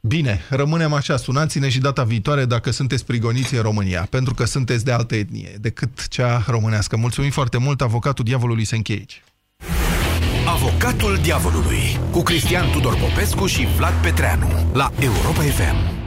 Bine, 0.00 0.40
rămânem 0.50 0.92
așa, 0.92 1.16
sunați-ne 1.16 1.68
și 1.68 1.78
data 1.78 2.02
viitoare 2.02 2.44
dacă 2.44 2.70
sunteți 2.70 3.04
prigoniți 3.04 3.54
în 3.54 3.62
România, 3.62 4.06
pentru 4.10 4.34
că 4.34 4.44
sunteți 4.44 4.84
de 4.84 4.92
altă 4.92 5.14
etnie 5.14 5.56
decât 5.60 6.08
cea 6.08 6.44
românească. 6.46 6.96
Mulțumim 6.96 7.30
foarte 7.30 7.58
mult, 7.58 7.80
avocatul 7.80 8.24
diavolului 8.24 8.64
se 8.64 8.76
încheie 8.76 8.98
aici. 8.98 9.22
Avocatul 10.46 11.18
diavolului 11.22 11.98
cu 12.10 12.22
Cristian 12.22 12.70
Tudor 12.70 12.96
Popescu 12.96 13.46
și 13.46 13.66
Vlad 13.76 13.94
Petreanu 14.02 14.48
la 14.72 14.92
Europa 15.00 15.40
FM. 15.40 16.01